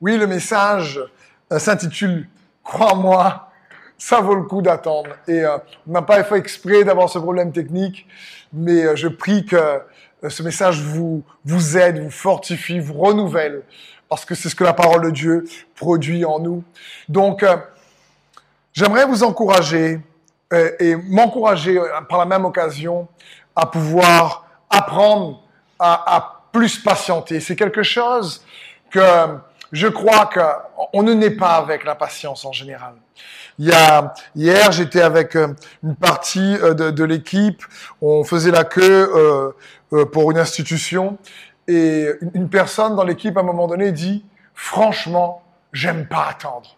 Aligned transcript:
Oui, 0.00 0.16
le 0.16 0.26
message 0.26 1.00
euh, 1.52 1.58
s'intitule 1.58 2.28
Crois-moi, 2.64 3.48
ça 3.96 4.20
vaut 4.20 4.34
le 4.34 4.42
coup 4.42 4.60
d'attendre. 4.60 5.10
Et 5.28 5.44
euh, 5.44 5.56
on 5.88 5.92
n'a 5.92 6.02
pas 6.02 6.24
fait 6.24 6.36
exprès 6.36 6.82
d'avoir 6.82 7.08
ce 7.08 7.18
problème 7.18 7.52
technique, 7.52 8.06
mais 8.52 8.84
euh, 8.84 8.96
je 8.96 9.06
prie 9.06 9.46
que 9.46 9.80
ce 10.28 10.42
message 10.42 10.80
vous, 10.80 11.22
vous 11.44 11.78
aide, 11.78 12.02
vous 12.02 12.10
fortifie, 12.10 12.80
vous 12.80 12.94
renouvelle, 12.94 13.62
parce 14.08 14.24
que 14.24 14.34
c'est 14.34 14.48
ce 14.48 14.56
que 14.56 14.64
la 14.64 14.72
parole 14.72 15.02
de 15.02 15.10
Dieu 15.10 15.44
produit 15.76 16.24
en 16.24 16.40
nous. 16.40 16.64
Donc, 17.08 17.44
j'aimerais 18.72 19.04
vous 19.04 19.22
encourager 19.22 20.00
et 20.80 20.96
m'encourager 20.96 21.78
par 22.08 22.18
la 22.18 22.24
même 22.24 22.46
occasion 22.46 23.06
à 23.54 23.66
pouvoir 23.66 24.46
apprendre 24.70 25.42
à, 25.78 26.16
à 26.16 26.42
plus 26.52 26.78
patienter. 26.78 27.40
C'est 27.40 27.56
quelque 27.56 27.82
chose 27.82 28.42
que 28.90 29.00
je 29.74 29.88
crois 29.88 30.30
qu'on 30.32 31.02
ne 31.02 31.12
naît 31.12 31.30
pas 31.30 31.56
avec 31.56 31.84
la 31.84 31.96
patience 31.96 32.44
en 32.44 32.52
général. 32.52 32.94
Il 33.58 33.66
y 33.66 33.72
a, 33.72 34.14
hier, 34.36 34.70
j'étais 34.70 35.02
avec 35.02 35.36
euh, 35.36 35.48
une 35.82 35.96
partie 35.96 36.56
euh, 36.62 36.74
de, 36.74 37.04
l'équipe, 37.04 37.62
on 38.00 38.22
faisait 38.22 38.52
la 38.52 38.64
queue 38.64 39.52
euh, 39.92 40.04
pour 40.06 40.30
une 40.30 40.38
institution, 40.38 41.18
et 41.66 42.08
une 42.34 42.48
personne 42.48 42.94
dans 42.94 43.04
l'équipe, 43.04 43.36
à 43.36 43.40
un 43.40 43.44
moment 43.44 43.66
donné, 43.66 43.90
dit, 43.90 44.24
franchement, 44.54 45.42
j'aime 45.72 46.06
pas 46.06 46.28
attendre. 46.30 46.76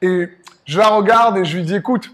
Et 0.00 0.28
je 0.64 0.78
la 0.78 0.88
regarde 0.88 1.38
et 1.38 1.44
je 1.44 1.56
lui 1.56 1.64
dis, 1.64 1.74
écoute, 1.74 2.12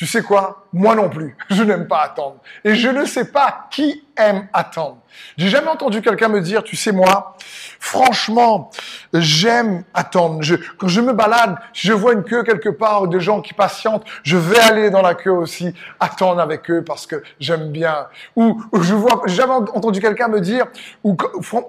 tu 0.00 0.06
sais 0.06 0.22
quoi? 0.22 0.64
Moi 0.72 0.94
non 0.94 1.10
plus, 1.10 1.36
je 1.50 1.62
n'aime 1.62 1.86
pas 1.86 2.00
attendre. 2.00 2.36
Et 2.64 2.74
je 2.74 2.88
ne 2.88 3.04
sais 3.04 3.30
pas 3.30 3.68
qui 3.70 4.02
aime 4.16 4.48
attendre. 4.54 4.96
J'ai 5.36 5.48
jamais 5.48 5.68
entendu 5.68 6.00
quelqu'un 6.00 6.28
me 6.28 6.40
dire, 6.40 6.64
tu 6.64 6.74
sais 6.74 6.90
moi, 6.90 7.36
franchement, 7.78 8.70
j'aime 9.12 9.84
attendre. 9.92 10.40
quand 10.78 10.88
je 10.88 11.02
me 11.02 11.12
balade, 11.12 11.56
si 11.74 11.86
je 11.86 11.92
vois 11.92 12.14
une 12.14 12.24
queue 12.24 12.42
quelque 12.44 12.70
part 12.70 13.08
de 13.08 13.18
gens 13.18 13.42
qui 13.42 13.52
patientent, 13.52 14.06
je 14.22 14.38
vais 14.38 14.58
aller 14.58 14.88
dans 14.88 15.02
la 15.02 15.14
queue 15.14 15.32
aussi, 15.32 15.74
attendre 16.00 16.40
avec 16.40 16.70
eux 16.70 16.82
parce 16.82 17.06
que 17.06 17.22
j'aime 17.38 17.70
bien. 17.70 18.06
Ou, 18.36 18.64
je 18.80 18.94
vois, 18.94 19.20
j'ai 19.26 19.34
jamais 19.34 19.52
entendu 19.52 20.00
quelqu'un 20.00 20.28
me 20.28 20.40
dire, 20.40 20.64
ou 21.04 21.14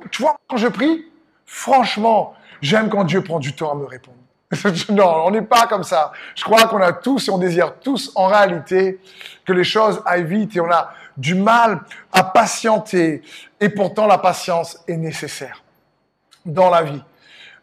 tu 0.09 0.21
vois, 0.21 0.37
quand 0.47 0.55
je 0.55 0.69
prie, 0.69 1.05
franchement, 1.45 2.33
j'aime 2.61 2.87
quand 2.87 3.03
Dieu 3.03 3.21
prend 3.21 3.39
du 3.39 3.51
temps 3.51 3.73
à 3.73 3.75
me 3.75 3.85
répondre. 3.85 4.20
non, 4.89 5.23
on 5.25 5.31
n'est 5.31 5.41
pas 5.41 5.67
comme 5.67 5.83
ça. 5.83 6.11
Je 6.35 6.43
crois 6.43 6.63
qu'on 6.67 6.81
a 6.81 6.93
tous 6.93 7.27
et 7.27 7.31
on 7.31 7.37
désire 7.37 7.75
tous 7.81 8.11
en 8.15 8.27
réalité 8.27 8.99
que 9.45 9.53
les 9.53 9.63
choses 9.63 10.01
aillent 10.05 10.25
vite 10.25 10.55
et 10.55 10.59
on 10.59 10.69
a 10.69 10.93
du 11.15 11.35
mal 11.35 11.81
à 12.11 12.23
patienter. 12.23 13.21
Et 13.59 13.69
pourtant, 13.69 14.07
la 14.07 14.17
patience 14.17 14.83
est 14.87 14.97
nécessaire 14.97 15.63
dans 16.45 16.69
la 16.69 16.83
vie. 16.83 17.01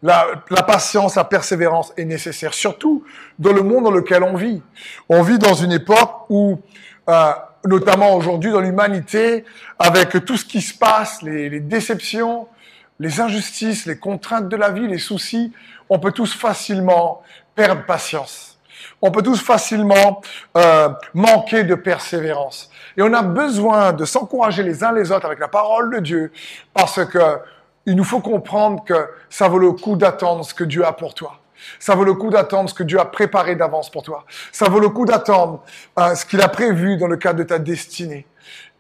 La, 0.01 0.27
patience, 0.67 1.17
la 1.17 1.25
persévérance 1.25 1.93
est 1.97 2.05
nécessaire, 2.05 2.55
surtout 2.55 3.05
dans 3.39 3.53
le 3.53 3.63
monde 3.63 3.85
dans 3.85 3.91
lequel 3.91 4.23
on 4.23 4.37
vit. 4.37 4.63
On 5.09 5.23
vit 5.23 5.39
dans 5.39 5.55
une 5.55 5.73
époque 5.73 6.27
où, 6.29 6.61
euh, 7.09 7.33
notamment 7.65 8.15
aujourd'hui 8.15 8.53
dans 8.53 8.61
l'humanité, 8.61 9.45
avec 9.77 10.25
tout 10.25 10.37
ce 10.37 10.45
qui 10.45 10.61
se 10.61 10.79
passe, 10.79 11.21
les 11.23 11.59
déceptions, 11.59 12.47
les 12.99 13.21
injustices, 13.21 13.87
les 13.87 13.99
contraintes 13.99 14.49
de 14.49 14.57
la 14.57 14.71
vie, 14.71 14.87
les 14.87 14.99
soucis, 14.99 15.53
on 15.89 15.99
peut 15.99 16.13
tous 16.13 16.35
facilement 16.35 17.23
perdre 17.55 17.85
patience. 17.87 18.59
On 19.01 19.11
peut 19.11 19.23
tous 19.23 19.41
facilement 19.41 20.21
euh, 20.57 20.89
manquer 21.15 21.65
de 21.65 21.75
persévérance. 21.75 22.71
Et 22.97 23.03
on 23.03 23.13
a 23.13 23.23
besoin 23.23 23.93
de 23.93 24.05
s'encourager 24.05 24.63
les 24.63 24.83
uns 24.83 24.93
les 24.93 25.13
autres 25.13 25.27
avec 25.27 25.39
la 25.39 25.49
parole 25.49 25.95
de 25.95 26.01
Dieu 26.01 26.33
parce 26.75 27.05
que 27.05 27.39
il 27.87 27.97
nous 27.97 28.05
faut 28.05 28.21
comprendre 28.21 28.85
que 28.85 29.09
ça 29.31 29.49
vaut 29.49 29.59
le 29.59 29.73
coup 29.73 29.97
d'attendre 29.97 30.45
ce 30.45 30.53
que 30.53 30.65
Dieu 30.65 30.85
a 30.85 30.93
pour 30.93 31.15
toi. 31.15 31.41
Ça 31.79 31.95
vaut 31.95 32.05
le 32.05 32.15
coup 32.15 32.31
d'attendre 32.31 32.69
ce 32.69 32.75
que 32.75 32.83
Dieu 32.83 33.01
a 33.01 33.05
préparé 33.05 33.57
d'avance 33.57 33.91
pour 33.91 34.03
toi. 34.03 34.25
Ça 34.53 34.69
vaut 34.69 34.79
le 34.79 34.91
coup 34.91 35.07
d'attendre 35.07 35.65
euh, 35.99 36.15
ce 36.15 36.27
qu'il 36.27 36.41
a 36.41 36.49
prévu 36.49 36.99
dans 36.99 37.07
le 37.07 37.17
cadre 37.17 37.39
de 37.39 37.45
ta 37.45 37.59
destinée. 37.59 38.27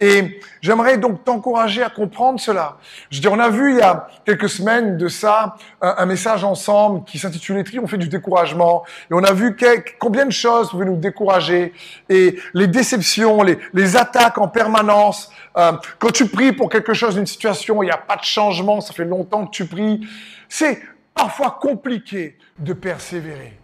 Et 0.00 0.40
j'aimerais 0.60 0.96
donc 0.96 1.24
t'encourager 1.24 1.82
à 1.82 1.90
comprendre 1.90 2.38
cela. 2.38 2.76
Je 3.10 3.20
dis, 3.20 3.26
on 3.26 3.38
a 3.40 3.48
vu 3.48 3.72
il 3.72 3.78
y 3.78 3.82
a 3.82 4.06
quelques 4.24 4.48
semaines 4.48 4.96
de 4.96 5.08
ça 5.08 5.56
un, 5.80 6.06
message 6.06 6.44
ensemble 6.44 7.04
qui 7.04 7.18
s'intitulait 7.18 7.64
Triompher 7.64 7.98
du 7.98 8.08
découragement. 8.08 8.84
Et 9.10 9.14
on 9.14 9.24
a 9.24 9.32
vu 9.32 9.56
combien 9.98 10.26
de 10.26 10.30
choses 10.30 10.70
pouvaient 10.70 10.84
nous 10.84 10.96
décourager 10.96 11.72
et 12.08 12.38
les 12.54 12.68
déceptions, 12.68 13.42
les, 13.42 13.96
attaques 13.96 14.38
en 14.38 14.46
permanence. 14.46 15.32
Euh, 15.56 15.72
quand 15.98 16.12
tu 16.12 16.28
pries 16.28 16.52
pour 16.52 16.68
quelque 16.68 16.94
chose, 16.94 17.16
une 17.16 17.26
situation, 17.26 17.82
il 17.82 17.86
n'y 17.86 17.92
a 17.92 17.96
pas 17.96 18.16
de 18.16 18.24
changement, 18.24 18.80
ça 18.80 18.92
fait 18.92 19.04
longtemps 19.04 19.46
que 19.46 19.50
tu 19.50 19.64
pries. 19.64 20.06
C'est 20.48 20.80
parfois 21.12 21.58
compliqué 21.60 22.38
de 22.58 22.72
persévérer. 22.72 23.58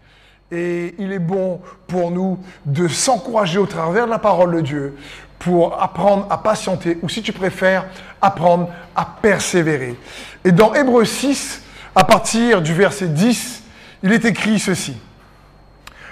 Et 0.53 0.95
il 0.99 1.13
est 1.13 1.19
bon 1.19 1.61
pour 1.87 2.11
nous 2.11 2.39
de 2.67 2.87
s'encourager 2.89 3.59
au 3.59 3.67
travers 3.67 4.07
de 4.07 4.11
la 4.11 4.19
parole 4.19 4.55
de 4.55 4.61
Dieu 4.61 4.97
pour 5.39 5.83
apprendre 5.83 6.27
à 6.31 6.39
patienter, 6.39 6.99
ou 7.03 7.09
si 7.09 7.23
tu 7.23 7.33
préfères, 7.33 7.87
apprendre 8.23 8.71
à 8.97 9.05
persévérer. 9.05 9.99
Et 10.45 10.53
dans 10.53 10.75
Hébreu 10.75 11.05
6, 11.05 11.63
à 11.95 12.05
partir 12.05 12.63
du 12.63 12.73
verset 12.73 13.09
10, 13.09 13.63
il 14.03 14.13
est 14.13 14.25
écrit 14.25 14.59
ceci. 14.59 14.97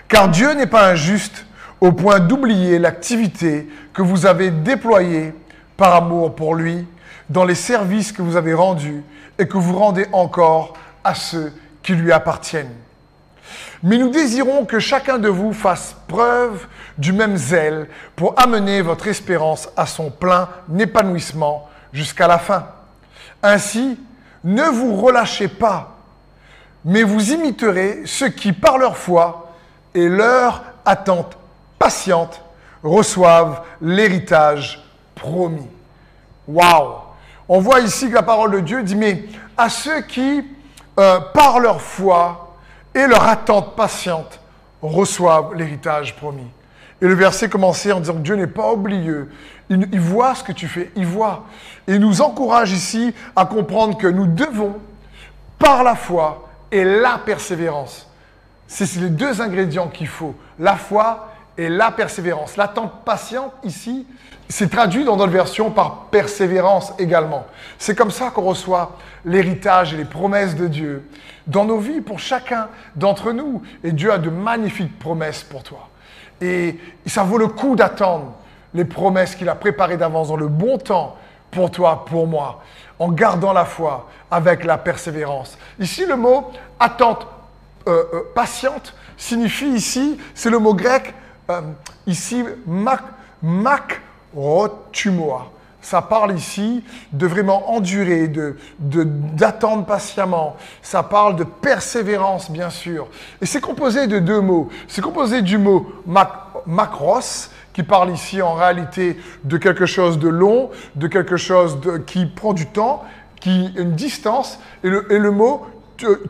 Car 0.09 0.29
Dieu 0.29 0.53
n'est 0.53 0.67
pas 0.67 0.91
injuste 0.91 1.47
au 1.81 1.93
point 1.93 2.21
d'oublier 2.21 2.79
l'activité 2.79 3.69
que 3.93 4.03
vous 4.03 4.27
avez 4.27 4.51
déployée 4.51 5.33
par 5.77 5.95
amour 5.95 6.35
pour 6.35 6.55
lui 6.55 6.87
dans 7.29 7.45
les 7.45 7.55
services 7.55 8.13
que 8.13 8.23
vous 8.23 8.37
avez 8.37 8.55
rendus 8.55 9.03
et 9.39 9.49
que 9.49 9.57
vous 9.57 9.79
rendez 9.79 10.07
encore 10.13 10.75
à 11.03 11.15
ceux 11.15 11.53
qui 11.83 11.95
lui 11.95 12.13
appartiennent. 12.13 12.75
Mais 13.83 13.99
nous 13.99 14.11
désirons 14.11 14.65
que 14.65 14.79
chacun 14.79 15.19
de 15.19 15.29
vous 15.29 15.53
fasse 15.53 15.97
preuve 16.07 16.67
du 16.99 17.13
même 17.13 17.37
zèle 17.37 17.89
pour 18.15 18.35
amener 18.41 18.81
votre 18.81 19.09
espérance 19.09 19.69
à 19.77 19.87
son 19.87 20.11
plein 20.11 20.49
épanouissement 20.79 21.69
jusqu'à 21.93 22.29
la 22.29 22.39
fin. 22.39 22.67
Ainsi, 23.43 23.99
ne 24.45 24.63
vous 24.65 24.95
relâchez 24.95 25.49
pas, 25.49 25.97
mais 26.85 27.03
vous 27.03 27.33
imiterez 27.33 28.03
ceux 28.07 28.29
qui, 28.29 28.53
par 28.53 28.79
leur 28.79 28.97
foi 28.97 29.53
et 29.95 30.09
leur 30.09 30.63
attente 30.85 31.37
patiente, 31.79 32.41
reçoivent 32.83 33.63
l'héritage 33.81 34.85
promis. 35.15 35.69
Waouh 36.47 36.95
On 37.49 37.61
voit 37.61 37.81
ici 37.81 38.09
que 38.09 38.15
la 38.15 38.23
parole 38.23 38.53
de 38.53 38.61
Dieu 38.61 38.83
dit, 38.83 38.97
mais 38.97 39.25
à 39.57 39.69
ceux 39.69 40.03
qui, 40.03 40.45
euh, 40.99 41.21
par 41.35 41.61
leur 41.61 41.81
foi, 41.81 42.52
et 42.95 43.07
leur 43.07 43.25
attente 43.25 43.75
patiente 43.77 44.41
reçoivent 44.81 45.55
l'héritage 45.55 46.17
promis. 46.17 46.49
Et 47.01 47.07
le 47.07 47.15
verset 47.15 47.49
commençait 47.49 47.93
en 47.93 48.01
disant 48.01 48.15
que 48.15 48.19
Dieu 48.19 48.37
n'est 48.37 48.47
pas 48.47 48.73
oublieux. 48.73 49.31
Il, 49.69 49.89
il, 49.93 50.01
voit 50.01 50.35
ce 50.35 50.45
que 50.45 50.53
tu 50.53 50.69
fais, 50.69 50.93
il 50.95 51.07
voit. 51.07 51.45
Et 51.89 51.95
il 51.95 52.01
nous 52.01 52.21
encourage 52.21 52.73
ici 52.73 53.15
à 53.35 53.47
comprendre 53.47 53.99
que 53.99 54.07
nous 54.07 54.27
devons, 54.27 54.77
par 55.59 55.83
la 55.83 55.95
foi 55.95 56.49
et 56.71 56.85
la 56.85 57.19
persévérance, 57.19 58.09
c'est 58.67 58.97
les 58.97 59.11
deux 59.11 59.41
ingrédients 59.41 59.89
qu'il 59.89 60.09
faut, 60.09 60.35
la 60.59 60.77
foi 60.77 61.32
et 61.59 61.69
la 61.69 61.91
persévérance. 61.91 62.57
L'attente 62.57 63.05
patiente 63.05 63.53
ici, 63.65 64.07
c'est 64.49 64.71
traduit 64.71 65.05
dans 65.05 65.17
notre 65.17 65.33
version 65.33 65.71
par 65.71 66.07
persévérance 66.11 66.93
également. 66.99 67.47
C'est 67.79 67.95
comme 67.95 68.11
ça 68.11 68.31
qu'on 68.31 68.43
reçoit 68.43 68.97
l'héritage 69.25 69.95
et 69.95 69.97
les 69.97 70.05
promesses 70.05 70.57
de 70.57 70.67
Dieu 70.67 71.09
dans 71.47 71.65
nos 71.65 71.79
vies 71.79 72.01
pour 72.01 72.19
chacun 72.19 72.69
d'entre 72.97 73.33
nous. 73.33 73.63
Et 73.83 73.93
Dieu 73.93 74.13
a 74.13 74.19
de 74.19 74.31
magnifiques 74.31 74.99
promesses 74.99 75.43
pour 75.43 75.63
toi. 75.63 75.89
Et 76.41 76.79
ça 77.07 77.23
vaut 77.23 77.39
le 77.39 77.49
coup 77.49 77.77
d'attendre 77.77 78.33
les 78.75 78.85
promesses 78.85 79.35
qu'il 79.35 79.49
a 79.49 79.55
préparées 79.55 79.97
d'avance 79.97 80.29
dans 80.29 80.37
le 80.37 80.49
bon 80.49 80.79
temps 80.79 81.17
pour 81.51 81.71
toi, 81.71 82.05
pour 82.07 82.27
moi, 82.27 82.63
en 82.99 83.11
gardant 83.13 83.53
la 83.53 83.65
foi 83.65 84.09
avec 84.31 84.65
la 84.65 84.79
persévérance. 84.79 85.59
Ici, 85.79 86.07
le 86.07 86.17
mot 86.17 86.51
attente 86.81 87.27
euh, 87.87 88.05
euh, 88.15 88.21
patiente 88.35 88.95
signifie 89.17 89.69
ici, 89.69 90.19
c'est 90.35 90.51
le 90.51 90.59
mot 90.59 90.75
grec, 90.75 91.15
euh, 91.51 91.61
ici, 92.07 92.45
mak, 92.67 93.03
makrotumoa 93.43 95.53
ça 95.83 96.01
parle 96.01 96.37
ici 96.37 96.85
de 97.13 97.27
vraiment 97.27 97.75
endurer, 97.75 98.29
de, 98.29 98.57
d'attendre 98.79 99.85
patiemment. 99.85 100.57
Ça 100.81 101.03
parle 101.03 101.37
de 101.37 101.45
persévérance, 101.45 102.51
bien 102.51 102.71
sûr. 102.71 103.09
Et 103.41 103.47
c'est 103.47 103.61
composé 103.61 104.07
de 104.07 104.21
deux 104.21 104.41
mots. 104.41 104.69
C'est 104.87 105.03
composé 105.03 105.43
du 105.43 105.59
mot 105.59 105.93
macros, 106.67 107.51
qui 107.75 107.83
parle 107.83 108.11
ici 108.11 108.41
en 108.41 108.55
réalité 108.55 109.19
de 109.43 109.57
quelque 109.57 109.87
chose 109.87 110.19
de 110.19 110.29
long, 110.29 110.71
de 110.95 111.09
quelque 111.09 111.37
chose 111.37 111.79
qui 112.07 112.27
prend 112.27 112.53
du 112.53 112.67
temps, 112.67 113.03
qui 113.41 113.73
une 113.77 113.93
distance, 113.93 114.61
et 114.85 114.89
le, 114.89 115.13
et 115.13 115.19
le 115.19 115.33
mot 115.33 115.67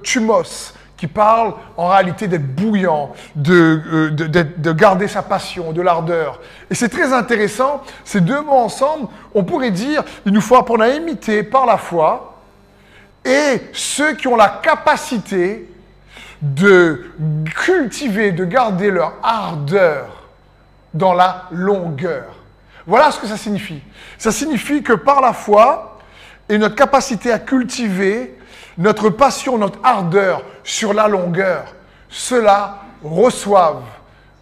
tumos, 0.03 0.75
qui 1.03 1.09
parle 1.09 1.55
en 1.77 1.89
réalité 1.89 2.29
d'être 2.29 2.47
bouillant, 2.55 3.11
euh, 3.49 4.11
de, 4.11 4.27
de, 4.29 4.73
garder 4.73 5.09
sa 5.09 5.21
passion, 5.21 5.73
de 5.73 5.83
l'ardeur. 5.83 6.41
Et 6.71 6.77
c'est 6.77 6.89
très 6.89 7.13
intéressant, 7.13 7.83
ces 8.05 8.21
deux 8.21 8.41
mots 8.41 8.53
ensemble, 8.53 9.09
on 9.35 9.43
pourrait 9.43 9.73
dire, 9.73 10.05
il 10.25 10.33
nous 10.33 10.41
faut 10.41 10.55
apprendre 10.55 10.85
à 10.85 10.91
imiter 10.91 11.43
par 11.43 11.67
la 11.67 11.77
foi 11.77 12.39
et 13.25 13.63
ceux 13.73 14.13
qui 14.13 14.29
ont 14.29 14.37
la 14.37 14.61
capacité 14.63 15.69
de 16.41 17.05
cultiver, 17.53 18.31
de 18.31 18.45
garder 18.45 18.93
leur 18.93 19.15
ardeur 19.25 20.29
dans 20.95 21.15
la 21.15 21.47
longueur. 21.51 22.27
Voilà 22.87 23.11
ce 23.11 23.19
que 23.19 23.27
ça 23.27 23.37
signifie. 23.37 23.83
Ça 24.19 24.31
signifie 24.31 24.85
que 24.85 24.93
par 24.93 25.21
la 25.21 25.33
foi 25.33 25.99
et 26.49 26.59
notre 26.59 26.77
capacité 26.77 27.33
à 27.33 27.41
cultiver 27.41 28.39
notre 28.79 29.11
passion, 29.11 29.59
notre 29.59 29.79
ardeur 29.83 30.43
sur 30.65 30.93
la 30.95 31.09
longueur, 31.09 31.75
ceux-là 32.09 32.83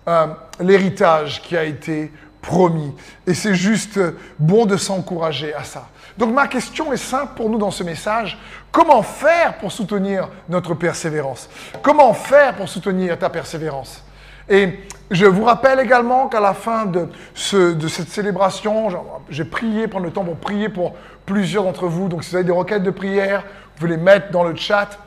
euh, 0.08 0.26
l'héritage 0.60 1.42
qui 1.42 1.56
a 1.56 1.64
été 1.64 2.12
promis. 2.42 2.94
Et 3.26 3.34
c'est 3.34 3.54
juste 3.54 4.00
bon 4.38 4.66
de 4.66 4.76
s'encourager 4.76 5.54
à 5.54 5.64
ça. 5.64 5.88
Donc 6.16 6.34
ma 6.34 6.48
question 6.48 6.92
est 6.92 6.96
simple 6.98 7.32
pour 7.36 7.48
nous 7.48 7.58
dans 7.58 7.70
ce 7.70 7.82
message. 7.82 8.38
Comment 8.70 9.02
faire 9.02 9.58
pour 9.58 9.72
soutenir 9.72 10.28
notre 10.48 10.74
persévérance? 10.74 11.48
Comment 11.82 12.12
faire 12.12 12.56
pour 12.56 12.68
soutenir 12.68 13.18
ta 13.18 13.30
persévérance? 13.30 14.04
Et 14.48 14.80
je 15.10 15.26
vous 15.26 15.44
rappelle 15.44 15.78
également 15.80 16.28
qu'à 16.28 16.40
la 16.40 16.54
fin 16.54 16.84
de, 16.84 17.08
de 17.52 17.88
cette 17.88 18.08
célébration, 18.08 18.88
j'ai 19.28 19.44
prié, 19.44 19.86
prendre 19.86 20.06
le 20.06 20.12
temps 20.12 20.24
pour 20.24 20.36
prier 20.36 20.68
pour 20.68 20.94
plusieurs 21.30 21.62
d'entre 21.62 21.86
vous. 21.86 22.08
Donc 22.08 22.24
si 22.24 22.30
vous 22.30 22.36
avez 22.36 22.44
des 22.44 22.52
requêtes 22.52 22.82
de 22.82 22.90
prière, 22.90 23.44
vous 23.78 23.86
les 23.86 23.96
mettre 23.96 24.32
dans 24.32 24.42
le 24.42 24.56
chat 24.56 24.98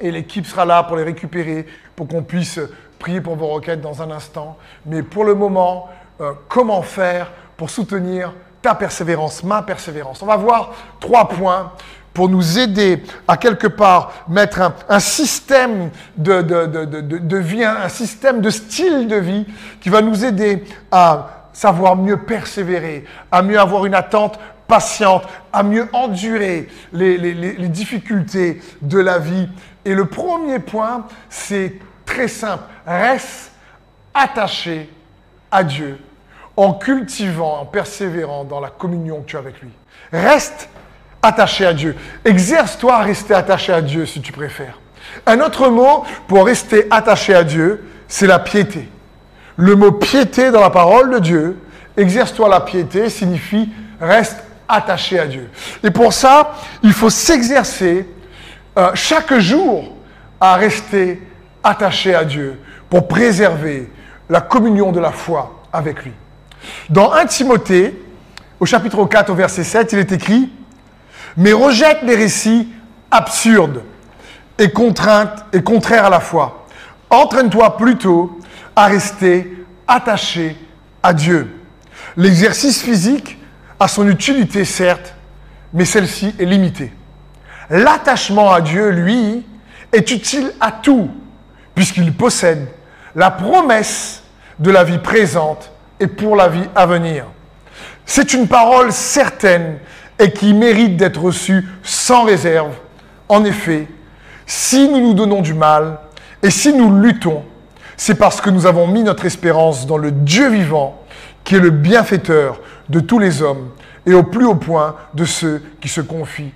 et 0.00 0.10
l'équipe 0.10 0.46
sera 0.46 0.64
là 0.64 0.82
pour 0.82 0.96
les 0.96 1.04
récupérer, 1.04 1.64
pour 1.94 2.08
qu'on 2.08 2.24
puisse 2.24 2.58
prier 2.98 3.20
pour 3.20 3.36
vos 3.36 3.46
requêtes 3.46 3.80
dans 3.80 4.02
un 4.02 4.10
instant. 4.10 4.58
Mais 4.84 5.04
pour 5.04 5.24
le 5.24 5.34
moment, 5.34 5.88
euh, 6.20 6.32
comment 6.48 6.82
faire 6.82 7.30
pour 7.56 7.70
soutenir 7.70 8.32
ta 8.62 8.74
persévérance, 8.74 9.44
ma 9.44 9.62
persévérance? 9.62 10.22
On 10.22 10.26
va 10.26 10.36
voir 10.36 10.72
trois 10.98 11.28
points 11.28 11.70
pour 12.12 12.28
nous 12.28 12.58
aider 12.58 13.04
à 13.28 13.36
quelque 13.36 13.68
part 13.68 14.12
mettre 14.28 14.60
un, 14.88 15.00
système 15.00 15.90
de, 16.16 16.42
de, 16.42 17.36
vie, 17.36 17.62
un, 17.64 17.88
système 17.88 18.40
de 18.40 18.50
style 18.50 19.06
de 19.06 19.16
vie 19.16 19.46
qui 19.80 19.88
va 19.88 20.02
nous 20.02 20.24
aider 20.24 20.64
à 20.90 21.48
savoir 21.52 21.94
mieux 21.94 22.18
persévérer, 22.18 23.04
à 23.30 23.40
mieux 23.42 23.58
avoir 23.58 23.86
une 23.86 23.94
attente 23.94 24.38
patiente, 24.66 25.24
à 25.52 25.62
mieux 25.62 25.88
endurer 25.92 26.68
les, 26.92 27.68
difficultés 27.68 28.60
de 28.82 28.98
la 28.98 29.18
vie. 29.18 29.48
Et 29.84 29.94
le 29.94 30.06
premier 30.06 30.58
point, 30.58 31.06
c'est 31.28 31.74
très 32.06 32.28
simple, 32.28 32.64
reste 32.86 33.52
attaché 34.14 34.90
à 35.50 35.64
Dieu 35.64 35.98
en 36.56 36.72
cultivant, 36.74 37.60
en 37.60 37.64
persévérant 37.66 38.44
dans 38.44 38.60
la 38.60 38.70
communion 38.70 39.22
que 39.22 39.26
tu 39.26 39.36
as 39.36 39.40
avec 39.40 39.60
lui. 39.60 39.70
Reste 40.12 40.68
attaché 41.22 41.66
à 41.66 41.72
Dieu. 41.72 41.96
Exerce-toi 42.24 42.94
à 42.94 43.02
rester 43.02 43.34
attaché 43.34 43.72
à 43.72 43.82
Dieu 43.82 44.06
si 44.06 44.20
tu 44.20 44.32
préfères. 44.32 44.78
Un 45.26 45.40
autre 45.40 45.68
mot 45.68 46.04
pour 46.28 46.46
rester 46.46 46.86
attaché 46.90 47.34
à 47.34 47.44
Dieu, 47.44 47.84
c'est 48.08 48.26
la 48.26 48.38
piété. 48.38 48.88
Le 49.56 49.74
mot 49.74 49.92
piété 49.92 50.50
dans 50.50 50.60
la 50.60 50.70
parole 50.70 51.10
de 51.10 51.18
Dieu, 51.18 51.58
exerce-toi 51.96 52.48
la 52.48 52.60
piété, 52.60 53.08
signifie 53.08 53.68
reste 54.00 54.42
attaché 54.68 55.18
à 55.18 55.26
Dieu. 55.26 55.50
Et 55.82 55.90
pour 55.90 56.12
ça, 56.12 56.54
il 56.82 56.92
faut 56.92 57.10
s'exercer 57.10 58.06
euh, 58.76 58.90
chaque 58.94 59.38
jour 59.38 59.94
à 60.40 60.56
rester 60.56 61.22
attaché 61.62 62.14
à 62.14 62.24
Dieu 62.24 62.60
pour 62.90 63.08
préserver 63.08 63.90
la 64.28 64.40
communion 64.40 64.92
de 64.92 65.00
la 65.00 65.12
foi 65.12 65.62
avec 65.72 66.04
lui. 66.04 66.12
Dans 66.88 67.12
1 67.12 67.26
Timothée, 67.26 68.00
au 68.60 68.66
chapitre 68.66 69.04
4, 69.04 69.30
au 69.30 69.34
verset 69.34 69.64
7, 69.64 69.92
il 69.92 69.98
est 69.98 70.12
écrit 70.12 70.50
Mais 71.36 71.52
rejette 71.52 72.02
les 72.02 72.16
récits 72.16 72.68
absurdes 73.10 73.82
et 74.58 74.70
contraintes 74.70 75.44
et 75.52 75.62
contraires 75.62 76.06
à 76.06 76.10
la 76.10 76.20
foi. 76.20 76.66
Entraîne-toi 77.10 77.76
plutôt 77.76 78.38
à 78.76 78.86
rester 78.86 79.64
attaché 79.86 80.56
à 81.02 81.12
Dieu. 81.12 81.60
L'exercice 82.16 82.82
physique 82.82 83.38
a 83.80 83.88
son 83.88 84.08
utilité, 84.08 84.64
certes, 84.64 85.14
mais 85.72 85.84
celle-ci 85.84 86.34
est 86.38 86.44
limitée. 86.44 86.92
L'attachement 87.70 88.52
à 88.52 88.60
Dieu, 88.60 88.90
lui, 88.90 89.44
est 89.92 90.10
utile 90.10 90.52
à 90.60 90.72
tout, 90.72 91.10
puisqu'il 91.74 92.12
possède 92.12 92.68
la 93.14 93.30
promesse 93.30 94.22
de 94.58 94.70
la 94.70 94.84
vie 94.84 94.98
présente 94.98 95.72
et 96.00 96.06
pour 96.06 96.36
la 96.36 96.48
vie 96.48 96.68
à 96.74 96.86
venir. 96.86 97.26
C'est 98.06 98.34
une 98.34 98.48
parole 98.48 98.92
certaine 98.92 99.78
et 100.18 100.30
qui 100.32 100.54
mérite 100.54 100.96
d'être 100.96 101.20
reçue 101.20 101.66
sans 101.82 102.24
réserve. 102.24 102.74
En 103.28 103.44
effet, 103.44 103.88
si 104.46 104.88
nous 104.88 105.00
nous 105.00 105.14
donnons 105.14 105.40
du 105.40 105.54
mal 105.54 105.98
et 106.42 106.50
si 106.50 106.72
nous 106.72 107.00
luttons, 107.00 107.44
c'est 107.96 108.16
parce 108.16 108.40
que 108.40 108.50
nous 108.50 108.66
avons 108.66 108.86
mis 108.86 109.02
notre 109.02 109.24
espérance 109.24 109.86
dans 109.86 109.96
le 109.96 110.10
Dieu 110.10 110.50
vivant, 110.50 111.00
qui 111.44 111.56
est 111.56 111.60
le 111.60 111.70
bienfaiteur 111.70 112.60
de 112.88 113.00
tous 113.00 113.18
les 113.18 113.42
hommes 113.42 113.70
et 114.06 114.14
au 114.14 114.22
plus 114.22 114.44
haut 114.44 114.54
point 114.54 114.96
de 115.14 115.24
ceux 115.24 115.62
qui 115.80 115.88
se 115.88 116.00
confient 116.00 116.52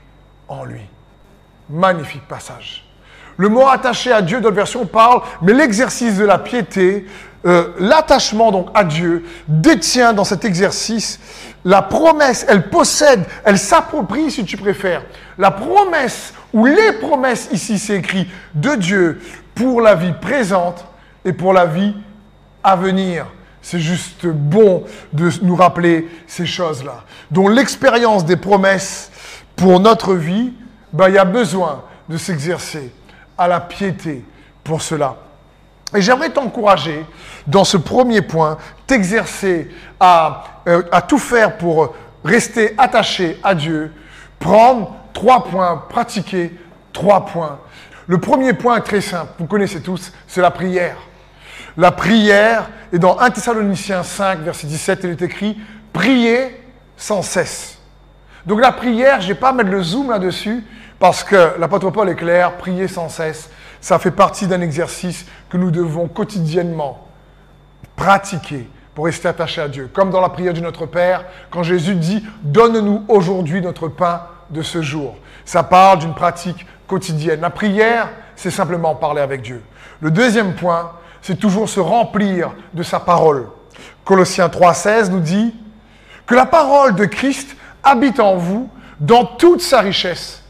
en 0.48 0.64
lui. 0.64 0.82
Magnifique 1.70 2.26
passage. 2.28 2.84
Le 3.36 3.48
mot 3.48 3.68
attaché 3.68 4.12
à 4.12 4.20
Dieu, 4.20 4.40
d'autres 4.40 4.56
version 4.56 4.84
parle, 4.84 5.22
mais 5.42 5.52
l'exercice 5.52 6.16
de 6.16 6.24
la 6.24 6.38
piété, 6.38 7.06
euh, 7.46 7.68
l'attachement 7.78 8.50
donc 8.50 8.68
à 8.74 8.82
Dieu, 8.82 9.24
détient 9.46 10.12
dans 10.12 10.24
cet 10.24 10.44
exercice 10.44 11.20
la 11.64 11.82
promesse, 11.82 12.46
elle 12.48 12.68
possède, 12.68 13.24
elle 13.44 13.58
s'approprie 13.58 14.30
si 14.30 14.44
tu 14.44 14.56
préfères, 14.56 15.02
la 15.36 15.50
promesse 15.50 16.32
ou 16.52 16.66
les 16.66 16.92
promesses, 16.92 17.48
ici 17.52 17.78
c'est 17.78 17.96
écrit, 17.96 18.28
de 18.54 18.74
Dieu 18.74 19.20
pour 19.54 19.80
la 19.80 19.94
vie 19.94 20.14
présente 20.20 20.86
et 21.24 21.32
pour 21.32 21.52
la 21.52 21.66
vie 21.66 21.94
à 22.62 22.76
venir. 22.76 23.26
C'est 23.62 23.80
juste 23.80 24.26
bon 24.26 24.84
de 25.12 25.30
nous 25.42 25.56
rappeler 25.56 26.08
ces 26.26 26.46
choses-là. 26.46 27.04
dont 27.30 27.48
l'expérience 27.48 28.24
des 28.24 28.36
promesses 28.36 29.10
pour 29.56 29.80
notre 29.80 30.14
vie, 30.14 30.52
ben, 30.92 31.08
il 31.08 31.14
y 31.14 31.18
a 31.18 31.24
besoin 31.24 31.82
de 32.08 32.16
s'exercer 32.16 32.92
à 33.36 33.48
la 33.48 33.60
piété 33.60 34.24
pour 34.64 34.82
cela. 34.82 35.16
Et 35.94 36.02
j'aimerais 36.02 36.30
t'encourager 36.30 37.04
dans 37.46 37.64
ce 37.64 37.76
premier 37.76 38.22
point, 38.22 38.58
t'exercer 38.86 39.70
à, 39.98 40.44
euh, 40.66 40.82
à, 40.92 41.02
tout 41.02 41.18
faire 41.18 41.56
pour 41.56 41.94
rester 42.24 42.74
attaché 42.76 43.38
à 43.42 43.54
Dieu, 43.54 43.92
prendre 44.38 44.94
trois 45.12 45.44
points, 45.44 45.82
pratiquer 45.88 46.52
trois 46.92 47.24
points. 47.24 47.58
Le 48.06 48.18
premier 48.18 48.52
point 48.52 48.76
est 48.76 48.82
très 48.82 49.00
simple, 49.00 49.32
vous 49.38 49.46
connaissez 49.46 49.82
tous, 49.82 50.12
c'est 50.26 50.40
la 50.40 50.50
prière. 50.50 50.96
La 51.78 51.92
prière, 51.92 52.70
et 52.92 52.98
dans 52.98 53.20
1 53.20 53.30
Thessaloniciens 53.30 54.02
5, 54.02 54.40
verset 54.40 54.66
17, 54.66 55.00
il 55.04 55.10
est 55.10 55.22
écrit, 55.22 55.56
priez 55.92 56.60
sans 56.96 57.22
cesse. 57.22 57.78
Donc 58.46 58.60
la 58.60 58.72
prière, 58.72 59.20
je 59.20 59.28
ne 59.28 59.34
vais 59.34 59.38
pas 59.38 59.52
mettre 59.52 59.70
le 59.70 59.80
zoom 59.80 60.10
là-dessus, 60.10 60.64
parce 60.98 61.22
que 61.22 61.52
l'apôtre 61.56 61.90
Paul 61.90 62.08
est 62.08 62.16
clair, 62.16 62.56
prier 62.56 62.88
sans 62.88 63.08
cesse, 63.08 63.48
ça 63.80 64.00
fait 64.00 64.10
partie 64.10 64.48
d'un 64.48 64.60
exercice 64.60 65.24
que 65.48 65.56
nous 65.56 65.70
devons 65.70 66.08
quotidiennement 66.08 67.06
pratiquer 67.94 68.68
pour 68.96 69.04
rester 69.04 69.28
attaché 69.28 69.60
à 69.60 69.68
Dieu. 69.68 69.88
Comme 69.92 70.10
dans 70.10 70.20
la 70.20 70.30
prière 70.30 70.54
de 70.54 70.60
notre 70.60 70.86
Père, 70.86 71.26
quand 71.48 71.62
Jésus 71.62 71.94
dit 71.94 72.26
Donne-nous 72.42 73.04
aujourd'hui 73.06 73.60
notre 73.60 73.86
pain 73.86 74.22
de 74.50 74.62
ce 74.62 74.82
jour. 74.82 75.16
Ça 75.44 75.62
parle 75.62 76.00
d'une 76.00 76.14
pratique 76.14 76.66
quotidienne. 76.88 77.40
La 77.40 77.50
prière, 77.50 78.08
c'est 78.34 78.50
simplement 78.50 78.96
parler 78.96 79.20
avec 79.20 79.42
Dieu. 79.42 79.62
Le 80.00 80.10
deuxième 80.10 80.54
point, 80.54 80.90
c'est 81.22 81.38
toujours 81.38 81.68
se 81.68 81.80
remplir 81.80 82.52
de 82.74 82.82
sa 82.82 83.00
parole. 83.00 83.48
Colossiens 84.04 84.48
3,16 84.48 85.10
nous 85.10 85.20
dit 85.20 85.54
que 86.26 86.34
la 86.34 86.46
parole 86.46 86.94
de 86.94 87.04
Christ 87.04 87.56
habite 87.82 88.20
en 88.20 88.36
vous 88.36 88.68
dans 89.00 89.24
toute 89.24 89.60
sa 89.60 89.80
richesse 89.80 90.42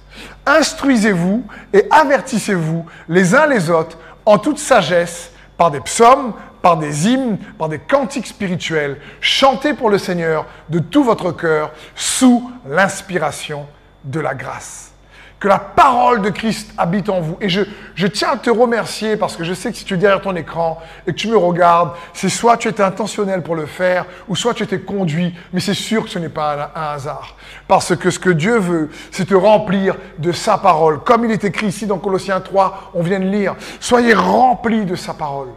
instruisez-vous 0.48 1.44
et 1.72 1.87
avertissez-vous 1.90 2.87
les 3.08 3.34
uns 3.34 3.46
les 3.46 3.70
autres 3.70 3.98
en 4.25 4.38
toute 4.38 4.58
sagesse 4.58 5.30
par 5.56 5.70
des 5.70 5.80
psaumes, 5.80 6.32
par 6.62 6.76
des 6.76 7.08
hymnes, 7.08 7.38
par 7.58 7.68
des 7.68 7.78
cantiques 7.78 8.26
spirituels. 8.26 8.98
Chantez 9.20 9.75
pour 9.75 9.90
le 9.90 9.98
Seigneur 9.98 10.46
de 10.68 10.78
tout 10.78 11.04
votre 11.04 11.32
cœur 11.32 11.72
sous 11.94 12.50
l'inspiration 12.66 13.66
de 14.04 14.20
la 14.20 14.34
grâce 14.34 14.92
que 15.40 15.47
la 15.47 15.59
parole 15.59 16.21
de 16.21 16.30
Christ 16.30 16.73
habite 16.76 17.09
en 17.09 17.21
vous. 17.21 17.37
Et 17.40 17.49
je, 17.49 17.62
je, 17.95 18.07
tiens 18.07 18.30
à 18.33 18.37
te 18.37 18.50
remercier 18.50 19.16
parce 19.16 19.37
que 19.37 19.45
je 19.45 19.54
sais 19.54 19.71
que 19.71 19.76
si 19.76 19.85
tu 19.85 19.95
es 19.95 19.97
derrière 19.97 20.21
ton 20.21 20.35
écran 20.35 20.80
et 21.07 21.12
que 21.12 21.16
tu 21.16 21.28
me 21.28 21.37
regardes, 21.37 21.92
c'est 22.12 22.28
soit 22.28 22.57
tu 22.57 22.66
étais 22.68 22.83
intentionnel 22.83 23.42
pour 23.42 23.54
le 23.54 23.66
faire, 23.66 24.04
ou 24.26 24.35
soit 24.35 24.54
tu 24.54 24.64
étais 24.64 24.80
conduit, 24.80 25.35
mais 25.52 25.61
c'est 25.61 25.75
sûr 25.75 26.04
que 26.04 26.11
ce 26.11 26.18
n'est 26.18 26.28
pas 26.28 26.73
un, 26.75 26.95
hasard. 26.95 27.37
Parce 27.68 27.95
que 27.95 28.11
ce 28.11 28.18
que 28.18 28.30
Dieu 28.30 28.59
veut, 28.59 28.90
c'est 29.12 29.26
te 29.26 29.35
remplir 29.35 29.95
de 30.18 30.33
sa 30.33 30.59
parole. 30.59 31.00
Comme 31.04 31.25
il 31.25 31.30
est 31.30 31.45
écrit 31.45 31.66
ici 31.66 31.87
dans 31.87 31.99
Colossiens 31.99 32.40
3, 32.40 32.92
on 32.95 33.02
vient 33.02 33.21
de 33.21 33.26
lire, 33.26 33.54
soyez 33.78 34.14
remplis 34.14 34.87
de 34.87 34.97
sa 34.97 35.14
parole. 35.14 35.49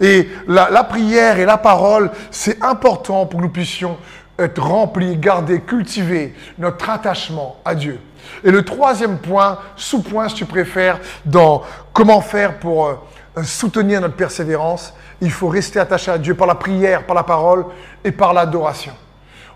Et 0.00 0.28
la, 0.48 0.68
la 0.70 0.82
prière 0.82 1.38
et 1.38 1.44
la 1.44 1.58
parole, 1.58 2.10
c'est 2.32 2.62
important 2.64 3.26
pour 3.26 3.38
que 3.38 3.44
nous 3.44 3.52
puissions 3.52 3.96
être 4.38 4.62
rempli, 4.62 5.16
garder, 5.16 5.60
cultiver 5.60 6.34
notre 6.58 6.90
attachement 6.90 7.56
à 7.64 7.74
Dieu. 7.74 8.00
Et 8.44 8.50
le 8.50 8.64
troisième 8.64 9.18
point, 9.18 9.58
sous-point 9.76 10.28
si 10.28 10.36
tu 10.36 10.44
préfères, 10.44 11.00
dans 11.24 11.62
comment 11.92 12.20
faire 12.20 12.58
pour 12.58 12.86
euh, 12.86 12.94
soutenir 13.42 14.00
notre 14.00 14.16
persévérance, 14.16 14.94
il 15.20 15.30
faut 15.30 15.48
rester 15.48 15.80
attaché 15.80 16.10
à 16.10 16.18
Dieu 16.18 16.34
par 16.34 16.46
la 16.46 16.54
prière, 16.54 17.06
par 17.06 17.16
la 17.16 17.24
parole 17.24 17.66
et 18.04 18.12
par 18.12 18.32
l'adoration. 18.32 18.92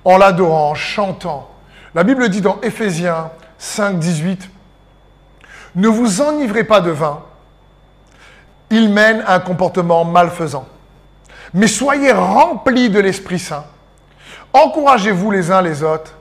En 0.05 0.19
l'adorant, 0.19 0.71
en 0.71 0.75
chantant. 0.75 1.49
La 1.95 2.05
Bible 2.05 2.29
dit 2.29 2.41
dans 2.41 2.61
Éphésiens 2.63 3.31
5, 3.59 3.99
18, 3.99 4.51
Ne 5.77 5.89
vous 5.89 6.21
enivrez 6.21 6.65
pas 6.65 6.81
de 6.81 6.91
vin, 6.91 7.23
il 8.71 8.89
mène 8.89 9.23
à 9.27 9.35
un 9.35 9.41
comportement 9.41 10.05
malfaisant. 10.05 10.67
Mais 11.55 11.67
soyez 11.67 12.13
remplis 12.13 12.89
de 12.89 12.99
l'Esprit 12.99 13.39
Saint. 13.39 13.65
Encouragez-vous 14.53 15.31
les 15.31 15.51
uns 15.51 15.63
les 15.63 15.83
autres 15.83 16.15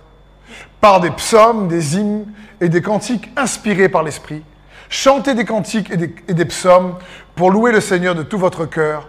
par 0.82 1.00
des 1.00 1.12
psaumes, 1.12 1.68
des 1.68 1.98
hymnes 1.98 2.26
et 2.60 2.68
des 2.68 2.82
cantiques 2.82 3.30
inspirés 3.38 3.88
par 3.88 4.04
l'Esprit. 4.04 4.44
Chantez 4.90 5.36
des 5.36 5.46
cantiques 5.46 5.90
et 5.92 6.34
des, 6.34 6.46
psaumes 6.46 6.96
pour 7.36 7.52
louer 7.52 7.72
le 7.72 7.80
Seigneur 7.80 8.14
de 8.14 8.24
tout 8.24 8.38
votre 8.38 8.66
cœur. 8.66 9.08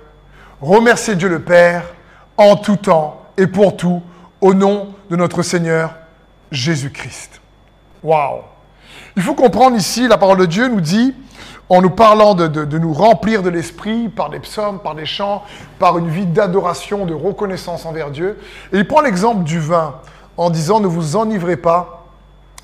Remerciez 0.60 1.16
Dieu 1.16 1.28
le 1.28 1.40
Père 1.40 1.82
en 2.36 2.54
tout 2.54 2.76
temps 2.76 3.22
et 3.36 3.48
pour 3.48 3.76
tout, 3.76 4.00
au 4.40 4.54
nom 4.54 4.94
de 5.10 5.16
notre 5.16 5.42
Seigneur 5.42 5.94
Jésus-Christ. 6.52 7.40
Waouh! 8.04 8.42
Il 9.16 9.22
faut 9.22 9.34
comprendre 9.34 9.76
ici, 9.76 10.06
la 10.06 10.18
parole 10.18 10.38
de 10.38 10.46
Dieu 10.46 10.68
nous 10.68 10.80
dit, 10.80 11.14
en 11.68 11.80
nous 11.80 11.90
parlant 11.90 12.34
de, 12.34 12.46
de, 12.46 12.64
de 12.64 12.78
nous 12.78 12.92
remplir 12.92 13.42
de 13.42 13.48
l'esprit 13.48 14.08
par 14.08 14.30
des 14.30 14.40
psaumes, 14.40 14.78
par 14.80 14.94
des 14.94 15.06
chants, 15.06 15.42
par 15.78 15.98
une 15.98 16.08
vie 16.08 16.26
d'adoration, 16.26 17.06
de 17.06 17.14
reconnaissance 17.14 17.86
envers 17.86 18.10
Dieu. 18.10 18.38
Et 18.72 18.78
il 18.78 18.86
prend 18.86 19.00
l'exemple 19.00 19.42
du 19.42 19.58
vin 19.58 19.96
en 20.36 20.50
disant 20.50 20.80
ne 20.80 20.86
vous 20.86 21.16
enivrez 21.16 21.56
pas 21.56 22.06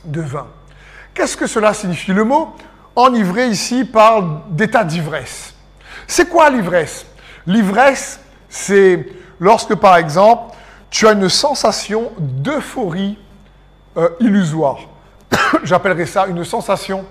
de 0.04 0.20
vin. 0.20 0.46
Qu'est-ce 1.14 1.37
que 1.37 1.46
cela 1.46 1.75
signifie? 1.75 2.12
Le 2.12 2.25
mot 2.25 2.54
enivré 2.96 3.48
ici 3.48 3.84
parle 3.84 4.40
d'état 4.50 4.84
d'ivresse. 4.84 5.54
C'est 6.06 6.28
quoi 6.28 6.50
l'ivresse? 6.50 7.06
L'ivresse, 7.46 8.20
c'est 8.48 9.08
lorsque 9.40 9.75
par 9.75 9.96
exemple 9.96 10.54
tu 10.90 11.06
as 11.06 11.12
une 11.12 11.28
sensation 11.28 12.12
d'euphorie 12.18 13.18
euh, 13.96 14.08
illusoire. 14.20 14.78
J'appellerais 15.64 16.06
ça 16.06 16.26
une 16.26 16.44
sensation 16.44 17.04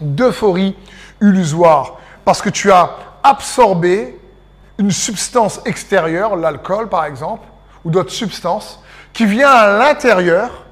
d'euphorie 0.00 0.76
illusoire. 1.20 1.98
Parce 2.24 2.40
que 2.40 2.50
tu 2.50 2.70
as 2.70 2.90
absorbé 3.22 4.18
une 4.78 4.90
substance 4.90 5.60
extérieure, 5.64 6.36
l'alcool 6.36 6.88
par 6.88 7.04
exemple, 7.04 7.46
ou 7.84 7.90
d'autres 7.90 8.12
substances, 8.12 8.80
qui 9.12 9.26
vient 9.26 9.50
à 9.50 9.78
l'intérieur, 9.78 10.64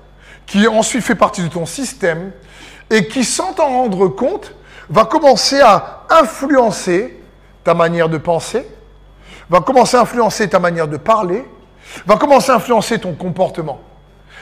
qui 0.46 0.66
ensuite 0.66 1.02
fait 1.02 1.14
partie 1.14 1.42
de 1.42 1.48
ton 1.48 1.66
système, 1.66 2.32
et 2.90 3.06
qui, 3.06 3.24
sans 3.24 3.52
t'en 3.52 3.68
rendre 3.68 4.08
compte, 4.08 4.54
va 4.88 5.04
commencer 5.04 5.60
à 5.60 6.04
influencer 6.08 7.22
ta 7.64 7.74
manière 7.74 8.08
de 8.08 8.18
penser, 8.18 8.66
va 9.50 9.60
commencer 9.60 9.96
à 9.96 10.00
influencer 10.00 10.48
ta 10.48 10.58
manière 10.58 10.88
de 10.88 10.96
parler, 10.96 11.44
va 12.06 12.16
commencer 12.16 12.50
à 12.50 12.56
influencer 12.56 12.98
ton 12.98 13.14
comportement. 13.14 13.80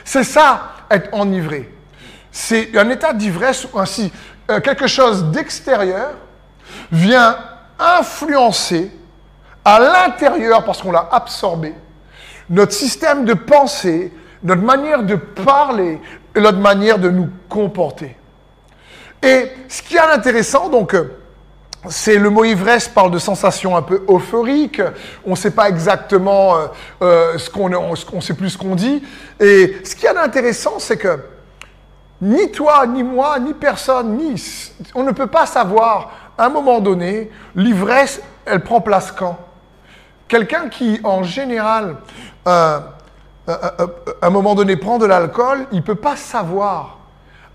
C'est 0.05 0.25
ça, 0.25 0.73
être 0.91 1.12
enivré. 1.12 1.73
C'est 2.31 2.76
un 2.76 2.88
état 2.91 3.12
d'ivresse 3.12 3.67
où 3.73 3.79
ainsi 3.79 4.12
euh, 4.50 4.61
quelque 4.61 4.87
chose 4.87 5.25
d'extérieur 5.31 6.11
vient 6.93 7.37
influencer 7.79 8.93
à 9.65 9.81
l'intérieur, 9.81 10.65
parce 10.65 10.81
qu'on 10.81 10.93
l'a 10.93 11.09
absorbé, 11.11 11.75
notre 12.49 12.73
système 12.73 13.25
de 13.25 13.35
pensée, 13.35 14.12
notre 14.43 14.62
manière 14.62 15.03
de 15.03 15.17
parler 15.17 16.00
notre 16.41 16.59
manière 16.59 16.99
de 16.99 17.11
nous 17.11 17.29
comporter. 17.49 18.17
Et 19.23 19.50
ce 19.69 19.83
qui 19.83 19.97
est 19.97 20.00
intéressant, 20.00 20.69
donc, 20.69 20.95
euh, 20.95 21.05
c'est 21.88 22.19
le 22.19 22.31
mot 22.31 22.45
ivresse 22.45 22.88
parle 22.88 23.11
de 23.11 23.19
sensations 23.19 23.76
un 23.76 23.83
peu 23.83 24.05
euphoriques. 24.09 24.83
On 25.25 25.31
ne 25.31 25.37
sait 25.37 25.53
pas 25.53 25.69
exactement 25.69 26.57
euh, 26.57 26.67
euh, 27.03 27.38
ce 27.38 27.49
qu'on 27.49 27.73
on, 27.73 28.21
sait 28.21 28.35
plus 28.35 28.57
qu'on 28.57 28.75
dit. 28.75 29.03
Et 29.41 29.76
ce 29.85 29.95
qui 29.95 30.07
est 30.07 30.17
intéressant, 30.17 30.79
c'est 30.79 30.97
que 30.97 31.19
ni 32.21 32.50
toi, 32.50 32.87
ni 32.87 33.03
moi, 33.03 33.38
ni 33.38 33.55
personne, 33.55 34.17
ni 34.17 34.35
on 34.95 35.05
ne 35.05 35.12
peut 35.12 35.26
pas 35.26 35.47
savoir 35.47 36.11
à 36.37 36.47
un 36.47 36.49
moment 36.49 36.81
donné 36.81 37.31
l'ivresse, 37.55 38.21
elle 38.45 38.62
prend 38.62 38.81
place 38.81 39.12
quand? 39.12 39.38
Quelqu'un 40.29 40.69
qui, 40.69 40.99
en 41.05 41.23
général, 41.23 41.97
euh, 42.47 42.81
euh, 43.49 43.57
euh, 43.81 43.87
à 44.23 44.26
un 44.26 44.31
moment 44.31 44.55
donné 44.55 44.76
prend 44.76 44.99
de 44.99 45.07
l'alcool, 45.07 45.67
il 45.73 45.79
ne 45.79 45.83
peut 45.83 45.95
pas 45.95 46.17
savoir 46.17 46.99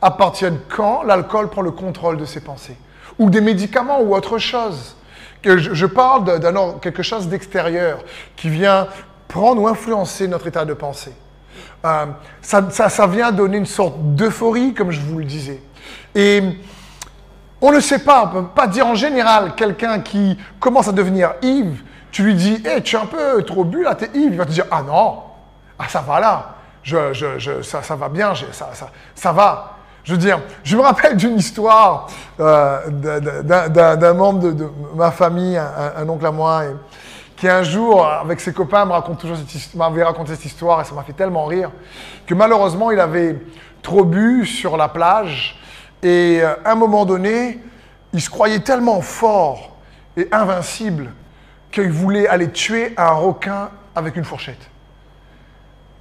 à 0.01 0.11
partir 0.11 0.51
de 0.51 0.57
quand 0.69 1.03
l'alcool 1.03 1.49
prend 1.49 1.61
le 1.61 1.71
contrôle 1.71 2.17
de 2.17 2.25
ses 2.25 2.41
pensées 2.41 2.77
ou 3.19 3.29
des 3.29 3.41
médicaments 3.41 4.01
ou 4.01 4.15
autre 4.15 4.37
chose. 4.37 4.95
Je, 5.43 5.85
parle 5.85 6.23
de 6.23 6.79
quelque 6.79 7.03
chose 7.03 7.27
d'extérieur 7.27 7.99
qui 8.35 8.49
vient 8.49 8.87
prendre 9.27 9.61
ou 9.61 9.67
influencer 9.67 10.27
notre 10.27 10.47
état 10.47 10.65
de 10.65 10.73
pensée. 10.73 11.13
Ça, 11.83 12.67
ça, 12.69 12.89
ça, 12.89 13.07
vient 13.07 13.31
donner 13.31 13.57
une 13.57 13.65
sorte 13.65 13.95
d'euphorie, 13.99 14.75
comme 14.75 14.91
je 14.91 15.01
vous 15.01 15.17
le 15.17 15.25
disais. 15.25 15.61
Et 16.13 16.43
on 17.59 17.71
ne 17.71 17.79
sait 17.79 17.99
pas, 17.99 18.31
on 18.33 18.37
ne 18.37 18.41
peut 18.41 18.53
pas 18.55 18.67
dire 18.67 18.85
en 18.87 18.95
général, 18.95 19.55
quelqu'un 19.55 19.99
qui 19.99 20.37
commence 20.59 20.87
à 20.87 20.91
devenir 20.91 21.33
ivre, 21.41 21.77
tu 22.11 22.23
lui 22.23 22.35
dis, 22.35 22.61
hey, 22.65 22.81
tu 22.81 22.95
es 22.95 22.99
un 22.99 23.05
peu 23.05 23.41
trop 23.43 23.63
bu 23.63 23.83
là, 23.83 23.95
tu 23.95 24.05
es 24.05 24.09
ivre. 24.13 24.33
Il 24.33 24.37
va 24.37 24.45
te 24.45 24.51
dire, 24.51 24.65
ah 24.69 24.83
non, 24.83 25.23
ah 25.79 25.85
ça 25.87 26.01
va 26.01 26.19
là, 26.19 26.55
je, 26.83 27.13
je, 27.13 27.39
je, 27.39 27.61
ça, 27.61 27.81
ça 27.81 27.95
va 27.95 28.09
bien, 28.09 28.33
ça, 28.35 28.69
ça, 28.73 28.89
ça 29.15 29.31
va. 29.31 29.77
Je 30.03 30.13
veux 30.13 30.17
dire, 30.17 30.39
je 30.63 30.75
me 30.75 30.81
rappelle 30.81 31.15
d'une 31.15 31.37
histoire 31.37 32.07
euh, 32.39 32.87
d'un 32.89 34.13
membre 34.13 34.51
de, 34.51 34.67
ma 34.95 35.11
famille, 35.11 35.57
un, 35.57 36.09
oncle 36.09 36.25
à 36.25 36.31
moi, 36.31 36.63
qui 37.35 37.47
un 37.47 37.63
jour, 37.63 38.05
avec 38.05 38.39
ses 38.39 38.51
copains, 38.51 38.85
me 38.85 38.91
raconte 38.91 39.19
toujours 39.19 39.37
cette, 39.37 39.75
m'avait 39.75 40.03
raconté 40.03 40.35
cette 40.35 40.45
histoire 40.45 40.81
et 40.81 40.85
ça 40.85 40.95
m'a 40.95 41.03
fait 41.03 41.13
tellement 41.13 41.45
rire 41.45 41.71
que 42.25 42.33
malheureusement, 42.33 42.91
il 42.91 42.99
avait 42.99 43.37
trop 43.83 44.03
bu 44.03 44.45
sur 44.45 44.75
la 44.75 44.87
plage 44.87 45.59
et 46.01 46.39
euh, 46.41 46.55
à 46.65 46.71
un 46.71 46.75
moment 46.75 47.05
donné, 47.05 47.59
il 48.13 48.21
se 48.21 48.29
croyait 48.29 48.59
tellement 48.59 49.01
fort 49.01 49.75
et 50.17 50.27
invincible 50.31 51.11
qu'il 51.71 51.91
voulait 51.91 52.27
aller 52.27 52.51
tuer 52.51 52.93
un 52.97 53.11
requin 53.11 53.69
avec 53.95 54.15
une 54.15 54.25
fourchette 54.25 54.71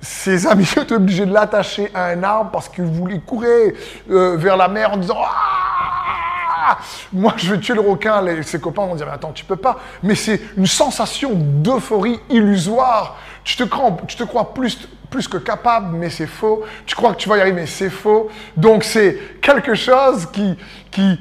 ses 0.01 0.47
amis 0.47 0.69
étaient 0.77 0.95
obligés 0.95 1.27
de 1.27 1.33
l'attacher 1.33 1.91
à 1.95 2.07
un 2.07 2.23
arbre 2.23 2.51
parce 2.51 2.69
qu'il 2.69 2.85
voulait 2.85 3.21
courir 3.21 3.73
euh, 4.11 4.37
vers 4.37 4.57
la 4.57 4.69
mer 4.69 4.93
en 4.93 4.97
disant 4.97 5.19
ah 5.19 6.79
Moi, 7.13 7.35
je 7.37 7.53
vais 7.53 7.61
tuer 7.61 7.75
le 7.75 7.81
requin. 7.81 8.23
Ses 8.43 8.61
copains 8.61 8.87
vont 8.87 8.95
dire 8.95 9.07
Mais 9.07 9.13
attends, 9.13 9.33
tu 9.33 9.45
peux 9.45 9.57
pas. 9.57 9.79
Mais 10.03 10.15
c'est 10.15 10.41
une 10.57 10.67
sensation 10.67 11.33
d'euphorie 11.35 12.21
illusoire. 12.29 13.17
Tu 13.45 13.57
te 13.57 13.65
crois, 13.65 13.97
tu 14.07 14.17
te 14.17 14.25
crois 14.25 14.55
plus, 14.55 14.89
plus 15.11 15.27
que 15.27 15.39
capable, 15.39 15.97
mais 15.97 16.11
c'est 16.11 16.27
faux. 16.27 16.63
Tu 16.87 16.95
crois 16.95 17.13
que 17.13 17.19
tu 17.19 17.29
vas 17.29 17.39
y 17.39 17.41
arriver, 17.41 17.61
mais 17.61 17.67
c'est 17.67 17.91
faux. 17.91 18.31
Donc, 18.57 18.85
c'est 18.85 19.41
quelque 19.41 19.75
chose 19.75 20.27
qui, 20.27 20.57
qui, 20.91 21.19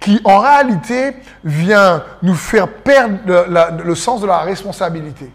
qui, 0.00 0.20
en 0.24 0.38
réalité, 0.38 1.16
vient 1.44 2.04
nous 2.22 2.34
faire 2.34 2.68
perdre 2.68 3.18
le, 3.84 3.94
sens 3.94 4.20
de 4.20 4.26
la 4.26 4.40
responsabilité. 4.40 5.30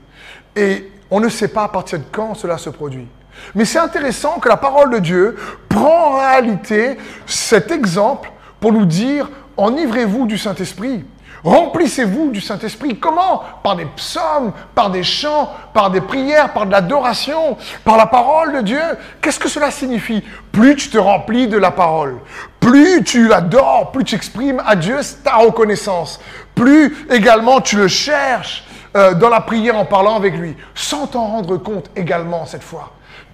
Et 0.55 0.91
on 1.11 1.19
ne 1.19 1.29
sait 1.29 1.47
pas 1.47 1.63
à 1.63 1.67
partir 1.67 1.99
de 1.99 2.05
quand 2.11 2.33
cela 2.35 2.57
se 2.57 2.69
produit. 2.69 3.07
Mais 3.55 3.65
c'est 3.65 3.79
intéressant 3.79 4.39
que 4.39 4.47
la 4.47 4.57
parole 4.57 4.91
de 4.91 4.99
Dieu 4.99 5.35
prend 5.67 6.13
en 6.13 6.17
réalité 6.19 6.97
cet 7.25 7.71
exemple 7.71 8.31
pour 8.59 8.71
nous 8.71 8.85
dire, 8.85 9.29
enivrez-vous 9.57 10.25
du 10.25 10.37
Saint-Esprit. 10.37 11.03
Remplissez-vous 11.43 12.31
du 12.31 12.39
Saint-Esprit. 12.39 12.97
Comment? 12.99 13.43
Par 13.63 13.75
des 13.75 13.85
psaumes, 13.85 14.53
par 14.73 14.89
des 14.89 15.03
chants, 15.03 15.51
par 15.73 15.91
des 15.91 15.99
prières, 15.99 16.53
par 16.53 16.65
de 16.65 16.71
l'adoration, 16.71 17.57
par 17.83 17.97
la 17.97 18.05
parole 18.05 18.53
de 18.53 18.61
Dieu. 18.61 18.81
Qu'est-ce 19.21 19.39
que 19.39 19.49
cela 19.49 19.69
signifie? 19.69 20.23
Plus 20.51 20.75
tu 20.75 20.89
te 20.89 20.97
remplis 20.97 21.47
de 21.47 21.57
la 21.57 21.71
parole, 21.71 22.19
plus 22.59 23.03
tu 23.03 23.27
l'adores, 23.27 23.91
plus 23.91 24.05
tu 24.05 24.15
exprimes 24.15 24.61
à 24.65 24.75
Dieu 24.75 24.99
ta 25.23 25.35
reconnaissance, 25.35 26.21
plus 26.55 27.05
également 27.09 27.59
tu 27.59 27.75
le 27.75 27.87
cherches, 27.89 28.63
euh, 28.95 29.15
dans 29.15 29.29
la 29.29 29.41
prière 29.41 29.75
en 29.75 29.85
parlant 29.85 30.15
avec 30.15 30.35
lui, 30.35 30.55
sans 30.75 31.07
t'en 31.07 31.25
rendre 31.25 31.57
compte 31.57 31.89
également 31.95 32.45
cette 32.45 32.61
fois. 32.61 32.91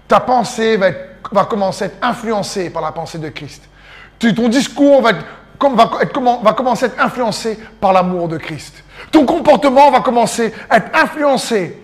Ta 0.07 0.21
pensée 0.21 0.77
va, 0.77 0.87
être, 0.87 1.19
va 1.33 1.43
commencer 1.43 1.83
à 1.83 1.87
être 1.87 1.97
influencée 2.01 2.69
par 2.69 2.81
la 2.81 2.93
pensée 2.93 3.17
de 3.17 3.27
Christ. 3.27 3.63
ton 4.19 4.47
discours 4.47 5.01
va, 5.01 5.09
être, 5.11 5.25
va, 5.61 5.91
va 6.43 6.53
commencer 6.53 6.85
à 6.85 6.87
être 6.87 7.01
influencé 7.01 7.59
par 7.79 7.93
l'amour 7.93 8.27
de 8.27 8.37
Christ. 8.37 8.83
Ton 9.11 9.25
comportement 9.25 9.91
va 9.91 10.01
commencer 10.01 10.53
à 10.69 10.77
être 10.77 10.89
influencé 10.93 11.77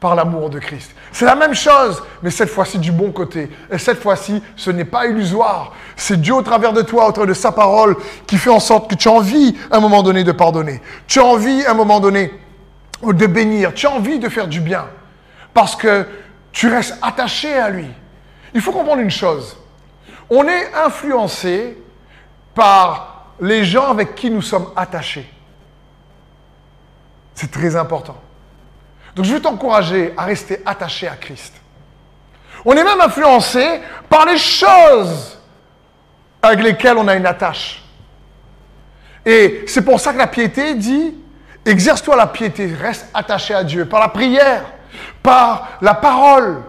par 0.00 0.14
l'amour 0.14 0.50
de 0.50 0.58
Christ. 0.58 0.92
C'est 1.10 1.24
la 1.24 1.34
même 1.34 1.54
chose, 1.54 2.02
mais 2.22 2.30
cette 2.30 2.50
fois-ci 2.50 2.78
du 2.78 2.92
bon 2.92 3.10
côté. 3.10 3.50
Et 3.70 3.78
cette 3.78 4.00
fois-ci, 4.00 4.42
ce 4.54 4.70
n'est 4.70 4.84
pas 4.84 5.06
illusoire. 5.06 5.72
C'est 5.96 6.20
Dieu 6.20 6.34
au 6.34 6.42
travers 6.42 6.72
de 6.72 6.82
toi, 6.82 7.08
au 7.08 7.12
travers 7.12 7.28
de 7.28 7.34
sa 7.34 7.52
parole, 7.52 7.96
qui 8.26 8.36
fait 8.36 8.50
en 8.50 8.60
sorte 8.60 8.90
que 8.90 8.94
tu 8.94 9.08
as 9.08 9.12
envie 9.12 9.56
à 9.70 9.78
un 9.78 9.80
moment 9.80 10.02
donné 10.02 10.24
de 10.24 10.32
pardonner. 10.32 10.82
Tu 11.06 11.20
as 11.20 11.24
envie 11.24 11.64
à 11.64 11.70
un 11.70 11.74
moment 11.74 12.00
donné 12.00 12.32
de 13.02 13.26
bénir, 13.26 13.72
tu 13.74 13.86
as 13.86 13.92
envie 13.92 14.18
de 14.18 14.28
faire 14.28 14.48
du 14.48 14.60
bien. 14.60 14.84
Parce 15.54 15.74
que 15.74 16.06
tu 16.52 16.68
restes 16.68 16.98
attaché 17.00 17.54
à 17.54 17.70
lui. 17.70 17.88
Il 18.54 18.60
faut 18.60 18.72
comprendre 18.72 19.00
une 19.00 19.10
chose. 19.10 19.56
On 20.28 20.46
est 20.46 20.74
influencé 20.74 21.78
par 22.54 23.15
les 23.40 23.64
gens 23.64 23.90
avec 23.90 24.14
qui 24.14 24.30
nous 24.30 24.42
sommes 24.42 24.70
attachés. 24.76 25.30
C'est 27.34 27.50
très 27.50 27.76
important. 27.76 28.16
Donc 29.14 29.24
je 29.24 29.34
veux 29.34 29.40
t'encourager 29.40 30.12
à 30.16 30.24
rester 30.24 30.60
attaché 30.64 31.08
à 31.08 31.16
Christ. 31.16 31.54
On 32.64 32.72
est 32.72 32.84
même 32.84 33.00
influencé 33.00 33.80
par 34.08 34.26
les 34.26 34.38
choses 34.38 35.38
avec 36.42 36.62
lesquelles 36.62 36.96
on 36.96 37.08
a 37.08 37.14
une 37.14 37.26
attache. 37.26 37.82
Et 39.24 39.64
c'est 39.66 39.82
pour 39.82 40.00
ça 40.00 40.12
que 40.12 40.18
la 40.18 40.26
piété 40.26 40.74
dit, 40.74 41.14
exerce-toi 41.64 42.16
la 42.16 42.26
piété, 42.26 42.72
reste 42.74 43.08
attaché 43.12 43.54
à 43.54 43.64
Dieu 43.64 43.86
par 43.86 44.00
la 44.00 44.08
prière, 44.08 44.64
par 45.22 45.78
la 45.80 45.94
parole, 45.94 46.62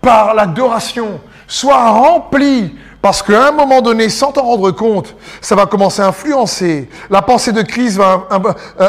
par 0.00 0.34
l'adoration. 0.34 1.20
Sois 1.46 1.90
rempli 1.90 2.76
parce 3.02 3.20
qu'à 3.20 3.48
un 3.48 3.50
moment 3.50 3.82
donné, 3.82 4.08
sans 4.08 4.30
t'en 4.30 4.42
rendre 4.42 4.70
compte, 4.70 5.16
ça 5.40 5.56
va 5.56 5.66
commencer 5.66 6.00
à 6.00 6.06
influencer. 6.06 6.88
La 7.10 7.20
pensée 7.20 7.50
de 7.50 7.62
Christ 7.62 7.96
va, 7.96 8.28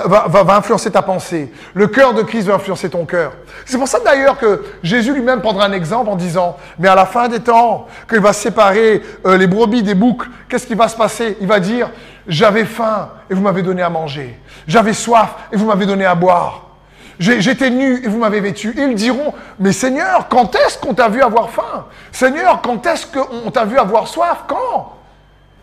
va, 0.05 0.43
va, 0.43 0.55
influencer 0.55 0.91
ta 0.91 1.01
pensée. 1.01 1.51
Le 1.73 1.87
cœur 1.87 2.13
de 2.13 2.21
Christ 2.21 2.45
va 2.45 2.53
influencer 2.53 2.91
ton 2.91 3.05
cœur. 3.05 3.33
C'est 3.65 3.79
pour 3.79 3.87
ça 3.87 3.99
d'ailleurs 3.99 4.37
que 4.37 4.63
Jésus 4.83 5.13
lui-même 5.13 5.41
prendra 5.41 5.65
un 5.65 5.71
exemple 5.71 6.11
en 6.11 6.15
disant, 6.15 6.57
mais 6.77 6.87
à 6.87 6.93
la 6.93 7.07
fin 7.07 7.27
des 7.27 7.39
temps, 7.39 7.87
qu'il 8.07 8.19
va 8.19 8.33
séparer 8.33 9.01
euh, 9.25 9.35
les 9.35 9.47
brebis 9.47 9.81
des 9.81 9.95
boucs, 9.95 10.25
qu'est-ce 10.47 10.67
qui 10.67 10.75
va 10.75 10.87
se 10.87 10.95
passer? 10.95 11.35
Il 11.41 11.47
va 11.47 11.59
dire, 11.59 11.89
j'avais 12.27 12.65
faim 12.65 13.09
et 13.31 13.33
vous 13.33 13.41
m'avez 13.41 13.63
donné 13.63 13.81
à 13.81 13.89
manger. 13.89 14.39
J'avais 14.67 14.93
soif 14.93 15.35
et 15.51 15.57
vous 15.57 15.65
m'avez 15.65 15.87
donné 15.87 16.05
à 16.05 16.13
boire. 16.13 16.62
J'étais 17.19 17.69
nu 17.69 18.03
et 18.03 18.07
vous 18.07 18.17
m'avez 18.17 18.39
vêtu. 18.39 18.73
Ils 18.77 18.95
diront, 18.95 19.33
mais 19.59 19.71
Seigneur, 19.71 20.27
quand 20.29 20.55
est-ce 20.55 20.77
qu'on 20.77 20.93
t'a 20.93 21.09
vu 21.09 21.21
avoir 21.21 21.49
faim? 21.49 21.85
Seigneur, 22.11 22.61
quand 22.61 22.85
est-ce 22.85 23.05
qu'on 23.07 23.51
t'a 23.51 23.65
vu 23.65 23.77
avoir 23.77 24.07
soif? 24.07 24.45
Quand? 24.47 24.97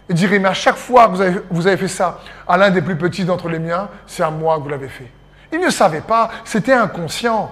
Il 0.09 0.15
dirait, 0.15 0.39
mais 0.39 0.49
à 0.49 0.55
chaque 0.55 0.77
fois 0.77 1.07
que 1.07 1.13
vous 1.13 1.21
avez, 1.21 1.41
vous 1.51 1.67
avez 1.67 1.77
fait 1.77 1.89
ça 1.89 2.19
à 2.47 2.57
l'un 2.57 2.71
des 2.71 2.83
plus 2.83 2.97
petits 2.97 3.25
d'entre 3.25 3.49
les 3.49 3.59
miens, 3.59 3.89
c'est 4.07 4.23
à 4.23 4.31
moi 4.31 4.57
que 4.59 4.63
vous 4.63 4.69
l'avez 4.69 4.89
fait. 4.89 5.11
Ils 5.53 5.61
ne 5.61 5.71
savaient 5.71 6.01
pas, 6.01 6.31
c'était 6.45 6.73
inconscient. 6.73 7.51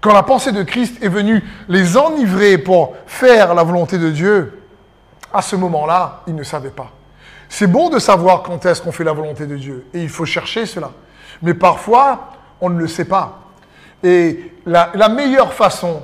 Quand 0.00 0.12
la 0.12 0.22
pensée 0.22 0.52
de 0.52 0.62
Christ 0.62 1.02
est 1.02 1.08
venue 1.08 1.42
les 1.68 1.96
enivrer 1.96 2.58
pour 2.58 2.94
faire 3.06 3.54
la 3.54 3.64
volonté 3.64 3.98
de 3.98 4.10
Dieu, 4.10 4.62
à 5.32 5.42
ce 5.42 5.56
moment-là, 5.56 6.22
ils 6.26 6.34
ne 6.34 6.44
savaient 6.44 6.70
pas. 6.70 6.90
C'est 7.48 7.66
bon 7.66 7.90
de 7.90 7.98
savoir 7.98 8.42
quand 8.42 8.64
est-ce 8.66 8.80
qu'on 8.82 8.92
fait 8.92 9.04
la 9.04 9.12
volonté 9.12 9.46
de 9.46 9.56
Dieu, 9.56 9.86
et 9.92 10.02
il 10.02 10.08
faut 10.08 10.24
chercher 10.24 10.66
cela. 10.66 10.90
Mais 11.42 11.54
parfois, 11.54 12.30
on 12.60 12.70
ne 12.70 12.78
le 12.78 12.88
sait 12.88 13.04
pas. 13.04 13.40
Et 14.02 14.52
la, 14.64 15.08
meilleure 15.08 15.52
façon 15.52 16.02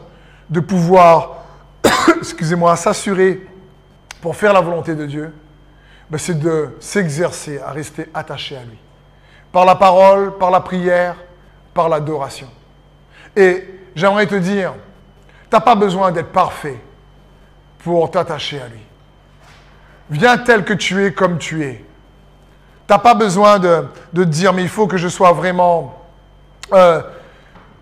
de 0.50 0.60
pouvoir, 0.60 1.44
excusez-moi, 2.16 2.76
s'assurer 2.76 3.46
pour 4.20 4.36
faire 4.36 4.52
la 4.52 4.60
volonté 4.60 4.94
de 4.94 5.06
Dieu, 5.06 5.32
ben, 6.10 6.18
c'est 6.18 6.38
de 6.38 6.70
s'exercer 6.80 7.60
à 7.60 7.70
rester 7.70 8.08
attaché 8.14 8.56
à 8.56 8.64
lui. 8.64 8.78
Par 9.52 9.64
la 9.64 9.74
parole, 9.74 10.36
par 10.38 10.50
la 10.50 10.60
prière, 10.60 11.16
par 11.72 11.88
l'adoration. 11.88 12.48
Et 13.36 13.64
j'aimerais 13.94 14.26
te 14.26 14.34
dire, 14.34 14.74
tu 15.50 15.56
n'as 15.56 15.60
pas 15.60 15.74
besoin 15.74 16.10
d'être 16.10 16.32
parfait 16.32 16.80
pour 17.78 18.10
t'attacher 18.10 18.60
à 18.60 18.68
lui. 18.68 18.80
Viens 20.10 20.38
tel 20.38 20.64
que 20.64 20.72
tu 20.72 21.04
es 21.04 21.12
comme 21.12 21.38
tu 21.38 21.64
es. 21.64 21.84
Tu 22.86 22.92
n'as 22.92 22.98
pas 22.98 23.14
besoin 23.14 23.58
de, 23.58 23.86
de 24.12 24.24
dire, 24.24 24.52
mais 24.52 24.62
il 24.62 24.68
faut 24.68 24.86
que 24.86 24.96
je 24.96 25.08
sois 25.08 25.32
vraiment 25.32 26.03
euh, 26.72 27.02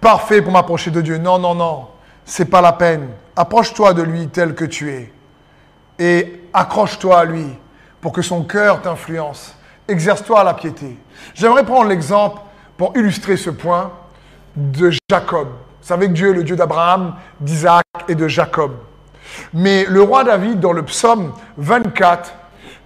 parfait 0.01 0.43
pour 0.43 0.53
m'approcher 0.53 0.91
de 0.91 1.01
Dieu. 1.01 1.19
Non, 1.19 1.39
non, 1.39 1.55
non. 1.55 1.89
C'est 2.25 2.47
pas 2.47 2.61
la 2.61 2.73
peine. 2.73 3.09
Approche-toi 3.37 3.95
de 3.95 4.03
lui 4.03 4.29
tel 4.29 4.55
que 4.55 4.65
tu 4.65 4.91
es. 4.91 5.13
Et 5.99 6.43
accroche-toi 6.53 7.19
à 7.19 7.25
lui 7.25 7.47
pour 8.01 8.13
que 8.13 8.23
son 8.23 8.45
cœur 8.45 8.83
t'influence. 8.83 9.55
Exerce-toi 9.89 10.41
à 10.41 10.45
la 10.45 10.55
piété. 10.55 10.97
J'aimerais 11.35 11.65
prendre 11.65 11.89
l'exemple 11.89 12.41
pour 12.77 12.97
illustrer 12.97 13.37
ce 13.37 13.51
point 13.51 13.93
de 14.57 14.93
Jacob. 15.11 15.49
Vous 15.49 15.89
savez 15.89 16.07
que 16.09 16.13
Dieu 16.13 16.31
est 16.31 16.35
le 16.35 16.45
Dieu 16.45 16.57
d'Abraham, 16.57 17.15
d'Isaac 17.41 17.85
et 18.09 18.15
de 18.15 18.29
Jacob. 18.29 18.73
Mais 19.53 19.85
le 19.89 20.03
roi 20.03 20.25
David, 20.25 20.61
dans 20.61 20.73
le 20.73 20.85
psaume 20.85 21.33
24, 21.57 22.33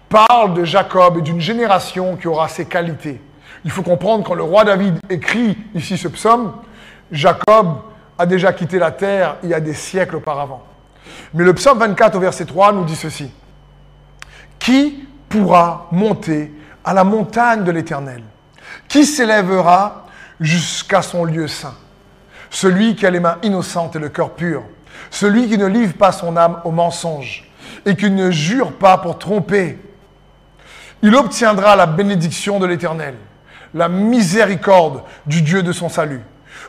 parle 0.09 0.55
de 0.55 0.65
Jacob 0.65 1.19
et 1.19 1.23
d'une 1.23 1.41
génération 1.41 2.17
qui 2.17 2.29
aura 2.29 2.49
ses 2.49 2.65
qualités. 2.65 3.21
Il 3.65 3.71
faut 3.71 3.83
comprendre 3.83 4.25
quand 4.25 4.35
le 4.35 4.43
roi 4.43 4.65
David 4.65 4.99
écrit 5.09 5.57
ici 5.75 5.97
ce 5.97 6.09
psaume, 6.09 6.53
Jacob 7.11 7.79
a 8.19 8.27
déjà 8.27 8.53
quitté 8.53 8.79
la 8.79 8.91
terre 8.91 9.37
il 9.43 9.51
y 9.51 9.55
a 9.55 9.61
des 9.61 9.75
siècles 9.75 10.17
auparavant. 10.17 10.65
Mais 11.35 11.45
le 11.45 11.55
psaume 11.55 11.79
24 11.79 12.17
au 12.17 12.21
verset 12.21 12.45
3 12.45 12.73
nous 12.73 12.85
dit 12.85 12.97
ceci. 12.97 13.31
Qui 14.59 15.07
pourra 15.29 15.89
monter 15.93 16.53
à 16.85 16.95
la 16.95 17.05
montagne 17.05 17.65
de 17.65 17.71
l'Éternel? 17.71 18.23
Qui 18.89 19.05
s'élèvera 19.05 20.07
jusqu'à 20.41 21.03
son 21.03 21.25
lieu 21.25 21.49
saint? 21.49 21.75
Celui 22.51 22.97
qui 22.97 23.07
a 23.07 23.11
les 23.11 23.21
mains 23.21 23.39
innocentes 23.43 23.97
et 23.97 23.99
le 23.99 24.09
cœur 24.09 24.31
pur. 24.31 24.63
Celui 25.11 25.49
qui 25.49 25.59
ne 25.59 25.67
livre 25.67 25.95
pas 25.95 26.13
son 26.13 26.37
âme 26.37 26.61
au 26.65 26.71
mensonge 26.71 27.51
et 27.85 27.97
qui 27.97 28.11
ne 28.11 28.31
jure 28.31 28.73
pas 28.73 28.99
pour 28.99 29.19
tromper. 29.19 29.79
Il 31.03 31.15
obtiendra 31.15 31.77
la 31.77 31.87
bénédiction 31.87 32.59
de 32.59 32.67
l'Éternel 32.67 33.15
la 33.75 33.89
miséricorde 33.89 35.03
du 35.27 35.43
Dieu 35.43 35.63
de 35.63 35.73
son 35.73 35.89
salut. 35.89 36.23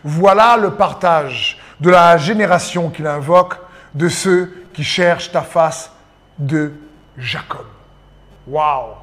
Voilà 0.04 0.58
le 0.58 0.72
partage 0.72 1.60
de 1.80 1.90
la 1.90 2.18
génération 2.18 2.90
qu'il 2.90 3.08
invoque 3.08 3.56
de 3.94 4.10
ceux 4.10 4.66
qui 4.74 4.84
cherchent 4.84 5.32
ta 5.32 5.42
face 5.42 5.92
de 6.38 6.74
Jacob. 7.18 7.66
Waouh 8.48 8.94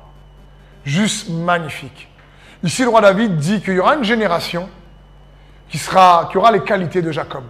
Juste 0.85 1.31
magnifique. 1.31 2.09
Ici, 2.63 2.83
le 2.83 2.89
roi 2.89 3.01
David 3.01 3.37
dit 3.37 3.61
qu'il 3.61 3.75
y 3.75 3.79
aura 3.79 3.95
une 3.95 4.05
génération 4.05 4.69
qui, 5.69 5.79
sera, 5.79 6.29
qui 6.31 6.39
aura 6.39 6.53
les 6.53 6.63
qualités 6.63 7.03
de 7.03 7.11
Jacob. 7.11 7.45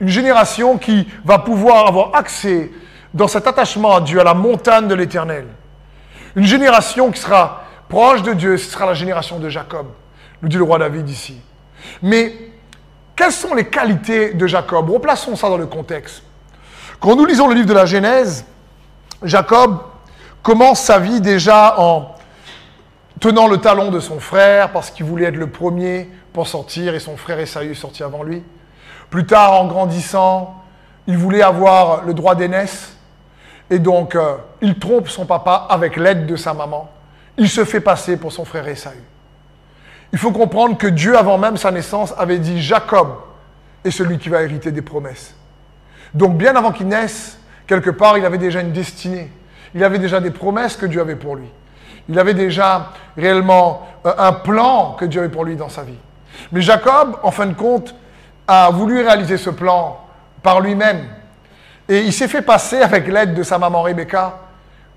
Une 0.00 0.08
génération 0.08 0.78
qui 0.78 1.08
va 1.24 1.38
pouvoir 1.38 1.86
avoir 1.86 2.14
accès 2.14 2.70
dans 3.14 3.28
cet 3.28 3.46
attachement 3.46 3.96
à 3.96 4.00
Dieu, 4.00 4.20
à 4.20 4.24
la 4.24 4.34
montagne 4.34 4.86
de 4.86 4.94
l'Éternel. 4.94 5.46
Une 6.36 6.44
génération 6.44 7.10
qui 7.10 7.20
sera 7.20 7.64
proche 7.88 8.22
de 8.22 8.32
Dieu, 8.32 8.56
ce 8.56 8.70
sera 8.70 8.86
la 8.86 8.94
génération 8.94 9.38
de 9.38 9.48
Jacob, 9.48 9.86
nous 10.42 10.48
dit 10.48 10.56
le 10.56 10.62
roi 10.62 10.78
David 10.78 11.08
ici. 11.08 11.40
Mais 12.02 12.34
quelles 13.16 13.32
sont 13.32 13.54
les 13.54 13.66
qualités 13.66 14.34
de 14.34 14.46
Jacob? 14.46 14.88
Replaçons 14.90 15.36
ça 15.36 15.48
dans 15.48 15.56
le 15.56 15.66
contexte. 15.66 16.22
Quand 17.00 17.16
nous 17.16 17.26
lisons 17.26 17.48
le 17.48 17.54
livre 17.54 17.66
de 17.66 17.74
la 17.74 17.86
Genèse, 17.86 18.44
Jacob 19.22 19.78
commence 20.42 20.80
sa 20.80 20.98
vie 20.98 21.20
déjà 21.20 21.78
en 21.78 22.14
tenant 23.20 23.48
le 23.48 23.58
talon 23.58 23.90
de 23.90 24.00
son 24.00 24.20
frère 24.20 24.70
parce 24.72 24.90
qu'il 24.90 25.04
voulait 25.06 25.26
être 25.26 25.36
le 25.36 25.50
premier 25.50 26.08
pour 26.32 26.46
sortir 26.46 26.94
et 26.94 27.00
son 27.00 27.16
frère 27.16 27.40
Esaü 27.40 27.70
est 27.70 27.74
sorti 27.74 28.02
avant 28.02 28.22
lui. 28.22 28.44
Plus 29.10 29.26
tard, 29.26 29.60
en 29.60 29.66
grandissant, 29.66 30.62
il 31.06 31.16
voulait 31.16 31.42
avoir 31.42 32.04
le 32.04 32.14
droit 32.14 32.34
d'aînesse 32.34 32.96
et 33.70 33.78
donc 33.78 34.14
euh, 34.14 34.36
il 34.60 34.78
trompe 34.78 35.08
son 35.08 35.26
papa 35.26 35.66
avec 35.68 35.96
l'aide 35.96 36.26
de 36.26 36.36
sa 36.36 36.54
maman 36.54 36.88
il 37.38 37.48
se 37.48 37.64
fait 37.64 37.80
passer 37.80 38.16
pour 38.16 38.32
son 38.32 38.44
frère 38.44 38.66
Esaü. 38.68 39.00
Il 40.12 40.18
faut 40.18 40.32
comprendre 40.32 40.76
que 40.76 40.86
Dieu, 40.86 41.16
avant 41.16 41.38
même 41.38 41.56
sa 41.56 41.70
naissance, 41.70 42.12
avait 42.18 42.38
dit 42.38 42.60
Jacob 42.60 43.08
est 43.84 43.90
celui 43.90 44.18
qui 44.18 44.28
va 44.28 44.42
hériter 44.42 44.72
des 44.72 44.82
promesses. 44.82 45.34
Donc 46.14 46.36
bien 46.36 46.56
avant 46.56 46.72
qu'il 46.72 46.88
naisse, 46.88 47.38
quelque 47.66 47.90
part, 47.90 48.18
il 48.18 48.24
avait 48.24 48.38
déjà 48.38 48.60
une 48.60 48.72
destinée. 48.72 49.30
Il 49.74 49.84
avait 49.84 49.98
déjà 49.98 50.20
des 50.20 50.30
promesses 50.30 50.76
que 50.76 50.86
Dieu 50.86 51.00
avait 51.00 51.16
pour 51.16 51.36
lui. 51.36 51.48
Il 52.08 52.18
avait 52.18 52.34
déjà 52.34 52.92
réellement 53.16 53.86
euh, 54.06 54.14
un 54.16 54.32
plan 54.32 54.96
que 54.98 55.04
Dieu 55.04 55.20
avait 55.20 55.28
pour 55.28 55.44
lui 55.44 55.56
dans 55.56 55.68
sa 55.68 55.82
vie. 55.82 55.98
Mais 56.52 56.62
Jacob, 56.62 57.18
en 57.22 57.30
fin 57.30 57.46
de 57.46 57.52
compte, 57.52 57.94
a 58.46 58.70
voulu 58.70 59.02
réaliser 59.02 59.36
ce 59.36 59.50
plan 59.50 60.00
par 60.42 60.60
lui-même. 60.60 61.04
Et 61.88 62.00
il 62.00 62.12
s'est 62.12 62.28
fait 62.28 62.42
passer 62.42 62.78
avec 62.78 63.06
l'aide 63.06 63.34
de 63.34 63.42
sa 63.42 63.58
maman 63.58 63.82
Rebecca 63.82 64.38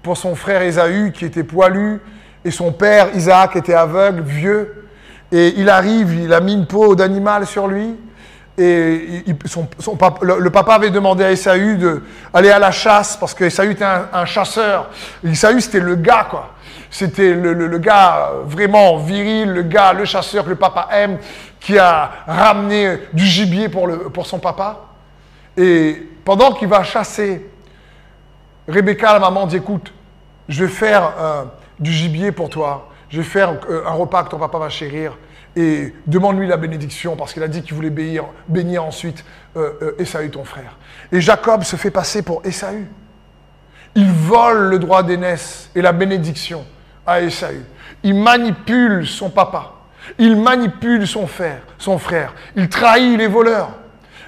pour 0.02 0.18
son 0.18 0.36
frère 0.36 0.62
Ésaü 0.62 1.12
qui 1.12 1.26
était 1.26 1.44
poilu, 1.44 2.02
et 2.44 2.52
son 2.52 2.72
père, 2.72 3.10
Isaac, 3.16 3.56
était 3.56 3.74
aveugle, 3.74 4.22
vieux. 4.22 4.88
Et 5.32 5.54
il 5.58 5.70
arrive, 5.70 6.14
il 6.14 6.34
a 6.34 6.42
mis 6.42 6.54
une 6.54 6.66
peau 6.66 6.96
d'animal 6.96 7.46
sur 7.46 7.68
lui. 7.68 7.96
Et 8.58 9.24
le, 10.22 10.50
papa 10.50 10.74
avait 10.76 10.90
demandé 10.90 11.24
à 11.24 11.32
Esaü 11.32 11.78
d'aller 11.78 12.50
à 12.50 12.60
la 12.60 12.72
chasse 12.72 13.16
parce 13.16 13.34
que 13.34 13.46
Esaü 13.46 13.72
était 13.72 13.86
un, 13.86 14.26
chasseur. 14.26 14.90
Esaü, 15.24 15.62
c'était 15.62 15.80
le 15.80 15.96
gars, 15.96 16.28
quoi. 16.30 16.54
C'était 16.90 17.34
le, 17.34 17.78
gars 17.78 18.32
vraiment 18.46 18.98
viril, 18.98 19.54
le 19.54 19.62
gars, 19.62 19.94
le 19.94 20.04
chasseur 20.04 20.44
que 20.44 20.50
le 20.50 20.58
papa 20.58 20.90
aime, 20.92 21.18
qui 21.60 21.78
a 21.80 22.12
ramené 22.28 22.98
du 23.14 23.24
gibier 23.24 23.70
pour, 23.70 23.88
le, 23.88 23.98
pour 24.10 24.26
son 24.26 24.40
papa. 24.40 24.82
Et 25.56 26.10
pendant 26.26 26.52
qu'il 26.52 26.68
va 26.68 26.84
chasser, 26.84 27.50
Rebecca, 28.68 29.14
la 29.14 29.20
maman, 29.20 29.48
dit 29.48 29.58
Écoute, 29.58 29.94
je 30.50 30.66
vais 30.66 30.72
faire. 30.72 31.14
Euh, 31.18 31.44
du 31.82 31.92
gibier 31.92 32.32
pour 32.32 32.50
toi. 32.50 32.90
je 33.10 33.18
vais 33.18 33.24
faire 33.24 33.58
euh, 33.70 33.84
un 33.86 33.92
repas 33.92 34.24
que 34.24 34.30
ton 34.30 34.38
papa 34.38 34.58
va 34.58 34.70
chérir 34.70 35.18
et 35.56 35.94
demande-lui 36.08 36.48
la 36.48 36.58
bénédiction 36.58 37.16
parce 37.18 37.34
qu'il 37.34 37.44
a 37.44 37.48
dit 37.48 37.62
qu'il 37.62 37.74
voulait 37.74 37.90
bénir, 38.48 38.86
ensuite 38.86 39.26
euh, 39.58 39.74
euh, 39.82 39.96
Esaü, 40.00 40.30
ton 40.30 40.46
frère. 40.46 40.78
Et 41.12 41.20
Jacob 41.20 41.64
se 41.64 41.76
fait 41.76 41.92
passer 41.92 42.22
pour 42.22 42.42
Esaü. 42.46 42.88
Il 43.96 44.10
vole 44.10 44.70
le 44.70 44.80
droit 44.80 45.04
d'aînesse 45.04 45.70
et 45.76 45.82
la 45.82 45.92
bénédiction 45.92 46.66
à 47.06 47.22
Esaü. 47.22 47.66
Il 48.04 48.16
manipule 48.16 49.06
son 49.06 49.30
papa. 49.30 49.74
Il 50.18 50.38
manipule 50.38 51.06
son 51.06 51.28
frère, 51.28 51.62
son 51.78 51.98
frère. 51.98 52.34
Il 52.56 52.70
trahit 52.70 53.18
les 53.18 53.28
voleurs. 53.28 53.72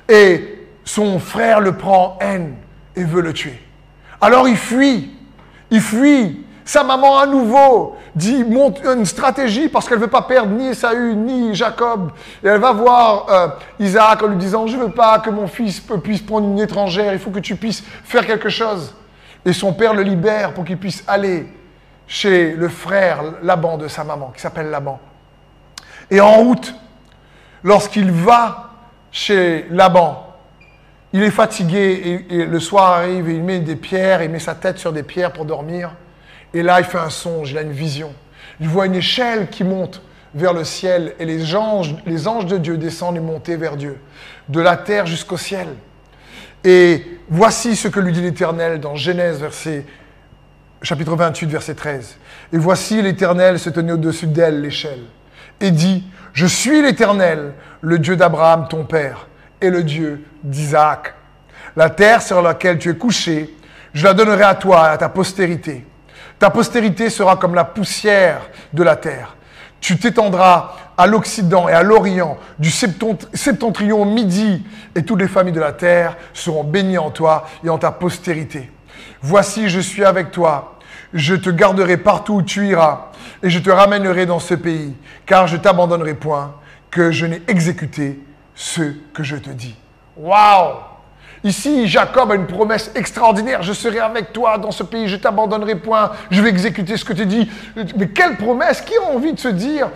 Et 0.09 0.67
son 0.83 1.19
frère 1.19 1.61
le 1.61 1.77
prend 1.77 2.17
en 2.17 2.25
haine 2.25 2.55
et 2.95 3.05
veut 3.05 3.21
le 3.21 3.31
tuer. 3.31 3.59
Alors 4.19 4.47
il 4.49 4.57
fuit. 4.57 5.11
Il 5.71 5.81
fuit. 5.81 6.42
Sa 6.65 6.83
maman 6.83 7.17
à 7.17 7.25
nouveau 7.25 7.97
dit 8.15 8.43
monte 8.43 8.81
une 8.85 9.05
stratégie 9.05 9.67
parce 9.67 9.87
qu'elle 9.87 9.97
ne 9.97 10.03
veut 10.03 10.09
pas 10.09 10.21
perdre 10.21 10.51
ni 10.51 10.67
Esaü 10.67 11.15
ni 11.15 11.53
Jacob. 11.53 12.11
Et 12.43 12.47
elle 12.47 12.59
va 12.59 12.71
voir 12.71 13.25
euh, 13.29 13.47
Isaac 13.79 14.23
en 14.23 14.27
lui 14.27 14.37
disant 14.37 14.65
Je 14.67 14.77
ne 14.77 14.83
veux 14.83 14.91
pas 14.91 15.19
que 15.19 15.29
mon 15.29 15.47
fils 15.47 15.81
puisse 16.03 16.21
prendre 16.21 16.47
une 16.47 16.59
étrangère, 16.59 17.13
il 17.13 17.19
faut 17.19 17.31
que 17.31 17.39
tu 17.39 17.55
puisses 17.55 17.83
faire 18.03 18.25
quelque 18.25 18.49
chose. 18.49 18.95
Et 19.45 19.51
son 19.51 19.73
père 19.73 19.93
le 19.93 20.03
libère 20.03 20.53
pour 20.53 20.63
qu'il 20.63 20.77
puisse 20.77 21.03
aller 21.05 21.47
chez 22.07 22.53
le 22.53 22.69
frère 22.69 23.23
Laban 23.41 23.77
de 23.77 23.87
sa 23.89 24.03
maman, 24.05 24.31
qui 24.33 24.41
s'appelle 24.41 24.69
Laban. 24.69 24.99
Et 26.09 26.21
en 26.21 26.33
route, 26.35 26.73
lorsqu'il 27.63 28.11
va 28.11 28.69
chez 29.11 29.67
Laban, 29.69 30.27
il 31.11 31.23
est 31.23 31.31
fatigué 31.31 32.25
et, 32.29 32.35
et, 32.35 32.45
le 32.45 32.59
soir 32.59 32.93
arrive 32.93 33.29
et 33.29 33.35
il 33.35 33.43
met 33.43 33.59
des 33.59 33.75
pierres, 33.75 34.23
il 34.23 34.29
met 34.29 34.39
sa 34.39 34.55
tête 34.55 34.79
sur 34.79 34.93
des 34.93 35.03
pierres 35.03 35.33
pour 35.33 35.45
dormir. 35.45 35.91
Et 36.53 36.63
là, 36.63 36.79
il 36.79 36.85
fait 36.85 36.99
un 36.99 37.09
songe, 37.09 37.51
il 37.51 37.57
a 37.57 37.61
une 37.61 37.71
vision. 37.71 38.13
Il 38.59 38.67
voit 38.67 38.85
une 38.85 38.95
échelle 38.95 39.49
qui 39.49 39.63
monte 39.63 40.01
vers 40.35 40.53
le 40.53 40.63
ciel 40.63 41.13
et 41.19 41.25
les 41.25 41.55
anges, 41.55 41.95
les 42.05 42.27
anges 42.27 42.45
de 42.45 42.57
Dieu 42.57 42.77
descendent 42.77 43.17
et 43.17 43.19
montent 43.19 43.49
vers 43.49 43.77
Dieu, 43.77 43.97
de 44.49 44.59
la 44.59 44.77
terre 44.77 45.05
jusqu'au 45.05 45.37
ciel. 45.37 45.67
Et 46.63 47.19
voici 47.29 47.75
ce 47.75 47.87
que 47.87 47.99
lui 47.99 48.13
dit 48.13 48.21
l'Éternel 48.21 48.79
dans 48.79 48.95
Genèse, 48.95 49.39
verset, 49.39 49.85
chapitre 50.81 51.15
28, 51.15 51.47
verset 51.47 51.75
13. 51.75 52.17
Et 52.53 52.57
voici 52.57 53.01
l'Éternel 53.01 53.59
se 53.59 53.69
tenait 53.69 53.91
au-dessus 53.91 54.27
d'elle, 54.27 54.61
l'échelle, 54.61 55.03
et 55.59 55.71
dit, 55.71 56.03
je 56.33 56.45
suis 56.45 56.81
l'Éternel, 56.81 57.53
le 57.81 57.99
Dieu 57.99 58.15
d'Abraham, 58.15 58.67
ton 58.69 58.85
père, 58.85 59.27
et 59.61 59.69
le 59.69 59.83
Dieu 59.83 60.23
d'Isaac. 60.43 61.13
La 61.75 61.89
terre 61.89 62.21
sur 62.21 62.41
laquelle 62.41 62.77
tu 62.77 62.89
es 62.89 62.95
couché, 62.95 63.55
je 63.93 64.03
la 64.03 64.13
donnerai 64.13 64.43
à 64.43 64.55
toi 64.55 64.89
et 64.89 64.93
à 64.93 64.97
ta 64.97 65.09
postérité. 65.09 65.85
Ta 66.43 66.49
postérité 66.49 67.09
sera 67.09 67.37
comme 67.37 67.55
la 67.55 67.63
poussière 67.63 68.41
de 68.73 68.83
la 68.83 68.97
terre. 68.97 69.37
Tu 69.79 69.97
t'étendras 69.97 70.73
à 70.97 71.07
l'Occident 71.07 71.69
et 71.69 71.71
à 71.71 71.83
l'Orient, 71.83 72.37
du 72.59 72.69
septentrion 72.69 74.01
au 74.01 74.03
midi, 74.03 74.61
et 74.93 75.05
toutes 75.05 75.21
les 75.21 75.29
familles 75.29 75.53
de 75.53 75.61
la 75.61 75.71
terre 75.71 76.17
seront 76.33 76.65
bénies 76.65 76.97
en 76.97 77.11
toi 77.11 77.47
et 77.63 77.69
en 77.69 77.77
ta 77.77 77.93
postérité. 77.93 78.69
Voici, 79.21 79.69
je 79.69 79.79
suis 79.79 80.03
avec 80.03 80.31
toi. 80.31 80.75
Je 81.13 81.33
te 81.33 81.49
garderai 81.49 81.95
partout 81.95 82.33
où 82.33 82.41
tu 82.41 82.67
iras, 82.67 83.11
et 83.41 83.49
je 83.49 83.59
te 83.59 83.69
ramènerai 83.69 84.25
dans 84.25 84.39
ce 84.39 84.55
pays, 84.55 84.97
car 85.25 85.47
je 85.47 85.55
t'abandonnerai 85.55 86.15
point, 86.15 86.55
que 86.91 87.09
je 87.13 87.25
n'ai 87.25 87.41
exécuté 87.47 88.19
ce 88.53 88.81
que 89.13 89.23
je 89.23 89.37
te 89.37 89.49
dis. 89.49 89.77
Waouh 90.17 90.73
Ici, 91.43 91.87
Jacob 91.87 92.31
a 92.31 92.35
une 92.35 92.47
promesse 92.47 92.89
extraordinaire. 92.95 93.63
Je 93.63 93.73
serai 93.73 93.99
avec 93.99 94.31
toi 94.31 94.57
dans 94.57 94.71
ce 94.71 94.83
pays, 94.83 95.09
je 95.09 95.17
t'abandonnerai 95.17 95.75
point, 95.75 96.11
je 96.31 96.41
vais 96.41 96.47
exécuter 96.47 96.95
ce 96.95 97.03
que 97.03 97.11
tu 97.11 97.25
dis. 97.25 97.51
Mais 97.97 98.07
quelle 98.07 98.37
promesse? 98.37 98.79
Qui 98.79 98.95
a 98.95 99.01
envie 99.13 99.33
de 99.33 99.39
se 99.39 99.49
dire, 99.49 99.89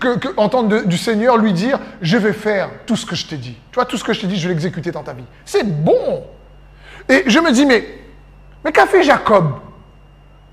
que, 0.00 0.36
entendre 0.36 0.84
du 0.84 0.96
Seigneur 0.96 1.36
lui 1.36 1.52
dire, 1.52 1.80
je 2.00 2.16
vais 2.16 2.32
faire 2.32 2.70
tout 2.86 2.94
ce 2.94 3.04
que 3.04 3.16
je 3.16 3.26
t'ai 3.26 3.36
dit. 3.36 3.56
Tu 3.72 3.74
vois, 3.74 3.86
tout 3.86 3.96
ce 3.96 4.04
que 4.04 4.12
je 4.12 4.20
t'ai 4.20 4.28
dit, 4.28 4.36
je 4.36 4.46
vais 4.46 4.54
l'exécuter 4.54 4.92
dans 4.92 5.02
ta 5.02 5.14
vie. 5.14 5.24
C'est 5.44 5.64
bon. 5.64 6.24
Et 7.08 7.24
je 7.26 7.40
me 7.40 7.50
dis, 7.50 7.66
mais, 7.66 7.84
mais 8.64 8.70
qu'a 8.70 8.86
fait 8.86 9.02
Jacob 9.02 9.54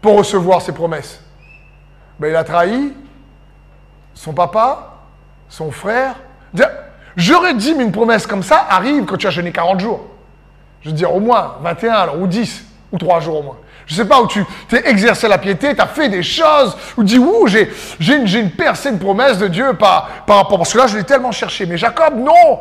pour 0.02 0.18
recevoir 0.18 0.60
ces 0.62 0.72
promesses? 0.72 1.20
Ben, 2.20 2.30
Il 2.30 2.36
a 2.36 2.44
trahi 2.44 2.94
son 4.16 4.34
papa, 4.34 5.04
son 5.50 5.70
frère. 5.70 6.16
J'aurais 7.16 7.54
dit, 7.54 7.76
mais 7.76 7.84
une 7.84 7.92
promesse 7.92 8.26
comme 8.26 8.42
ça 8.42 8.66
arrive 8.70 9.06
quand 9.06 9.18
tu 9.18 9.28
as 9.28 9.30
jeûné 9.30 9.52
40 9.52 9.80
jours. 9.80 10.15
Je 10.86 10.92
veux 10.92 10.96
dire, 10.96 11.14
au 11.14 11.20
moins 11.20 11.56
21 11.64 11.94
alors, 11.94 12.22
ou 12.22 12.28
10, 12.28 12.64
ou 12.92 13.00
3 13.00 13.20
jours 13.20 13.40
au 13.40 13.42
moins. 13.42 13.58
Je 13.88 13.94
ne 13.94 14.04
sais 14.04 14.08
pas 14.08 14.22
où 14.22 14.28
tu 14.28 14.46
t'es 14.70 14.88
exercé 14.88 15.28
la 15.28 15.40
piété, 15.40 15.74
tu 15.74 15.82
as 15.82 15.88
fait 15.88 16.10
des 16.10 16.22
choses, 16.22 16.78
ou 16.96 17.04
dis, 17.04 17.18
ouh, 17.18 17.48
j'ai, 17.48 17.72
j'ai, 18.00 18.18
une, 18.18 18.28
j'ai 18.28 18.40
une 18.40 18.52
percée 18.52 18.92
de 18.92 18.98
promesses 18.98 19.40
de 19.40 19.48
Dieu 19.48 19.74
par, 19.74 20.08
par 20.28 20.38
rapport. 20.38 20.60
Parce 20.60 20.74
que 20.74 20.78
là, 20.78 20.86
je 20.86 20.96
l'ai 20.96 21.04
tellement 21.04 21.32
cherché. 21.32 21.66
Mais 21.66 21.76
Jacob, 21.76 22.20
non 22.20 22.60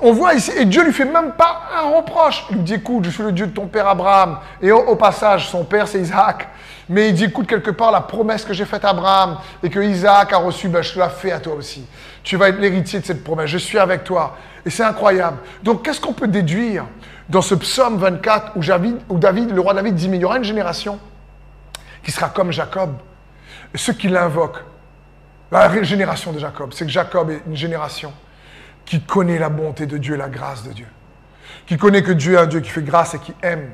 On 0.00 0.12
voit 0.12 0.32
ici, 0.34 0.52
et 0.56 0.64
Dieu 0.64 0.82
lui 0.84 0.92
fait 0.92 1.04
même 1.04 1.32
pas 1.32 1.64
un 1.78 1.96
reproche. 1.96 2.46
Il 2.48 2.56
lui 2.56 2.62
dit, 2.62 2.74
écoute, 2.74 3.04
je 3.04 3.10
suis 3.10 3.22
le 3.22 3.32
Dieu 3.32 3.46
de 3.46 3.52
ton 3.52 3.66
père 3.66 3.88
Abraham. 3.88 4.38
Et 4.62 4.72
au, 4.72 4.96
passage, 4.96 5.50
son 5.50 5.64
père, 5.64 5.86
c'est 5.86 6.00
Isaac. 6.00 6.48
Mais 6.88 7.10
il 7.10 7.14
dit, 7.14 7.24
écoute, 7.24 7.46
quelque 7.46 7.72
part, 7.72 7.90
la 7.90 8.00
promesse 8.00 8.42
que 8.42 8.54
j'ai 8.54 8.64
faite 8.64 8.86
à 8.86 8.90
Abraham 8.90 9.36
et 9.62 9.68
que 9.68 9.80
Isaac 9.80 10.32
a 10.32 10.38
reçue, 10.38 10.68
ben, 10.68 10.82
je 10.82 10.98
la 10.98 11.10
fais 11.10 11.32
à 11.32 11.40
toi 11.40 11.52
aussi. 11.54 11.84
Tu 12.22 12.38
vas 12.38 12.48
être 12.48 12.58
l'héritier 12.58 13.00
de 13.00 13.04
cette 13.04 13.22
promesse. 13.22 13.50
Je 13.50 13.58
suis 13.58 13.78
avec 13.78 14.04
toi. 14.04 14.34
Et 14.64 14.70
c'est 14.70 14.82
incroyable. 14.82 15.38
Donc, 15.62 15.84
qu'est-ce 15.84 16.00
qu'on 16.00 16.12
peut 16.12 16.28
déduire 16.28 16.84
dans 17.28 17.42
ce 17.42 17.54
psaume 17.54 17.98
24 17.98 18.52
où, 18.56 19.18
David, 19.18 19.50
le 19.50 19.60
roi 19.60 19.74
David 19.74 19.94
dit, 19.94 20.08
mais 20.08 20.16
il 20.16 20.20
y 20.20 20.24
aura 20.24 20.38
une 20.38 20.44
génération 20.44 20.98
qui 22.02 22.10
sera 22.10 22.28
comme 22.28 22.52
Jacob. 22.52 22.96
Et 23.74 23.78
ceux 23.78 23.92
qui 23.92 24.08
l'invoquent, 24.08 24.64
la 25.50 25.82
génération 25.82 26.32
de 26.32 26.38
Jacob, 26.38 26.72
c'est 26.72 26.84
que 26.84 26.90
Jacob 26.90 27.30
est 27.30 27.42
une 27.46 27.56
génération 27.56 28.12
qui 28.84 29.02
connaît 29.02 29.38
la 29.38 29.50
bonté 29.50 29.86
de 29.86 29.98
Dieu 29.98 30.14
et 30.14 30.18
la 30.18 30.28
grâce 30.28 30.62
de 30.62 30.72
Dieu. 30.72 30.86
Qui 31.66 31.76
connaît 31.76 32.02
que 32.02 32.12
Dieu 32.12 32.34
est 32.34 32.38
un 32.38 32.46
Dieu 32.46 32.60
qui 32.60 32.70
fait 32.70 32.82
grâce 32.82 33.14
et 33.14 33.18
qui 33.18 33.34
aime. 33.42 33.70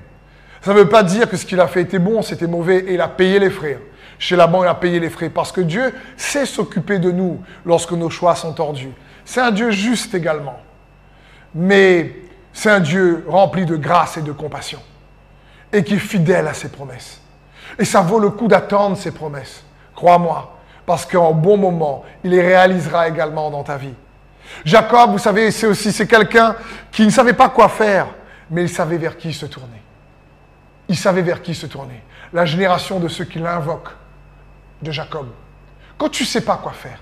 Ça 0.61 0.73
ne 0.73 0.79
veut 0.79 0.89
pas 0.89 1.03
dire 1.03 1.29
que 1.29 1.37
ce 1.37 1.47
qu'il 1.47 1.61
a 1.61 1.69
fait 1.69 1.83
était 1.83 1.99
bon, 1.99 2.23
c'était 2.23 2.47
mauvais 2.47 2.79
et 2.79 2.95
il 2.95 3.01
a 3.01 3.09
payé 3.09 3.39
les 3.39 3.51
frais. 3.51 3.79
Chez 4.19 4.35
Laban, 4.35 4.65
il 4.65 4.69
a 4.69 4.75
payé 4.75 4.99
les 4.99 5.11
frais 5.11 5.29
parce 5.29 5.53
que 5.53 5.61
Dieu 5.61 5.93
sait 6.17 6.47
s'occuper 6.47 6.99
de 6.99 7.13
nous 7.13 7.43
lorsque 7.65 7.93
nos 7.93 8.11
choix 8.11 8.35
sont 8.35 8.53
tordus. 8.53 8.93
C'est 9.25 9.41
un 9.41 9.51
Dieu 9.51 9.71
juste 9.71 10.15
également. 10.15 10.61
Mais 11.55 12.24
c'est 12.55 12.71
un 12.71 12.81
Dieu 12.81 13.27
rempli 13.29 13.67
de 13.67 13.77
grâce 13.77 14.17
et 14.17 14.23
de 14.23 14.33
compassion 14.33 14.81
et 15.73 15.83
qui 15.83 15.95
est 15.95 15.99
fidèle 15.99 16.47
à 16.47 16.55
ses 16.55 16.71
promesses. 16.71 17.21
Et 17.79 17.85
ça 17.85 18.01
vaut 18.01 18.21
le 18.21 18.31
coup 18.31 18.47
d'attendre 18.47 18.97
ses 18.97 19.11
promesses, 19.11 19.65
crois-moi, 19.95 20.57
parce 20.87 21.05
qu'en 21.05 21.33
bon 21.33 21.57
moment, 21.57 22.05
il 22.23 22.31
les 22.31 22.41
réalisera 22.41 23.09
également 23.09 23.51
dans 23.51 23.65
ta 23.65 23.77
vie. 23.77 23.95
Jacob, 24.65 25.11
vous 25.11 25.19
savez, 25.19 25.51
c'est 25.51 25.67
aussi 25.67 25.93
c'est 25.93 26.07
quelqu'un 26.07 26.55
qui 26.93 27.05
ne 27.05 27.11
savait 27.11 27.33
pas 27.33 27.49
quoi 27.49 27.69
faire, 27.69 28.07
mais 28.51 28.63
il 28.63 28.69
savait 28.69 28.99
vers 28.99 29.17
qui 29.17 29.33
se 29.33 29.47
tourner. 29.47 29.83
Il 30.89 30.97
savait 30.97 31.23
vers 31.23 31.43
qui 31.43 31.55
se 31.55 31.67
tourner. 31.67 32.03
La 32.33 32.45
génération 32.45 33.01
de 33.01 33.09
ceux 33.09 33.25
qui 33.25 33.41
l'invoquent, 33.41 33.91
de 34.81 34.93
Jacob. 34.93 35.27
Quand 35.99 36.09
tu 36.09 36.23
ne 36.23 36.29
sais 36.29 36.43
pas 36.43 36.59
quoi 36.63 36.73
faire, 36.73 37.01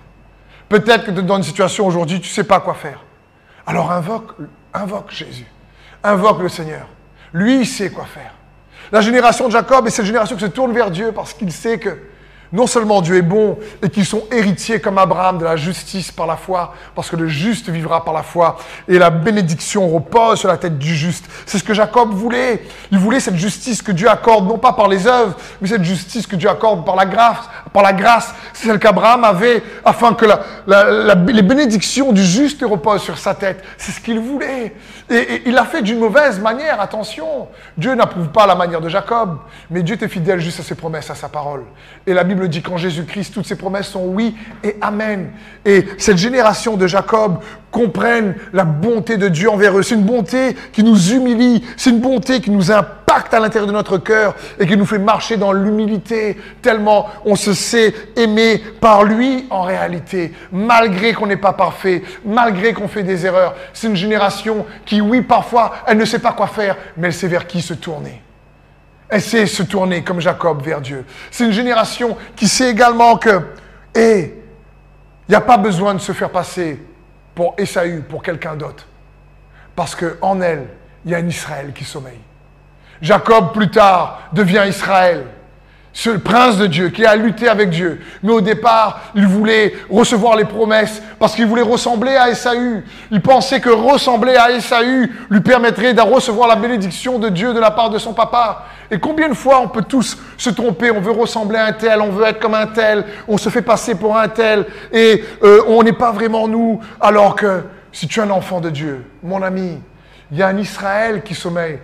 peut-être 0.68 1.06
que 1.06 1.10
dans 1.10 1.36
une 1.36 1.42
situation 1.42 1.86
aujourd'hui, 1.86 2.20
tu 2.20 2.28
ne 2.28 2.32
sais 2.34 2.44
pas 2.44 2.60
quoi 2.60 2.74
faire. 2.74 3.00
Alors 3.66 3.92
invoque 3.92 4.32
Invoque 4.74 5.10
Jésus. 5.10 5.46
Invoque 6.02 6.40
le 6.40 6.48
Seigneur. 6.48 6.86
Lui, 7.32 7.60
il 7.60 7.66
sait 7.66 7.90
quoi 7.90 8.04
faire. 8.04 8.32
La 8.90 9.00
génération 9.00 9.46
de 9.46 9.52
Jacob 9.52 9.86
est 9.86 9.90
cette 9.90 10.06
génération 10.06 10.36
qui 10.36 10.42
se 10.42 10.48
tourne 10.48 10.72
vers 10.72 10.90
Dieu 10.90 11.12
parce 11.12 11.32
qu'il 11.34 11.52
sait 11.52 11.78
que 11.78 11.98
non 12.52 12.66
seulement 12.66 13.00
Dieu 13.00 13.16
est 13.16 13.22
bon 13.22 13.58
et 13.82 13.88
qu'ils 13.88 14.04
sont 14.04 14.24
héritiers 14.30 14.80
comme 14.80 14.98
Abraham 14.98 15.38
de 15.38 15.44
la 15.44 15.56
justice 15.56 16.10
par 16.10 16.26
la 16.26 16.36
foi, 16.36 16.74
parce 16.94 17.08
que 17.08 17.16
le 17.16 17.26
juste 17.26 17.68
vivra 17.68 18.04
par 18.04 18.12
la 18.12 18.22
foi 18.22 18.58
et 18.88 18.98
la 18.98 19.10
bénédiction 19.10 19.88
repose 19.88 20.38
sur 20.38 20.48
la 20.48 20.58
tête 20.58 20.78
du 20.78 20.94
juste. 20.94 21.24
C'est 21.46 21.58
ce 21.58 21.64
que 21.64 21.74
Jacob 21.74 22.12
voulait. 22.12 22.62
Il 22.90 22.98
voulait 22.98 23.20
cette 23.20 23.36
justice 23.36 23.80
que 23.80 23.92
Dieu 23.92 24.08
accorde, 24.08 24.46
non 24.46 24.58
pas 24.58 24.72
par 24.72 24.88
les 24.88 25.06
œuvres, 25.06 25.34
mais 25.60 25.68
cette 25.68 25.84
justice 25.84 26.26
que 26.26 26.36
Dieu 26.36 26.48
accorde 26.48 26.84
par 26.84 26.96
la 26.96 27.06
grâce. 27.06 27.48
Par 27.72 27.82
la 27.82 27.92
grâce, 27.92 28.34
c'est 28.52 28.68
celle 28.68 28.78
qu'Abraham 28.78 29.24
avait, 29.24 29.62
afin 29.84 30.12
que 30.14 30.26
les 30.66 31.42
bénédictions 31.42 32.12
du 32.12 32.22
juste 32.22 32.62
reposent 32.62 33.02
sur 33.02 33.16
sa 33.16 33.34
tête. 33.34 33.64
C'est 33.78 33.92
ce 33.92 34.00
qu'il 34.00 34.18
voulait. 34.20 34.74
Et, 35.12 35.42
il 35.46 35.54
l'a 35.54 35.64
fait 35.64 35.82
d'une 35.82 35.98
mauvaise 35.98 36.40
manière, 36.40 36.80
attention. 36.80 37.48
Dieu 37.76 37.94
n'approuve 37.94 38.28
pas 38.28 38.46
la 38.46 38.54
manière 38.54 38.80
de 38.80 38.88
Jacob, 38.88 39.38
mais 39.70 39.82
Dieu 39.82 39.96
était 39.96 40.08
fidèle 40.08 40.40
juste 40.40 40.60
à 40.60 40.62
ses 40.62 40.74
promesses, 40.74 41.10
à 41.10 41.14
sa 41.14 41.28
parole. 41.28 41.64
Et 42.06 42.14
la 42.14 42.24
Bible 42.24 42.48
dit 42.48 42.62
qu'en 42.62 42.76
Jésus-Christ, 42.76 43.34
toutes 43.34 43.46
ses 43.46 43.56
promesses 43.56 43.88
sont 43.88 44.06
oui 44.06 44.34
et 44.64 44.76
amen. 44.80 45.30
Et 45.64 45.86
cette 45.98 46.16
génération 46.16 46.76
de 46.76 46.86
Jacob 46.86 47.40
comprennent 47.72 48.36
la 48.52 48.64
bonté 48.64 49.16
de 49.16 49.28
Dieu 49.28 49.50
envers 49.50 49.76
eux. 49.76 49.82
C'est 49.82 49.96
une 49.96 50.04
bonté 50.04 50.54
qui 50.72 50.84
nous 50.84 51.10
humilie, 51.10 51.64
c'est 51.76 51.90
une 51.90 52.00
bonté 52.00 52.40
qui 52.40 52.50
nous 52.50 52.70
impacte 52.70 53.34
à 53.34 53.40
l'intérieur 53.40 53.66
de 53.66 53.72
notre 53.72 53.98
cœur 53.98 54.34
et 54.60 54.66
qui 54.66 54.76
nous 54.76 54.86
fait 54.86 54.98
marcher 54.98 55.36
dans 55.36 55.52
l'humilité, 55.52 56.38
tellement 56.60 57.08
on 57.24 57.34
se 57.34 57.54
sait 57.54 57.94
aimé 58.14 58.62
par 58.80 59.02
lui 59.04 59.46
en 59.50 59.62
réalité, 59.62 60.32
malgré 60.52 61.14
qu'on 61.14 61.26
n'est 61.26 61.36
pas 61.36 61.54
parfait, 61.54 62.02
malgré 62.24 62.72
qu'on 62.74 62.88
fait 62.88 63.02
des 63.02 63.26
erreurs. 63.26 63.54
C'est 63.72 63.88
une 63.88 63.96
génération 63.96 64.66
qui, 64.84 65.00
oui, 65.00 65.22
parfois, 65.22 65.72
elle 65.86 65.98
ne 65.98 66.04
sait 66.04 66.18
pas 66.18 66.32
quoi 66.32 66.46
faire, 66.46 66.76
mais 66.96 67.08
elle 67.08 67.14
sait 67.14 67.28
vers 67.28 67.46
qui 67.46 67.62
se 67.62 67.74
tourner. 67.74 68.22
Elle 69.08 69.22
sait 69.22 69.46
se 69.46 69.62
tourner 69.62 70.04
comme 70.04 70.20
Jacob 70.20 70.62
vers 70.62 70.80
Dieu. 70.80 71.04
C'est 71.30 71.44
une 71.44 71.52
génération 71.52 72.16
qui 72.36 72.48
sait 72.48 72.70
également 72.70 73.16
que, 73.16 73.40
hé, 73.94 74.38
il 75.28 75.32
n'y 75.32 75.36
a 75.36 75.40
pas 75.40 75.56
besoin 75.56 75.94
de 75.94 76.00
se 76.00 76.12
faire 76.12 76.30
passer 76.30 76.78
pour 77.34 77.54
Esaü, 77.58 78.02
pour 78.02 78.22
quelqu'un 78.22 78.56
d'autre. 78.56 78.86
Parce 79.74 79.94
qu'en 79.94 80.40
elle, 80.40 80.66
il 81.04 81.10
y 81.10 81.14
a 81.14 81.18
un 81.18 81.26
Israël 81.26 81.72
qui 81.72 81.84
sommeille. 81.84 82.20
Jacob, 83.00 83.52
plus 83.52 83.70
tard, 83.70 84.28
devient 84.32 84.64
Israël 84.68 85.26
ce 85.92 86.10
prince 86.10 86.56
de 86.56 86.66
Dieu 86.66 86.88
qui 86.88 87.04
a 87.04 87.14
lutté 87.16 87.48
avec 87.48 87.70
Dieu. 87.70 88.00
Mais 88.22 88.32
au 88.32 88.40
départ, 88.40 89.00
il 89.14 89.26
voulait 89.26 89.74
recevoir 89.90 90.36
les 90.36 90.44
promesses 90.44 91.02
parce 91.18 91.34
qu'il 91.34 91.46
voulait 91.46 91.62
ressembler 91.62 92.16
à 92.16 92.30
Esaü. 92.30 92.84
Il 93.10 93.20
pensait 93.20 93.60
que 93.60 93.68
ressembler 93.68 94.36
à 94.36 94.50
Esaü 94.50 95.10
lui 95.28 95.40
permettrait 95.40 95.92
de 95.92 96.00
recevoir 96.00 96.48
la 96.48 96.56
bénédiction 96.56 97.18
de 97.18 97.28
Dieu 97.28 97.52
de 97.52 97.60
la 97.60 97.70
part 97.70 97.90
de 97.90 97.98
son 97.98 98.14
papa. 98.14 98.64
Et 98.90 98.98
combien 98.98 99.28
de 99.28 99.34
fois 99.34 99.60
on 99.60 99.68
peut 99.68 99.82
tous 99.82 100.18
se 100.36 100.50
tromper, 100.50 100.90
on 100.90 101.00
veut 101.00 101.12
ressembler 101.12 101.58
à 101.58 101.66
un 101.66 101.72
tel, 101.72 102.00
on 102.00 102.10
veut 102.10 102.24
être 102.26 102.40
comme 102.40 102.54
un 102.54 102.66
tel, 102.66 103.04
on 103.28 103.38
se 103.38 103.48
fait 103.48 103.62
passer 103.62 103.94
pour 103.94 104.18
un 104.18 104.28
tel, 104.28 104.66
et 104.92 105.24
euh, 105.42 105.62
on 105.66 105.82
n'est 105.82 105.94
pas 105.94 106.12
vraiment 106.12 106.46
nous, 106.46 106.80
alors 107.00 107.34
que 107.34 107.62
si 107.90 108.06
tu 108.06 108.20
es 108.20 108.22
un 108.22 108.30
enfant 108.30 108.60
de 108.60 108.68
Dieu, 108.68 109.04
mon 109.22 109.42
ami, 109.42 109.78
il 110.30 110.38
y 110.38 110.42
a 110.42 110.48
un 110.48 110.58
Israël 110.58 111.22
qui 111.22 111.34
sommeille 111.34 111.78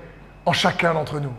en 0.44 0.52
chacun 0.52 0.92
d'entre 0.92 1.18
nous. 1.20 1.32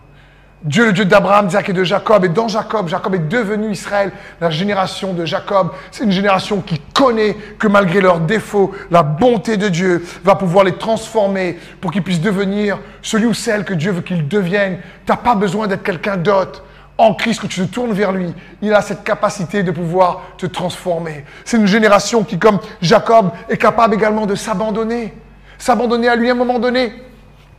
Dieu, 0.61 0.87
le 0.87 0.91
Dieu 0.91 1.05
d'Abraham, 1.05 1.47
d'Isaac 1.47 1.69
et 1.69 1.73
de 1.73 1.85
Jacob, 1.85 2.25
et 2.25 2.29
dans 2.29 2.49
Jacob, 2.49 2.89
Jacob 2.89 3.15
est 3.15 3.29
devenu 3.29 3.71
Israël, 3.71 4.11
la 4.41 4.49
génération 4.49 5.13
de 5.13 5.23
Jacob. 5.23 5.71
C'est 5.89 6.03
une 6.03 6.11
génération 6.11 6.59
qui 6.59 6.81
connaît 6.93 7.37
que 7.57 7.67
malgré 7.67 8.01
leurs 8.01 8.19
défauts, 8.19 8.73
la 8.91 9.01
bonté 9.01 9.55
de 9.55 9.69
Dieu 9.69 10.05
va 10.25 10.35
pouvoir 10.35 10.65
les 10.65 10.73
transformer 10.73 11.57
pour 11.79 11.91
qu'ils 11.91 12.03
puissent 12.03 12.19
devenir 12.19 12.77
celui 13.01 13.25
ou 13.25 13.33
celle 13.33 13.63
que 13.63 13.73
Dieu 13.73 13.91
veut 13.91 14.01
qu'ils 14.01 14.27
deviennent. 14.27 14.79
Tu 15.05 15.11
n'as 15.11 15.17
pas 15.17 15.35
besoin 15.35 15.67
d'être 15.67 15.83
quelqu'un 15.83 16.17
d'autre. 16.17 16.65
En 16.97 17.13
Christ, 17.13 17.39
que 17.39 17.47
tu 17.47 17.65
te 17.65 17.73
tournes 17.73 17.93
vers 17.93 18.11
lui, 18.11 18.33
il 18.61 18.73
a 18.73 18.81
cette 18.81 19.05
capacité 19.05 19.63
de 19.63 19.71
pouvoir 19.71 20.23
te 20.37 20.45
transformer. 20.45 21.23
C'est 21.45 21.55
une 21.55 21.67
génération 21.67 22.25
qui, 22.25 22.37
comme 22.37 22.59
Jacob, 22.81 23.31
est 23.47 23.55
capable 23.55 23.93
également 23.93 24.25
de 24.25 24.35
s'abandonner. 24.35 25.13
S'abandonner 25.57 26.09
à 26.09 26.17
lui 26.17 26.27
à 26.27 26.33
un 26.33 26.35
moment 26.35 26.59
donné 26.59 26.91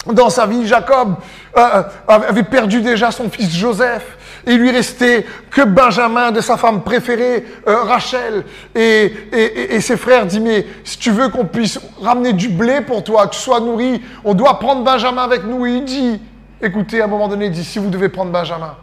dans 0.06 0.30
sa 0.30 0.46
vie, 0.46 0.66
Jacob 0.66 1.16
euh, 1.56 1.60
euh, 1.60 1.82
avait 2.08 2.42
perdu 2.42 2.80
déjà 2.80 3.10
son 3.10 3.28
fils 3.30 3.54
Joseph. 3.54 4.16
Et 4.46 4.52
il 4.52 4.60
lui 4.60 4.70
restait 4.70 5.26
que 5.50 5.60
Benjamin 5.62 6.32
de 6.32 6.40
sa 6.40 6.56
femme 6.56 6.82
préférée, 6.82 7.44
euh, 7.68 7.82
Rachel. 7.82 8.44
Et, 8.74 9.12
et, 9.32 9.80
ses 9.82 9.98
frères 9.98 10.24
disent, 10.24 10.40
mais 10.40 10.66
si 10.84 10.98
tu 10.98 11.10
veux 11.10 11.28
qu'on 11.28 11.44
puisse 11.44 11.78
ramener 12.00 12.32
du 12.32 12.48
blé 12.48 12.80
pour 12.80 13.04
toi, 13.04 13.26
que 13.26 13.34
tu 13.34 13.40
sois 13.40 13.60
nourri, 13.60 14.00
on 14.24 14.32
doit 14.32 14.58
prendre 14.58 14.82
Benjamin 14.82 15.22
avec 15.22 15.44
nous. 15.44 15.66
Et 15.66 15.72
il 15.72 15.84
dit, 15.84 16.22
écoutez, 16.62 17.02
à 17.02 17.04
un 17.04 17.08
moment 17.08 17.28
donné, 17.28 17.46
il 17.46 17.52
dit, 17.52 17.64
si 17.64 17.78
vous 17.78 17.90
devez 17.90 18.08
prendre 18.08 18.32
Benjamin, 18.32 18.74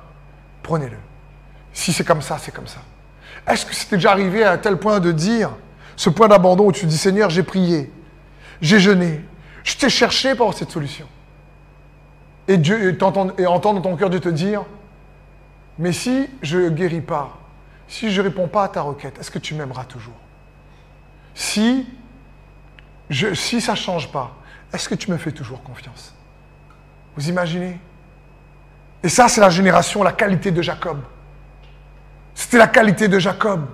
prenez-le. 0.62 0.98
Si 1.74 1.92
c'est 1.92 2.04
comme 2.04 2.22
ça, 2.22 2.38
c'est 2.40 2.54
comme 2.54 2.68
ça. 2.68 2.80
Est-ce 3.48 3.66
que 3.66 3.74
c'était 3.74 3.96
déjà 3.96 4.12
arrivé 4.12 4.44
à 4.44 4.52
un 4.52 4.58
tel 4.58 4.78
point 4.78 5.00
de 5.00 5.12
dire, 5.12 5.50
ce 5.96 6.12
point 6.12 6.28
d'abandon 6.28 6.66
où 6.66 6.72
tu 6.72 6.86
dis, 6.86 6.98
Seigneur, 6.98 7.32
j'ai 7.32 7.44
prié, 7.44 7.92
j'ai 8.62 8.80
jeûné, 8.80 9.24
je 9.68 9.76
t'ai 9.76 9.90
cherché 9.90 10.34
pour 10.34 10.54
cette 10.54 10.72
solution. 10.72 11.06
Et 12.48 12.58
Dieu 12.58 12.98
entend, 13.02 13.36
et 13.38 13.46
entend 13.46 13.74
dans 13.74 13.82
ton 13.82 13.98
cœur 13.98 14.10
de 14.10 14.18
te 14.18 14.30
dire, 14.30 14.64
mais 15.78 15.92
si 15.92 16.30
je 16.42 16.58
ne 16.58 16.70
guéris 16.70 17.02
pas, 17.02 17.38
si 17.86 18.10
je 18.10 18.22
ne 18.22 18.28
réponds 18.30 18.48
pas 18.48 18.64
à 18.64 18.70
ta 18.70 18.82
requête, 18.82 19.20
est-ce 19.20 19.30
que 19.30 19.40
tu 19.40 19.56
m'aimeras 19.56 19.84
toujours? 19.84 20.16
Si, 21.36 21.86
si 23.34 23.60
ça 23.60 23.74
ne 23.74 23.78
change 23.78 24.10
pas, 24.10 24.38
est-ce 24.74 24.88
que 24.88 24.96
tu 24.96 25.12
me 25.12 25.18
fais 25.18 25.34
toujours 25.34 25.62
confiance? 25.64 26.16
Vous 27.18 27.28
imaginez? 27.28 27.78
Et 29.04 29.10
ça, 29.10 29.28
c'est 29.28 29.42
la 29.42 29.50
génération, 29.50 30.02
la 30.02 30.14
qualité 30.14 30.50
de 30.52 30.62
Jacob. 30.62 31.02
C'était 32.34 32.58
la 32.58 32.68
qualité 32.68 33.10
de 33.10 33.20
Jacob. 33.20 33.68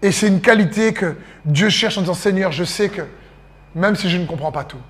Et 0.00 0.12
c'est 0.12 0.28
une 0.28 0.40
qualité 0.40 0.92
que 0.92 1.16
Dieu 1.44 1.70
cherche 1.70 1.98
en 1.98 2.02
disant, 2.02 2.14
Seigneur, 2.14 2.52
je 2.52 2.62
sais 2.62 2.88
que 2.88 3.02
même 3.76 3.94
si 3.94 4.10
je 4.10 4.16
ne 4.16 4.26
comprends 4.26 4.50
pas 4.50 4.64
tout, 4.64 4.80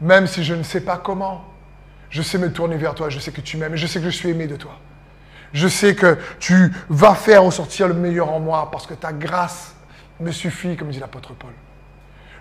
même 0.00 0.26
si 0.26 0.44
je 0.44 0.54
ne 0.54 0.62
sais 0.62 0.80
pas 0.80 0.96
comment, 0.96 1.44
je 2.08 2.22
sais 2.22 2.38
me 2.38 2.52
tourner 2.52 2.76
vers 2.76 2.94
toi, 2.94 3.10
je 3.10 3.18
sais 3.18 3.32
que 3.32 3.40
tu 3.40 3.56
m'aimes 3.56 3.76
je 3.76 3.86
sais 3.86 3.98
que 3.98 4.06
je 4.06 4.16
suis 4.16 4.30
aimé 4.30 4.46
de 4.46 4.56
toi. 4.56 4.78
Je 5.52 5.68
sais 5.68 5.94
que 5.94 6.16
tu 6.38 6.72
vas 6.88 7.14
faire 7.14 7.42
ressortir 7.42 7.86
le 7.88 7.94
meilleur 7.94 8.30
en 8.30 8.40
moi 8.40 8.70
parce 8.70 8.86
que 8.86 8.94
ta 8.94 9.12
grâce 9.12 9.74
me 10.18 10.30
suffit, 10.30 10.76
comme 10.76 10.88
dit 10.88 11.00
l'apôtre 11.00 11.34
Paul. 11.34 11.50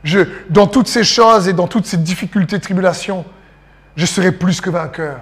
Je, 0.03 0.19
dans 0.49 0.67
toutes 0.67 0.87
ces 0.87 1.03
choses 1.03 1.47
et 1.47 1.53
dans 1.53 1.67
toutes 1.67 1.85
ces 1.85 1.97
difficultés, 1.97 2.59
tribulations, 2.59 3.25
je 3.95 4.05
serai 4.05 4.31
plus 4.31 4.61
que 4.61 4.69
vainqueur 4.69 5.19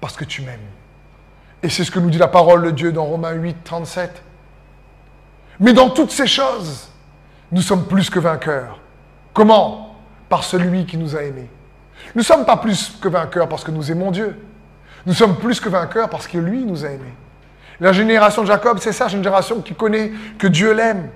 parce 0.00 0.16
que 0.16 0.24
tu 0.24 0.42
m'aimes. 0.42 0.58
Et 1.62 1.68
c'est 1.68 1.84
ce 1.84 1.90
que 1.90 1.98
nous 1.98 2.08
dit 2.08 2.18
la 2.18 2.28
parole 2.28 2.62
de 2.62 2.70
Dieu 2.70 2.92
dans 2.92 3.04
Romains 3.04 3.32
8, 3.32 3.56
37. 3.64 4.22
Mais 5.60 5.72
dans 5.72 5.90
toutes 5.90 6.12
ces 6.12 6.26
choses, 6.26 6.88
nous 7.50 7.62
sommes 7.62 7.86
plus 7.86 8.10
que 8.10 8.20
vainqueurs. 8.20 8.80
Comment? 9.34 9.87
Par 10.28 10.44
celui 10.44 10.86
qui 10.86 10.96
nous 10.96 11.16
a 11.16 11.22
aimés. 11.22 11.48
Nous 12.14 12.20
ne 12.20 12.24
sommes 12.24 12.44
pas 12.44 12.56
plus 12.56 12.96
que 13.00 13.08
vainqueurs 13.08 13.48
parce 13.48 13.64
que 13.64 13.70
nous 13.70 13.90
aimons 13.90 14.10
Dieu. 14.10 14.36
Nous 15.06 15.14
sommes 15.14 15.36
plus 15.36 15.60
que 15.60 15.68
vainqueurs 15.68 16.08
parce 16.08 16.26
que 16.26 16.38
lui 16.38 16.64
nous 16.64 16.84
a 16.84 16.88
aimés. 16.88 17.14
La 17.80 17.92
génération 17.92 18.42
de 18.42 18.48
Jacob, 18.48 18.78
c'est 18.80 18.92
ça, 18.92 19.04
une 19.04 19.22
génération 19.22 19.60
qui 19.60 19.74
connaît 19.74 20.12
que 20.38 20.46
Dieu 20.46 20.72
l'aime. 20.72 21.08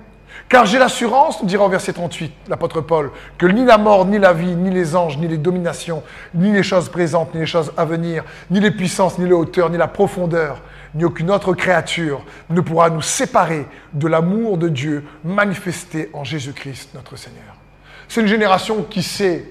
Car 0.49 0.65
j'ai 0.65 0.79
l'assurance, 0.79 1.41
nous 1.41 1.47
dira 1.47 1.65
au 1.65 1.69
verset 1.69 1.93
38 1.93 2.31
l'apôtre 2.47 2.81
Paul, 2.81 3.11
que 3.37 3.45
ni 3.45 3.65
la 3.65 3.77
mort, 3.77 4.05
ni 4.05 4.19
la 4.19 4.33
vie, 4.33 4.55
ni 4.55 4.69
les 4.69 4.95
anges, 4.95 5.17
ni 5.17 5.27
les 5.27 5.37
dominations, 5.37 6.03
ni 6.33 6.51
les 6.51 6.63
choses 6.63 6.89
présentes, 6.89 7.33
ni 7.33 7.41
les 7.41 7.45
choses 7.45 7.71
à 7.77 7.85
venir, 7.85 8.23
ni 8.49 8.59
les 8.59 8.71
puissances, 8.71 9.17
ni 9.17 9.25
les 9.25 9.33
hauteurs, 9.33 9.69
ni 9.69 9.77
la 9.77 9.87
profondeur, 9.87 10.61
ni 10.95 11.05
aucune 11.05 11.31
autre 11.31 11.53
créature 11.53 12.23
ne 12.49 12.61
pourra 12.61 12.89
nous 12.89 13.01
séparer 13.01 13.65
de 13.93 14.07
l'amour 14.07 14.57
de 14.57 14.69
Dieu 14.69 15.05
manifesté 15.23 16.09
en 16.13 16.23
Jésus-Christ 16.23 16.91
notre 16.93 17.15
Seigneur. 17.15 17.62
C'est 18.13 18.21
une 18.21 18.27
génération 18.27 18.83
qui 18.83 19.01
sait 19.01 19.43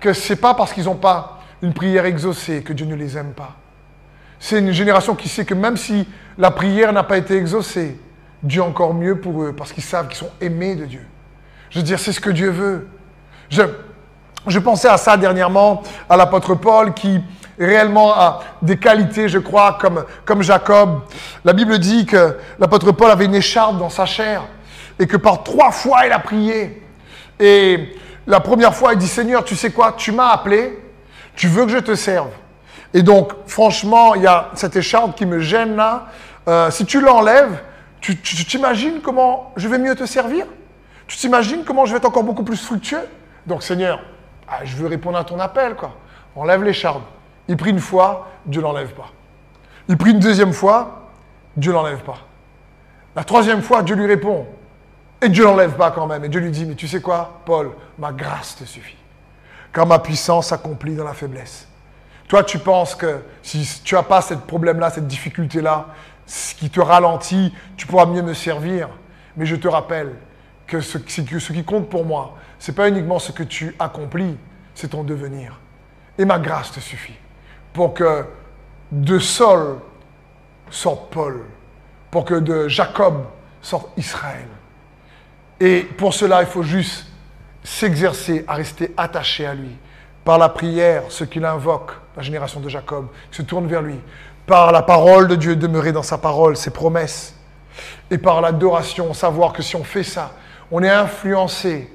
que 0.00 0.14
ce 0.14 0.32
n'est 0.32 0.38
pas 0.38 0.54
parce 0.54 0.72
qu'ils 0.72 0.84
n'ont 0.84 0.94
pas 0.94 1.38
une 1.60 1.74
prière 1.74 2.06
exaucée 2.06 2.62
que 2.62 2.72
Dieu 2.72 2.86
ne 2.86 2.94
les 2.94 3.18
aime 3.18 3.34
pas. 3.34 3.56
C'est 4.38 4.60
une 4.60 4.72
génération 4.72 5.14
qui 5.14 5.28
sait 5.28 5.44
que 5.44 5.52
même 5.52 5.76
si 5.76 6.08
la 6.38 6.50
prière 6.50 6.94
n'a 6.94 7.02
pas 7.02 7.18
été 7.18 7.36
exaucée, 7.36 8.00
Dieu 8.42 8.62
encore 8.62 8.94
mieux 8.94 9.20
pour 9.20 9.42
eux 9.42 9.54
parce 9.54 9.74
qu'ils 9.74 9.82
savent 9.82 10.08
qu'ils 10.08 10.16
sont 10.16 10.30
aimés 10.40 10.76
de 10.76 10.86
Dieu. 10.86 11.06
Je 11.68 11.80
veux 11.80 11.84
dire, 11.84 11.98
c'est 11.98 12.12
ce 12.12 12.20
que 12.22 12.30
Dieu 12.30 12.48
veut. 12.48 12.88
Je, 13.50 13.64
je 14.46 14.58
pensais 14.58 14.88
à 14.88 14.96
ça 14.96 15.18
dernièrement, 15.18 15.82
à 16.08 16.16
l'apôtre 16.16 16.54
Paul 16.54 16.94
qui 16.94 17.20
réellement 17.58 18.14
a 18.14 18.40
des 18.62 18.78
qualités, 18.78 19.28
je 19.28 19.40
crois, 19.40 19.76
comme, 19.78 20.06
comme 20.24 20.40
Jacob. 20.42 21.02
La 21.44 21.52
Bible 21.52 21.78
dit 21.78 22.06
que 22.06 22.38
l'apôtre 22.58 22.92
Paul 22.92 23.10
avait 23.10 23.26
une 23.26 23.34
écharpe 23.34 23.76
dans 23.76 23.90
sa 23.90 24.06
chair 24.06 24.44
et 24.98 25.06
que 25.06 25.18
par 25.18 25.42
trois 25.42 25.70
fois 25.70 26.06
il 26.06 26.12
a 26.12 26.18
prié. 26.18 26.80
Et 27.40 27.96
la 28.26 28.38
première 28.38 28.74
fois, 28.74 28.92
il 28.92 28.98
dit, 28.98 29.08
Seigneur, 29.08 29.42
tu 29.44 29.56
sais 29.56 29.72
quoi, 29.72 29.94
tu 29.96 30.12
m'as 30.12 30.28
appelé, 30.28 30.78
tu 31.34 31.48
veux 31.48 31.64
que 31.64 31.72
je 31.72 31.78
te 31.78 31.94
serve. 31.94 32.30
Et 32.92 33.02
donc, 33.02 33.32
franchement, 33.46 34.14
il 34.14 34.22
y 34.22 34.26
a 34.26 34.50
cette 34.54 34.76
écharpe 34.76 35.16
qui 35.16 35.26
me 35.26 35.40
gêne 35.40 35.74
là. 35.74 36.08
Euh, 36.46 36.70
si 36.70 36.84
tu 36.84 37.00
l'enlèves, 37.00 37.58
tu 38.00 38.16
t'imagines 38.16 39.00
comment 39.02 39.52
je 39.56 39.66
vais 39.68 39.78
mieux 39.78 39.94
te 39.94 40.04
servir? 40.04 40.46
Tu 41.06 41.16
t'imagines 41.16 41.64
comment 41.64 41.86
je 41.86 41.92
vais 41.92 41.96
être 41.96 42.04
encore 42.04 42.24
beaucoup 42.24 42.44
plus 42.44 42.62
fructueux? 42.62 43.08
Donc, 43.46 43.62
Seigneur, 43.62 44.00
ah, 44.46 44.64
je 44.64 44.76
veux 44.76 44.86
répondre 44.86 45.16
à 45.18 45.24
ton 45.24 45.38
appel, 45.40 45.74
quoi. 45.74 45.92
Enlève 46.36 46.62
l'écharpe. 46.62 47.02
Il 47.48 47.56
prie 47.56 47.70
une 47.70 47.80
fois, 47.80 48.28
Dieu 48.46 48.60
l'enlève 48.60 48.92
pas. 48.92 49.10
Il 49.88 49.96
prie 49.96 50.10
une 50.10 50.20
deuxième 50.20 50.52
fois, 50.52 51.08
Dieu 51.56 51.72
l'enlève 51.72 52.02
pas. 52.02 52.18
La 53.16 53.24
troisième 53.24 53.62
fois, 53.62 53.82
Dieu 53.82 53.96
lui 53.96 54.06
répond, 54.06 54.46
et 55.22 55.28
Dieu 55.28 55.44
l'enlève 55.44 55.74
pas 55.74 55.90
quand 55.90 56.06
même. 56.06 56.24
Et 56.24 56.28
Dieu 56.28 56.40
lui 56.40 56.50
dit, 56.50 56.64
mais 56.64 56.74
tu 56.74 56.88
sais 56.88 57.00
quoi, 57.00 57.42
Paul, 57.44 57.72
ma 57.98 58.12
grâce 58.12 58.56
te 58.56 58.64
suffit. 58.64 58.96
Car 59.72 59.86
ma 59.86 59.98
puissance 59.98 60.48
s'accomplit 60.48 60.94
dans 60.94 61.04
la 61.04 61.14
faiblesse. 61.14 61.68
Toi, 62.26 62.44
tu 62.44 62.58
penses 62.58 62.94
que 62.94 63.20
si 63.42 63.82
tu 63.82 63.94
n'as 63.94 64.02
pas 64.02 64.22
ce 64.22 64.34
problème-là, 64.34 64.90
cette 64.90 65.06
difficulté-là, 65.06 65.88
ce 66.26 66.54
qui 66.54 66.70
te 66.70 66.80
ralentit, 66.80 67.52
tu 67.76 67.86
pourras 67.86 68.06
mieux 68.06 68.22
me 68.22 68.34
servir. 68.34 68.88
Mais 69.36 69.46
je 69.46 69.56
te 69.56 69.68
rappelle 69.68 70.14
que 70.66 70.80
ce, 70.80 70.98
que 70.98 71.38
ce 71.38 71.52
qui 71.52 71.64
compte 71.64 71.88
pour 71.88 72.04
moi, 72.04 72.36
ce 72.58 72.70
n'est 72.70 72.76
pas 72.76 72.88
uniquement 72.88 73.18
ce 73.18 73.32
que 73.32 73.42
tu 73.42 73.74
accomplis, 73.78 74.36
c'est 74.74 74.88
ton 74.88 75.02
devenir. 75.02 75.58
Et 76.18 76.24
ma 76.24 76.38
grâce 76.38 76.72
te 76.72 76.80
suffit. 76.80 77.16
Pour 77.72 77.94
que 77.94 78.24
de 78.92 79.18
Saul 79.18 79.78
sorte 80.70 81.12
Paul. 81.12 81.44
Pour 82.10 82.24
que 82.24 82.34
de 82.34 82.68
Jacob 82.68 83.26
sorte 83.60 83.88
Israël. 83.96 84.48
Et 85.60 85.82
pour 85.82 86.14
cela, 86.14 86.40
il 86.40 86.46
faut 86.46 86.62
juste 86.62 87.06
s'exercer 87.62 88.44
à 88.48 88.54
rester 88.54 88.92
attaché 88.96 89.44
à 89.44 89.54
lui. 89.54 89.76
Par 90.24 90.38
la 90.38 90.48
prière, 90.48 91.04
ce 91.10 91.24
qu'il 91.24 91.44
invoque, 91.44 91.92
la 92.16 92.22
génération 92.22 92.60
de 92.60 92.68
Jacob, 92.68 93.08
se 93.30 93.42
tourne 93.42 93.66
vers 93.66 93.82
lui. 93.82 94.00
Par 94.46 94.72
la 94.72 94.82
parole 94.82 95.28
de 95.28 95.36
Dieu, 95.36 95.56
demeurer 95.56 95.92
dans 95.92 96.02
sa 96.02 96.16
parole, 96.16 96.56
ses 96.56 96.70
promesses. 96.70 97.34
Et 98.10 98.18
par 98.18 98.40
l'adoration, 98.40 99.12
savoir 99.12 99.52
que 99.52 99.62
si 99.62 99.76
on 99.76 99.84
fait 99.84 100.02
ça, 100.02 100.32
on 100.70 100.82
est 100.82 100.90
influencé 100.90 101.92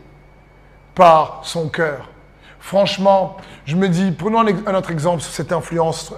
par 0.94 1.42
son 1.44 1.68
cœur. 1.68 2.10
Franchement, 2.60 3.38
je 3.66 3.76
me 3.76 3.90
dis, 3.90 4.12
prenons 4.12 4.40
un, 4.40 4.76
autre 4.76 4.92
exemple 4.92 5.22
sur 5.22 5.32
cette 5.32 5.52
influence 5.52 6.14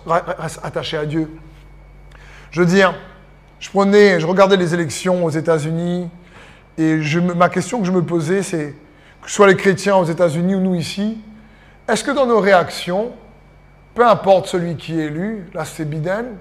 attachée 0.64 0.98
à 0.98 1.06
Dieu. 1.06 1.30
Je 2.52 2.62
veux 2.62 2.66
dire, 2.66 2.94
je 3.60 3.70
prenais, 3.70 4.20
je 4.20 4.28
regardais 4.28 4.56
les 4.56 4.74
élections 4.74 5.26
aux 5.26 5.30
États-Unis 5.30 6.10
et 6.78 7.00
ma 7.36 7.50
question 7.50 7.80
que 7.80 7.86
je 7.86 7.92
me 7.92 8.04
posais, 8.04 8.44
c'est 8.44 8.76
que 9.22 9.30
ce 9.30 9.36
soit 9.36 9.48
les 9.48 9.56
chrétiens 9.56 9.96
aux 9.96 10.06
États-Unis 10.06 10.56
ou 10.56 10.60
nous 10.60 10.76
ici, 10.76 11.18
est-ce 11.88 12.04
que 12.04 12.12
dans 12.12 12.26
nos 12.26 12.40
réactions, 12.40 13.12
peu 13.96 14.06
importe 14.08 14.48
celui 14.48 14.76
qui 14.76 15.00
est 15.00 15.06
élu, 15.06 15.48
là 15.54 15.66
c'est 15.66 15.86
Biden, 15.86 16.38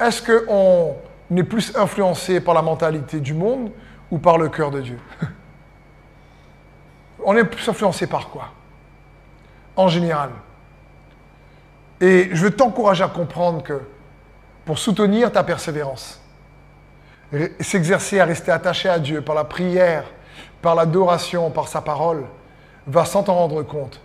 est-ce 0.00 0.22
qu'on 0.22 0.96
est 1.36 1.42
plus 1.42 1.76
influencé 1.76 2.40
par 2.40 2.54
la 2.54 2.62
mentalité 2.62 3.20
du 3.20 3.34
monde 3.34 3.70
ou 4.10 4.18
par 4.18 4.38
le 4.38 4.48
cœur 4.48 4.70
de 4.70 4.80
Dieu? 4.80 4.98
On 7.24 7.36
est 7.36 7.44
plus 7.44 7.68
influencé 7.68 8.06
par 8.06 8.30
quoi? 8.30 8.52
En 9.74 9.88
général. 9.88 10.30
Et 12.00 12.30
je 12.32 12.44
veux 12.44 12.52
t'encourager 12.52 13.02
à 13.02 13.08
comprendre 13.08 13.62
que 13.62 13.80
pour 14.64 14.78
soutenir 14.78 15.32
ta 15.32 15.42
persévérance, 15.42 16.20
s'exercer 17.60 18.20
à 18.20 18.24
rester 18.24 18.50
attaché 18.50 18.88
à 18.88 18.98
Dieu 18.98 19.20
par 19.20 19.34
la 19.34 19.44
prière, 19.44 20.04
par 20.62 20.74
l'adoration, 20.74 21.50
par 21.50 21.68
sa 21.68 21.80
parole, 21.80 22.24
va 22.86 23.04
sans 23.04 23.22
t'en 23.22 23.34
rendre 23.34 23.62
compte, 23.62 24.00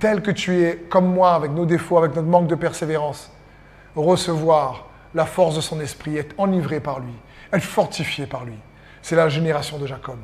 tel 0.00 0.22
que 0.22 0.30
tu 0.30 0.62
es, 0.62 0.76
comme 0.90 1.06
moi, 1.06 1.34
avec 1.34 1.52
nos 1.52 1.66
défauts, 1.66 1.98
avec 1.98 2.14
notre 2.14 2.28
manque 2.28 2.48
de 2.48 2.54
persévérance, 2.54 3.30
recevoir 3.94 4.86
la 5.14 5.24
force 5.24 5.54
de 5.54 5.60
son 5.60 5.80
esprit, 5.80 6.16
être 6.16 6.34
enivré 6.38 6.80
par 6.80 6.98
lui, 6.98 7.12
être 7.52 7.62
fortifié 7.62 8.26
par 8.26 8.44
lui. 8.44 8.58
C'est 9.00 9.16
la 9.16 9.28
génération 9.28 9.78
de 9.78 9.86
Jacob. 9.86 10.16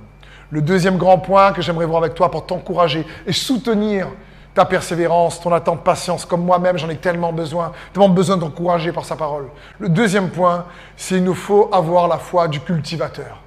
Le 0.50 0.62
deuxième 0.62 0.96
grand 0.96 1.18
point 1.18 1.52
que 1.52 1.62
j'aimerais 1.62 1.86
voir 1.86 2.02
avec 2.02 2.14
toi 2.14 2.30
pour 2.30 2.46
t'encourager 2.46 3.06
et 3.26 3.32
soutenir 3.32 4.08
ta 4.54 4.64
persévérance, 4.64 5.40
ton 5.40 5.52
attente, 5.52 5.84
patience, 5.84 6.24
comme 6.24 6.44
moi-même, 6.44 6.76
j'en 6.76 6.88
ai 6.88 6.96
tellement 6.96 7.32
besoin, 7.32 7.72
tellement 7.92 8.08
besoin 8.08 8.36
d'encourager 8.36 8.92
par 8.92 9.04
sa 9.04 9.16
parole. 9.16 9.48
Le 9.78 9.88
deuxième 9.88 10.30
point, 10.30 10.66
c'est 10.96 11.16
qu'il 11.16 11.24
nous 11.24 11.34
faut 11.34 11.70
avoir 11.72 12.08
la 12.08 12.18
foi 12.18 12.48
du 12.48 12.60
cultivateur. 12.60 13.40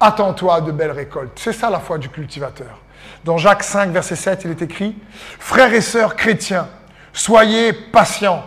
Attends-toi 0.00 0.62
de 0.62 0.72
belles 0.72 0.90
récoltes. 0.90 1.32
C'est 1.36 1.52
ça 1.52 1.70
la 1.70 1.80
foi 1.80 1.98
du 1.98 2.08
cultivateur. 2.08 2.78
Dans 3.24 3.36
Jacques 3.36 3.62
5, 3.62 3.90
verset 3.90 4.16
7, 4.16 4.42
il 4.44 4.50
est 4.52 4.62
écrit 4.62 4.96
Frères 5.38 5.72
et 5.72 5.80
sœurs 5.80 6.16
chrétiens, 6.16 6.68
soyez 7.12 7.72
patients. 7.72 8.42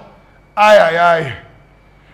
Aïe, 0.56 0.78
aïe, 0.78 0.98
aïe. 0.98 1.34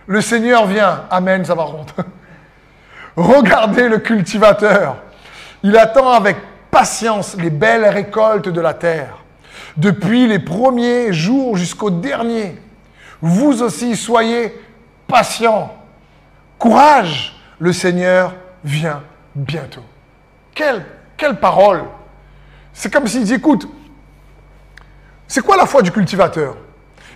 Le 0.08 0.22
Seigneur 0.22 0.66
vient. 0.66 1.06
Amen, 1.10 1.46
ça. 1.46 1.56
Regardez 3.16 3.88
le 3.88 4.00
cultivateur. 4.00 4.98
Il 5.64 5.78
attend 5.78 6.12
avec 6.12 6.38
patience 6.70 7.36
les 7.38 7.50
belles 7.50 7.86
récoltes 7.86 8.50
de 8.50 8.62
la 8.62 8.74
terre. 8.74 9.21
Depuis 9.78 10.28
les 10.28 10.40
premiers 10.40 11.14
jours 11.14 11.58
jusqu'au 11.58 11.90
dernier, 11.90 12.60
vous 13.22 13.62
aussi 13.62 13.96
soyez 13.96 14.54
patients. 15.08 15.74
Courage, 16.58 17.40
le 17.60 17.74
Seigneur 17.74 18.34
vient 18.64 19.04
bientôt. 19.36 19.84
Quelle, 20.54 20.86
quelle 21.18 21.40
parole 21.40 21.84
C'est 22.74 22.92
comme 22.92 23.08
s'il 23.08 23.24
dit, 23.24 23.36
écoute, 23.36 23.68
c'est 25.28 25.42
quoi 25.42 25.56
la 25.56 25.66
foi 25.66 25.82
du 25.82 25.92
cultivateur? 25.92 26.58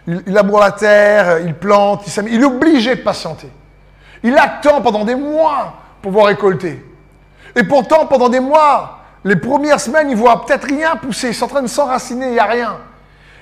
Il, 0.07 0.23
il 0.27 0.33
la 0.33 0.71
terre, 0.71 1.39
il 1.39 1.53
plante, 1.55 2.05
il, 2.07 2.27
il 2.33 2.41
est 2.41 2.45
obligé 2.45 2.95
de 2.95 3.01
patienter. 3.01 3.49
Il 4.23 4.37
attend 4.37 4.81
pendant 4.81 5.03
des 5.03 5.15
mois 5.15 5.73
pour 6.01 6.11
pouvoir 6.11 6.27
récolter. 6.27 6.83
Et 7.55 7.63
pourtant, 7.63 8.05
pendant 8.05 8.29
des 8.29 8.39
mois, 8.39 8.94
les 9.25 9.35
premières 9.35 9.79
semaines, 9.79 10.09
il 10.09 10.15
voit 10.15 10.45
peut-être 10.45 10.65
rien 10.65 10.95
pousser, 10.95 11.29
il 11.29 11.35
est 11.35 11.43
en 11.43 11.47
train 11.47 11.63
de 11.63 11.67
s'enraciner, 11.67 12.27
il 12.27 12.33
n'y 12.33 12.39
a 12.39 12.45
rien. 12.45 12.77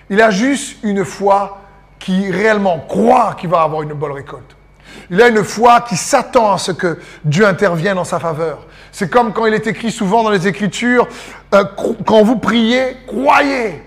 Il 0.10 0.22
a 0.22 0.32
juste 0.32 0.78
une 0.82 1.04
foi 1.04 1.60
qui 2.00 2.32
réellement 2.32 2.80
croit 2.80 3.36
qu'il 3.38 3.50
va 3.50 3.62
avoir 3.62 3.84
une 3.84 3.94
bonne 3.94 4.14
récolte. 4.14 4.56
Il 5.10 5.22
a 5.22 5.28
une 5.28 5.44
foi 5.44 5.82
qui 5.82 5.98
s'attend 5.98 6.54
à 6.54 6.58
ce 6.58 6.72
que 6.72 7.00
Dieu 7.26 7.46
intervienne 7.46 7.98
en 7.98 8.06
sa 8.06 8.20
faveur. 8.20 8.66
C'est 8.94 9.10
comme 9.10 9.34
quand 9.34 9.46
il 9.46 9.54
est 9.54 9.68
écrit 9.68 9.92
souvent 9.92 10.24
dans 10.24 10.30
les 10.30 10.48
Écritures, 10.48 11.08
euh, 11.54 11.66
quand 12.06 12.24
vous 12.24 12.38
priez, 12.38 12.98
croyez. 13.06 13.84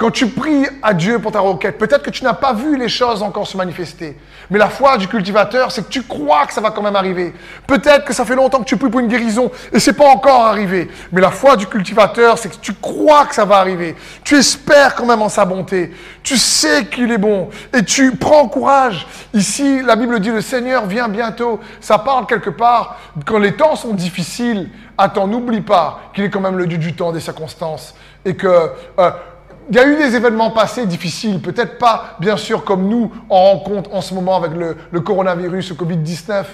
Quand 0.00 0.10
tu 0.10 0.28
pries 0.28 0.66
à 0.80 0.94
Dieu 0.94 1.18
pour 1.18 1.30
ta 1.30 1.40
requête, 1.40 1.76
peut-être 1.76 2.02
que 2.02 2.08
tu 2.08 2.24
n'as 2.24 2.32
pas 2.32 2.54
vu 2.54 2.78
les 2.78 2.88
choses 2.88 3.22
encore 3.22 3.46
se 3.46 3.58
manifester. 3.58 4.16
Mais 4.48 4.58
la 4.58 4.70
foi 4.70 4.96
du 4.96 5.06
cultivateur, 5.08 5.70
c'est 5.70 5.82
que 5.82 5.90
tu 5.90 6.04
crois 6.04 6.46
que 6.46 6.54
ça 6.54 6.62
va 6.62 6.70
quand 6.70 6.80
même 6.80 6.96
arriver. 6.96 7.34
Peut-être 7.66 8.06
que 8.06 8.14
ça 8.14 8.24
fait 8.24 8.34
longtemps 8.34 8.60
que 8.60 8.64
tu 8.64 8.78
pries 8.78 8.88
pour 8.88 9.00
une 9.00 9.08
guérison 9.08 9.50
et 9.74 9.78
c'est 9.78 9.92
pas 9.92 10.08
encore 10.08 10.46
arrivé. 10.46 10.90
Mais 11.12 11.20
la 11.20 11.30
foi 11.30 11.54
du 11.56 11.66
cultivateur, 11.66 12.38
c'est 12.38 12.48
que 12.48 12.56
tu 12.62 12.72
crois 12.72 13.26
que 13.26 13.34
ça 13.34 13.44
va 13.44 13.56
arriver. 13.56 13.94
Tu 14.24 14.36
espères 14.36 14.94
quand 14.94 15.04
même 15.04 15.20
en 15.20 15.28
sa 15.28 15.44
bonté. 15.44 15.92
Tu 16.22 16.38
sais 16.38 16.86
qu'il 16.86 17.12
est 17.12 17.18
bon 17.18 17.50
et 17.74 17.84
tu 17.84 18.16
prends 18.16 18.48
courage. 18.48 19.06
Ici, 19.34 19.82
la 19.82 19.96
Bible 19.96 20.18
dit 20.20 20.30
le 20.30 20.40
Seigneur 20.40 20.86
vient 20.86 21.08
bientôt. 21.08 21.60
Ça 21.78 21.98
parle 21.98 22.24
quelque 22.24 22.48
part 22.48 22.98
quand 23.26 23.38
les 23.38 23.52
temps 23.52 23.76
sont 23.76 23.92
difficiles. 23.92 24.70
Attends, 24.96 25.26
n'oublie 25.26 25.60
pas 25.60 26.00
qu'il 26.14 26.24
est 26.24 26.30
quand 26.30 26.40
même 26.40 26.56
le 26.56 26.66
Dieu 26.66 26.78
du 26.78 26.94
temps, 26.94 27.12
des 27.12 27.20
circonstances 27.20 27.94
et 28.24 28.34
que 28.34 28.70
euh, 28.98 29.10
il 29.70 29.76
y 29.76 29.78
a 29.78 29.86
eu 29.86 29.96
des 29.96 30.16
événements 30.16 30.50
passés 30.50 30.84
difficiles, 30.84 31.40
peut-être 31.40 31.78
pas, 31.78 32.16
bien 32.18 32.36
sûr, 32.36 32.64
comme 32.64 32.88
nous 32.88 33.12
en 33.28 33.52
rencontre 33.52 33.94
en 33.94 34.00
ce 34.00 34.14
moment 34.14 34.36
avec 34.36 34.50
le, 34.52 35.00
coronavirus, 35.00 35.70
le 35.70 35.76
Covid-19, 35.76 36.44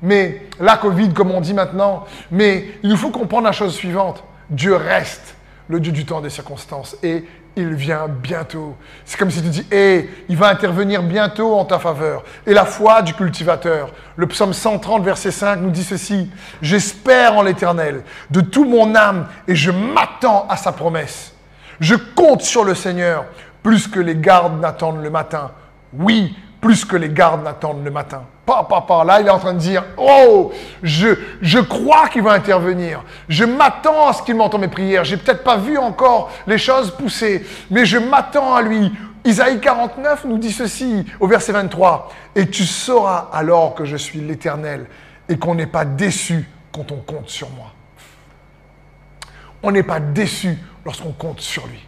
mais 0.00 0.46
la 0.58 0.78
Covid, 0.78 1.12
comme 1.12 1.30
on 1.30 1.42
dit 1.42 1.52
maintenant. 1.52 2.04
Mais 2.30 2.64
il 2.82 2.88
nous 2.88 2.96
faut 2.96 3.10
comprendre 3.10 3.44
la 3.44 3.52
chose 3.52 3.74
suivante. 3.74 4.24
Dieu 4.48 4.74
reste 4.76 5.36
le 5.68 5.78
Dieu 5.78 5.92
du 5.92 6.06
temps 6.06 6.22
des 6.22 6.30
circonstances 6.30 6.96
et 7.02 7.24
il 7.56 7.74
vient 7.74 8.08
bientôt. 8.08 8.76
C'est 9.04 9.18
comme 9.18 9.30
si 9.30 9.42
tu 9.42 9.48
dis, 9.48 9.66
hé, 9.70 10.08
il 10.30 10.36
va 10.36 10.48
intervenir 10.48 11.02
bientôt 11.02 11.54
en 11.54 11.66
ta 11.66 11.78
faveur. 11.78 12.24
Et 12.46 12.54
la 12.54 12.64
foi 12.64 13.02
du 13.02 13.12
cultivateur. 13.12 13.90
Le 14.16 14.26
psaume 14.26 14.54
130, 14.54 15.04
verset 15.04 15.30
5 15.30 15.60
nous 15.60 15.70
dit 15.70 15.84
ceci, 15.84 16.30
j'espère 16.62 17.36
en 17.36 17.42
l'éternel 17.42 18.02
de 18.30 18.40
tout 18.40 18.64
mon 18.64 18.94
âme 18.94 19.28
et 19.46 19.54
je 19.54 19.70
m'attends 19.70 20.46
à 20.48 20.56
sa 20.56 20.72
promesse. 20.72 21.33
Je 21.80 21.94
compte 21.94 22.42
sur 22.42 22.64
le 22.64 22.74
Seigneur 22.74 23.24
plus 23.62 23.88
que 23.88 24.00
les 24.00 24.16
gardes 24.16 24.60
n'attendent 24.60 25.02
le 25.02 25.10
matin. 25.10 25.50
Oui, 25.92 26.36
plus 26.60 26.84
que 26.84 26.96
les 26.96 27.08
gardes 27.08 27.42
n'attendent 27.44 27.84
le 27.84 27.90
matin. 27.90 28.24
Pas, 28.46 28.62
pas. 28.64 29.04
Là, 29.04 29.20
il 29.20 29.26
est 29.26 29.30
en 29.30 29.38
train 29.38 29.54
de 29.54 29.58
dire, 29.58 29.84
oh, 29.96 30.52
je, 30.82 31.08
je 31.40 31.58
crois 31.58 32.08
qu'il 32.08 32.22
va 32.22 32.32
intervenir. 32.32 33.02
Je 33.28 33.44
m'attends 33.44 34.08
à 34.08 34.12
ce 34.12 34.22
qu'il 34.22 34.34
m'entende 34.34 34.62
mes 34.62 34.68
prières. 34.68 35.04
J'ai 35.04 35.16
peut-être 35.16 35.44
pas 35.44 35.56
vu 35.56 35.78
encore 35.78 36.30
les 36.46 36.58
choses 36.58 36.90
pousser, 36.90 37.44
mais 37.70 37.86
je 37.86 37.98
m'attends 37.98 38.54
à 38.54 38.62
lui. 38.62 38.92
Isaïe 39.24 39.60
49 39.60 40.26
nous 40.26 40.36
dit 40.36 40.52
ceci 40.52 41.06
au 41.20 41.26
verset 41.26 41.52
23. 41.52 42.12
Et 42.34 42.48
tu 42.48 42.64
sauras 42.64 43.30
alors 43.32 43.74
que 43.74 43.86
je 43.86 43.96
suis 43.96 44.20
l'Éternel 44.20 44.86
et 45.28 45.38
qu'on 45.38 45.54
n'est 45.54 45.66
pas 45.66 45.86
déçu 45.86 46.46
quand 46.72 46.92
on 46.92 46.98
compte 46.98 47.30
sur 47.30 47.48
moi. 47.50 47.72
On 49.62 49.70
n'est 49.70 49.82
pas 49.82 50.00
déçu 50.00 50.58
lorsqu'on 50.84 51.12
compte 51.12 51.40
sur 51.40 51.66
lui. 51.66 51.80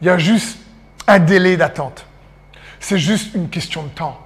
Il 0.00 0.06
y 0.06 0.10
a 0.10 0.18
juste 0.18 0.58
un 1.06 1.18
délai 1.18 1.56
d'attente. 1.56 2.06
C'est 2.80 2.98
juste 2.98 3.34
une 3.34 3.48
question 3.48 3.84
de 3.84 3.88
temps. 3.88 4.18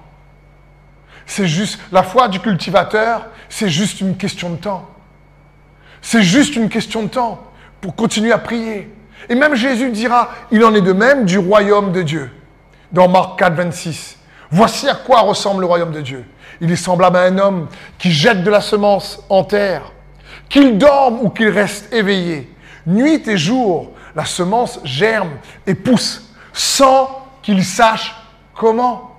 C'est 1.25 1.47
juste 1.47 1.79
la 1.91 2.03
foi 2.03 2.29
du 2.29 2.39
cultivateur, 2.39 3.27
c'est 3.49 3.69
juste 3.69 4.01
une 4.01 4.15
question 4.15 4.49
de 4.49 4.55
temps. 4.55 4.89
C'est 6.01 6.23
juste 6.23 6.55
une 6.55 6.69
question 6.69 7.03
de 7.03 7.09
temps 7.09 7.43
pour 7.81 7.95
continuer 7.95 8.31
à 8.31 8.37
prier. 8.37 8.91
Et 9.29 9.35
même 9.35 9.55
Jésus 9.55 9.91
dira, 9.91 10.29
il 10.51 10.63
en 10.63 10.73
est 10.73 10.81
de 10.81 10.93
même 10.93 11.25
du 11.25 11.37
royaume 11.37 11.91
de 11.91 12.01
Dieu. 12.01 12.31
Dans 12.91 13.09
Marc 13.09 13.39
4, 13.39 13.55
26. 13.55 14.17
Voici 14.49 14.87
à 14.87 14.95
quoi 14.95 15.21
ressemble 15.21 15.61
le 15.61 15.67
royaume 15.67 15.91
de 15.91 16.01
Dieu. 16.01 16.25
Il 16.61 16.71
est 16.71 16.77
semblable 16.77 17.17
à 17.17 17.23
un 17.23 17.37
homme 17.37 17.67
qui 17.97 18.11
jette 18.11 18.43
de 18.43 18.49
la 18.49 18.61
semence 18.61 19.21
en 19.29 19.43
terre, 19.43 19.91
qu'il 20.49 20.77
dorme 20.77 21.19
ou 21.21 21.29
qu'il 21.29 21.49
reste 21.49 21.93
éveillé. 21.93 22.49
Nuit 22.87 23.27
et 23.27 23.37
jour, 23.37 23.91
la 24.15 24.25
semence 24.25 24.79
germe 24.83 25.31
et 25.67 25.75
pousse 25.75 26.33
sans 26.53 27.25
qu'il 27.43 27.63
sache 27.63 28.15
comment. 28.55 29.15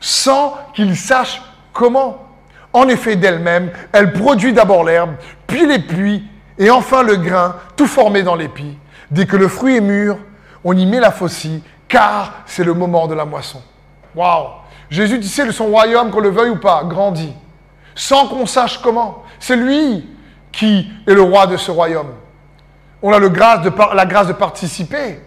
Sans 0.00 0.56
qu'il 0.74 0.96
sache 0.96 1.42
comment. 1.72 2.26
En 2.72 2.88
effet, 2.88 3.16
d'elle-même, 3.16 3.72
elle 3.92 4.12
produit 4.12 4.52
d'abord 4.52 4.84
l'herbe, 4.84 5.14
puis 5.46 5.66
les 5.66 5.80
pluies, 5.80 6.22
et 6.58 6.70
enfin 6.70 7.02
le 7.02 7.16
grain, 7.16 7.56
tout 7.74 7.86
formé 7.86 8.22
dans 8.22 8.36
l'épi. 8.36 8.78
Dès 9.10 9.26
que 9.26 9.36
le 9.36 9.48
fruit 9.48 9.78
est 9.78 9.80
mûr, 9.80 10.18
on 10.62 10.76
y 10.76 10.86
met 10.86 11.00
la 11.00 11.10
faucille, 11.10 11.62
car 11.88 12.42
c'est 12.46 12.62
le 12.62 12.74
moment 12.74 13.08
de 13.08 13.14
la 13.14 13.24
moisson. 13.24 13.62
Waouh 14.14 14.48
Jésus 14.90 15.18
dit, 15.18 15.28
c'est 15.28 15.50
son 15.52 15.66
royaume, 15.66 16.10
qu'on 16.10 16.20
le 16.20 16.30
veuille 16.30 16.50
ou 16.50 16.58
pas, 16.58 16.84
grandit. 16.84 17.32
Sans 17.94 18.28
qu'on 18.28 18.46
sache 18.46 18.78
comment. 18.78 19.24
C'est 19.38 19.56
lui 19.56 20.08
qui 20.52 20.90
est 21.06 21.14
le 21.14 21.22
roi 21.22 21.46
de 21.46 21.56
ce 21.56 21.70
royaume. 21.70 22.10
On 23.02 23.12
a 23.12 23.18
la 23.18 23.28
grâce 23.28 24.26
de 24.26 24.32
participer. 24.32 25.20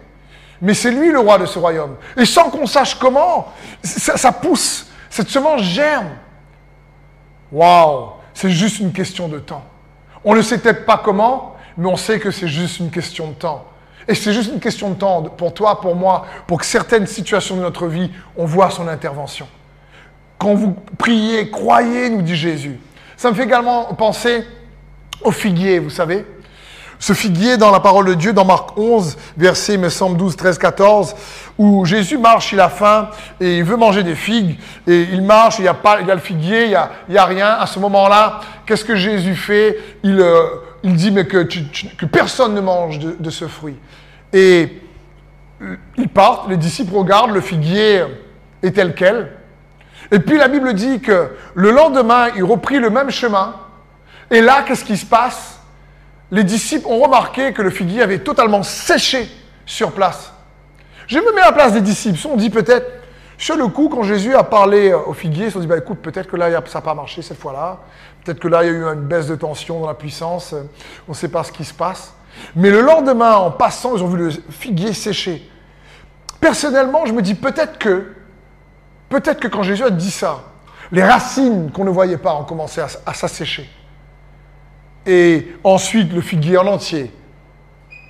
Mais 0.60 0.74
c'est 0.74 0.90
lui 0.90 1.10
le 1.10 1.18
roi 1.18 1.38
de 1.38 1.46
ce 1.46 1.58
royaume. 1.58 1.96
Et 2.16 2.24
sans 2.24 2.50
qu'on 2.50 2.66
sache 2.66 2.94
comment, 2.98 3.52
ça, 3.82 4.32
pousse. 4.32 4.86
Cette 5.10 5.28
semence 5.28 5.62
germe. 5.62 6.10
Waouh 7.52 8.10
C'est 8.32 8.50
juste 8.50 8.80
une 8.80 8.92
question 8.92 9.28
de 9.28 9.38
temps. 9.38 9.64
On 10.24 10.34
ne 10.34 10.42
sait 10.42 10.58
peut-être 10.58 10.86
pas 10.86 11.00
comment, 11.04 11.56
mais 11.76 11.86
on 11.86 11.96
sait 11.96 12.18
que 12.18 12.30
c'est 12.30 12.48
juste 12.48 12.78
une 12.78 12.90
question 12.90 13.28
de 13.28 13.34
temps. 13.34 13.66
Et 14.06 14.14
c'est 14.14 14.32
juste 14.32 14.52
une 14.52 14.60
question 14.60 14.90
de 14.90 14.94
temps, 14.94 15.22
pour 15.22 15.54
toi, 15.54 15.80
pour 15.80 15.96
moi, 15.96 16.26
pour 16.46 16.58
que 16.58 16.66
certaines 16.66 17.06
situations 17.06 17.56
de 17.56 17.62
notre 17.62 17.86
vie, 17.86 18.10
on 18.36 18.44
voit 18.44 18.70
son 18.70 18.86
intervention. 18.88 19.46
Quand 20.38 20.54
vous 20.54 20.76
priez, 20.98 21.50
croyez, 21.50 22.10
nous 22.10 22.22
dit 22.22 22.36
Jésus. 22.36 22.78
Ça 23.16 23.30
me 23.30 23.34
fait 23.34 23.44
également 23.44 23.84
penser 23.94 24.44
au 25.22 25.30
figuier, 25.30 25.78
vous 25.78 25.90
savez. 25.90 26.26
Ce 26.98 27.12
figuier 27.12 27.56
dans 27.56 27.70
la 27.70 27.80
parole 27.80 28.06
de 28.06 28.14
Dieu, 28.14 28.32
dans 28.32 28.44
Marc 28.44 28.76
11, 28.78 29.16
verset, 29.36 29.76
me 29.76 29.88
semble, 29.88 30.16
12, 30.16 30.36
13, 30.36 30.58
14, 30.58 31.14
où 31.58 31.84
Jésus 31.84 32.18
marche, 32.18 32.52
il 32.52 32.60
a 32.60 32.68
faim 32.68 33.10
et 33.40 33.58
il 33.58 33.64
veut 33.64 33.76
manger 33.76 34.02
des 34.02 34.14
figues. 34.14 34.58
Et 34.86 35.08
il 35.12 35.22
marche, 35.22 35.58
il 35.58 35.64
y 35.64 35.68
a, 35.68 35.74
pas, 35.74 36.00
il 36.00 36.06
le 36.06 36.18
figuier, 36.18 36.64
il 36.64 36.68
n'y 36.70 36.74
a, 36.74 36.90
y 37.08 37.18
a 37.18 37.24
rien. 37.24 37.48
À 37.48 37.66
ce 37.66 37.78
moment-là, 37.78 38.40
qu'est-ce 38.66 38.84
que 38.84 38.96
Jésus 38.96 39.34
fait? 39.34 39.78
Il, 40.02 40.20
euh, 40.20 40.46
il 40.82 40.94
dit 40.96 41.10
mais 41.10 41.26
que, 41.26 41.46
personne 42.06 42.54
ne 42.54 42.60
mange 42.60 42.98
de, 42.98 43.16
de 43.18 43.30
ce 43.30 43.46
fruit. 43.46 43.76
Et 44.32 44.80
euh, 45.62 45.76
ils 45.96 46.08
partent, 46.08 46.48
les 46.48 46.56
disciples 46.56 46.94
regardent, 46.94 47.32
le 47.32 47.40
figuier 47.40 48.04
est 48.62 48.72
tel 48.72 48.94
quel. 48.94 49.30
Et 50.10 50.18
puis 50.18 50.36
la 50.36 50.48
Bible 50.48 50.74
dit 50.74 51.00
que 51.00 51.30
le 51.54 51.70
lendemain, 51.70 52.28
il 52.36 52.44
reprit 52.44 52.78
le 52.78 52.90
même 52.90 53.10
chemin. 53.10 53.54
Et 54.30 54.40
là, 54.40 54.62
qu'est-ce 54.66 54.84
qui 54.84 54.96
se 54.96 55.06
passe? 55.06 55.53
Les 56.34 56.44
disciples 56.44 56.86
ont 56.88 56.98
remarqué 56.98 57.52
que 57.52 57.62
le 57.62 57.70
figuier 57.70 58.02
avait 58.02 58.18
totalement 58.18 58.62
séché 58.62 59.28
sur 59.66 59.92
place. 59.92 60.32
Je 61.06 61.18
me 61.18 61.34
mets 61.34 61.42
à 61.42 61.46
la 61.46 61.52
place 61.52 61.72
des 61.72 61.80
disciples. 61.80 62.18
On 62.26 62.36
dit 62.36 62.50
peut-être, 62.50 62.86
sur 63.38 63.56
le 63.56 63.68
coup, 63.68 63.88
quand 63.88 64.02
Jésus 64.02 64.34
a 64.34 64.42
parlé 64.42 64.92
au 64.92 65.12
figuier, 65.12 65.46
ils 65.46 65.52
se 65.52 65.58
dit, 65.58 65.66
bah, 65.66 65.78
écoute, 65.78 65.98
peut-être 66.00 66.28
que 66.28 66.36
là, 66.36 66.50
ça 66.66 66.78
n'a 66.78 66.82
pas 66.82 66.94
marché 66.94 67.22
cette 67.22 67.38
fois-là. 67.38 67.80
Peut-être 68.24 68.40
que 68.40 68.48
là, 68.48 68.64
il 68.64 68.66
y 68.66 68.70
a 68.70 68.72
eu 68.72 68.82
une 68.84 69.06
baisse 69.06 69.26
de 69.26 69.36
tension 69.36 69.80
dans 69.80 69.86
la 69.86 69.94
puissance. 69.94 70.54
On 71.06 71.12
ne 71.12 71.16
sait 71.16 71.28
pas 71.28 71.44
ce 71.44 71.52
qui 71.52 71.64
se 71.64 71.74
passe. 71.74 72.14
Mais 72.56 72.70
le 72.70 72.80
lendemain, 72.80 73.34
en 73.34 73.50
passant, 73.50 73.96
ils 73.96 74.02
ont 74.02 74.08
vu 74.08 74.18
le 74.18 74.30
figuier 74.50 74.92
sécher. 74.92 75.48
Personnellement, 76.40 77.06
je 77.06 77.12
me 77.12 77.22
dis 77.22 77.34
peut-être 77.34 77.78
que 77.78 78.14
Peut-être 79.14 79.38
que 79.38 79.46
quand 79.46 79.62
Jésus 79.62 79.84
a 79.84 79.90
dit 79.90 80.10
ça, 80.10 80.40
les 80.90 81.04
racines 81.04 81.70
qu'on 81.70 81.84
ne 81.84 81.90
voyait 81.90 82.16
pas 82.16 82.34
ont 82.34 82.42
commencé 82.42 82.80
à, 82.80 83.14
s'assécher. 83.14 83.70
Et 85.06 85.48
ensuite, 85.62 86.12
le 86.12 86.20
figuier 86.20 86.58
en 86.58 86.66
entier 86.66 87.10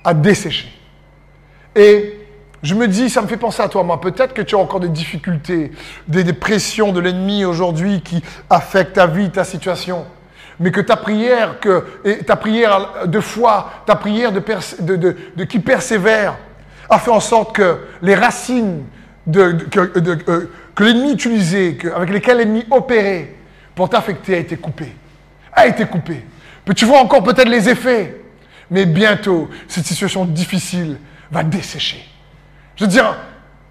a 0.03 0.13
desséché. 0.13 0.71
Et 1.75 2.25
je 2.63 2.73
me 2.73 2.87
dis, 2.87 3.09
ça 3.09 3.21
me 3.21 3.27
fait 3.27 3.37
penser 3.37 3.61
à 3.61 3.69
toi, 3.69 3.83
moi. 3.83 3.99
Peut-être 3.99 4.33
que 4.33 4.41
tu 4.41 4.55
as 4.55 4.57
encore 4.57 4.79
des 4.79 4.89
difficultés, 4.89 5.71
des, 6.07 6.33
pressions 6.33 6.91
de 6.91 6.99
l'ennemi 6.99 7.45
aujourd'hui 7.45 8.01
qui 8.01 8.23
affectent 8.49 8.93
ta 8.93 9.07
vie, 9.07 9.29
ta 9.29 9.43
situation. 9.43 10.05
Mais 10.59 10.71
que 10.71 10.81
ta 10.81 10.95
prière, 10.95 11.59
que, 11.59 11.83
ta 12.25 12.37
prière 12.37 13.07
de 13.07 13.19
foi, 13.19 13.69
ta 13.85 13.95
prière 13.95 14.31
de, 14.31 15.43
qui 15.43 15.59
persévère, 15.59 16.37
a 16.89 16.97
fait 16.97 17.11
en 17.11 17.19
sorte 17.19 17.55
que 17.55 17.77
les 18.01 18.15
racines 18.15 18.85
que 19.31 20.83
l'ennemi 20.83 21.13
utilisait, 21.13 21.77
avec 21.93 22.09
lesquels 22.09 22.37
l'ennemi 22.37 22.65
opérait 22.71 23.33
pour 23.75 23.89
t'affecter 23.89 24.35
a 24.35 24.39
été 24.39 24.55
coupé. 24.55 24.95
A 25.51 25.67
été 25.67 25.85
tu 26.73 26.85
vois 26.85 26.99
encore 26.99 27.23
peut-être 27.23 27.49
les 27.49 27.69
effets, 27.69 28.21
mais 28.71 28.85
bientôt, 28.85 29.49
cette 29.67 29.85
situation 29.85 30.25
difficile 30.25 30.97
va 31.31 31.43
dessécher. 31.43 32.03
Je 32.75 32.85
veux 32.85 32.89
dire, 32.89 33.15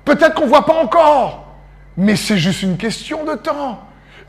peut-être 0.05 0.35
qu'on 0.35 0.45
ne 0.45 0.49
voit 0.49 0.67
pas 0.67 0.81
encore, 0.81 1.55
mais 1.97 2.17
c'est 2.17 2.39
juste 2.39 2.63
une 2.63 2.77
question 2.77 3.25
de 3.25 3.35
temps. 3.35 3.81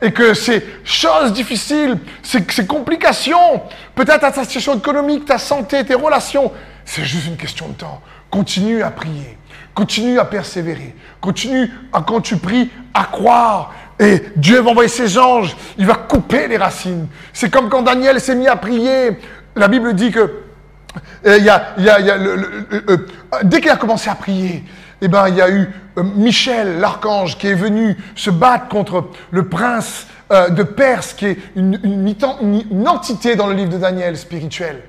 Et 0.02 0.12
que 0.12 0.34
ces 0.34 0.62
choses 0.84 1.32
difficiles, 1.32 1.98
ces, 2.22 2.44
ces 2.50 2.66
complications, 2.66 3.62
peut-être 3.94 4.24
à 4.24 4.32
ta 4.32 4.44
situation 4.44 4.76
économique, 4.76 5.24
ta 5.24 5.38
santé, 5.38 5.84
tes 5.84 5.94
relations, 5.94 6.52
c'est 6.84 7.04
juste 7.04 7.26
une 7.26 7.36
question 7.36 7.68
de 7.68 7.74
temps. 7.74 8.02
Continue 8.30 8.82
à 8.82 8.90
prier. 8.90 9.38
Continue 9.74 10.18
à 10.18 10.24
persévérer. 10.24 10.94
Continue, 11.20 11.70
à, 11.92 12.02
quand 12.02 12.20
tu 12.20 12.36
pries, 12.36 12.70
à 12.92 13.04
croire. 13.04 13.74
Et 13.98 14.22
Dieu 14.36 14.60
va 14.60 14.70
envoyer 14.70 14.88
ses 14.88 15.18
anges. 15.18 15.56
Il 15.78 15.86
va 15.86 15.94
couper 15.94 16.48
les 16.48 16.56
racines. 16.56 17.06
C'est 17.32 17.50
comme 17.50 17.68
quand 17.68 17.82
Daniel 17.82 18.20
s'est 18.20 18.34
mis 18.34 18.48
à 18.48 18.56
prier. 18.56 19.18
La 19.54 19.68
Bible 19.68 19.94
dit 19.94 20.10
que 20.10 20.42
dès 23.42 23.60
qu'il 23.60 23.70
a 23.70 23.76
commencé 23.76 24.10
à 24.10 24.14
prier, 24.14 24.64
eh 25.00 25.08
ben, 25.08 25.28
il 25.28 25.36
y 25.36 25.42
a 25.42 25.50
eu 25.50 25.68
euh, 25.98 26.02
Michel, 26.02 26.80
l'archange, 26.80 27.36
qui 27.36 27.48
est 27.48 27.54
venu 27.54 27.96
se 28.14 28.30
battre 28.30 28.68
contre 28.68 29.10
le 29.30 29.46
prince 29.46 30.06
euh, 30.32 30.48
de 30.48 30.62
Perse, 30.62 31.12
qui 31.12 31.26
est 31.26 31.38
une, 31.54 31.78
une 31.82 32.88
entité 32.88 33.36
dans 33.36 33.46
le 33.46 33.54
livre 33.54 33.70
de 33.70 33.78
Daniel 33.78 34.16
spirituel. 34.16 34.82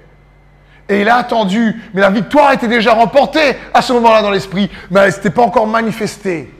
Et 0.87 1.01
il 1.01 1.09
a 1.09 1.17
attendu, 1.17 1.75
mais 1.93 1.99
la 1.99 2.09
victoire 2.09 2.53
était 2.53 2.69
déjà 2.69 2.93
remportée 2.93 3.57
à 3.73 3.81
ce 3.81 3.91
moment-là 3.93 4.21
dans 4.21 4.31
l'esprit, 4.31 4.69
mais 4.89 5.01
elle 5.01 5.11
n'était 5.11 5.29
pas 5.29 5.41
encore 5.41 5.67
manifestée 5.67 6.53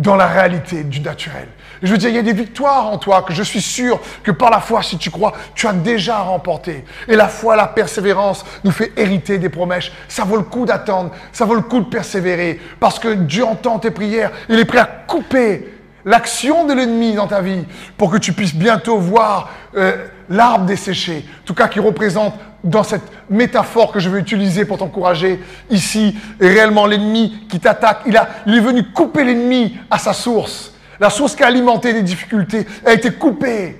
dans 0.00 0.16
la 0.16 0.26
réalité 0.26 0.82
du 0.82 1.00
naturel. 1.00 1.48
je 1.82 1.92
veux 1.92 1.98
dire, 1.98 2.08
il 2.08 2.16
y 2.16 2.18
a 2.18 2.22
des 2.22 2.32
victoires 2.32 2.86
en 2.86 2.98
toi 2.98 3.22
que 3.22 3.34
je 3.34 3.42
suis 3.42 3.60
sûr 3.60 4.00
que 4.22 4.30
par 4.30 4.50
la 4.50 4.60
foi, 4.60 4.82
si 4.82 4.98
tu 4.98 5.10
crois, 5.10 5.32
tu 5.54 5.66
as 5.66 5.72
déjà 5.72 6.18
remporté. 6.18 6.84
Et 7.06 7.16
la 7.16 7.28
foi, 7.28 7.54
la 7.54 7.66
persévérance 7.66 8.44
nous 8.64 8.70
fait 8.70 8.92
hériter 8.96 9.38
des 9.38 9.48
promesses. 9.48 9.90
Ça 10.08 10.24
vaut 10.24 10.36
le 10.36 10.42
coup 10.42 10.64
d'attendre, 10.64 11.10
ça 11.32 11.44
vaut 11.44 11.54
le 11.54 11.60
coup 11.62 11.80
de 11.80 11.88
persévérer, 11.88 12.60
parce 12.80 12.98
que 12.98 13.08
Dieu 13.08 13.44
entend 13.44 13.78
tes 13.78 13.90
prières, 13.90 14.30
il 14.48 14.58
est 14.58 14.64
prêt 14.64 14.78
à 14.78 14.86
couper 15.06 15.74
l'action 16.04 16.66
de 16.66 16.72
l'ennemi 16.72 17.14
dans 17.14 17.26
ta 17.26 17.42
vie 17.42 17.64
pour 17.98 18.10
que 18.10 18.16
tu 18.16 18.32
puisses 18.32 18.54
bientôt 18.54 18.98
voir 18.98 19.50
euh, 19.76 20.06
l'arbre 20.30 20.64
desséché, 20.64 21.24
en 21.42 21.44
tout 21.44 21.54
cas 21.54 21.68
qui 21.68 21.80
représente 21.80 22.34
dans 22.62 22.82
cette 22.82 23.02
métaphore 23.28 23.92
que 23.92 24.00
je 24.00 24.08
vais 24.08 24.20
utiliser 24.20 24.64
pour 24.64 24.78
t'encourager 24.78 25.40
ici, 25.70 26.16
réellement 26.40 26.86
l'ennemi 26.86 27.46
qui 27.48 27.58
t'attaque, 27.58 28.02
il, 28.06 28.18
il 28.46 28.56
est 28.56 28.60
venu 28.60 28.84
couper 28.84 29.24
l'ennemi 29.24 29.76
à 29.90 29.98
sa 29.98 30.12
source. 30.12 30.72
La 31.00 31.10
source 31.10 31.34
qui 31.34 31.42
a 31.42 31.46
alimenté 31.46 31.92
des 31.92 32.02
difficultés 32.02 32.66
a 32.86 32.92
été 32.92 33.10
coupée. 33.10 33.78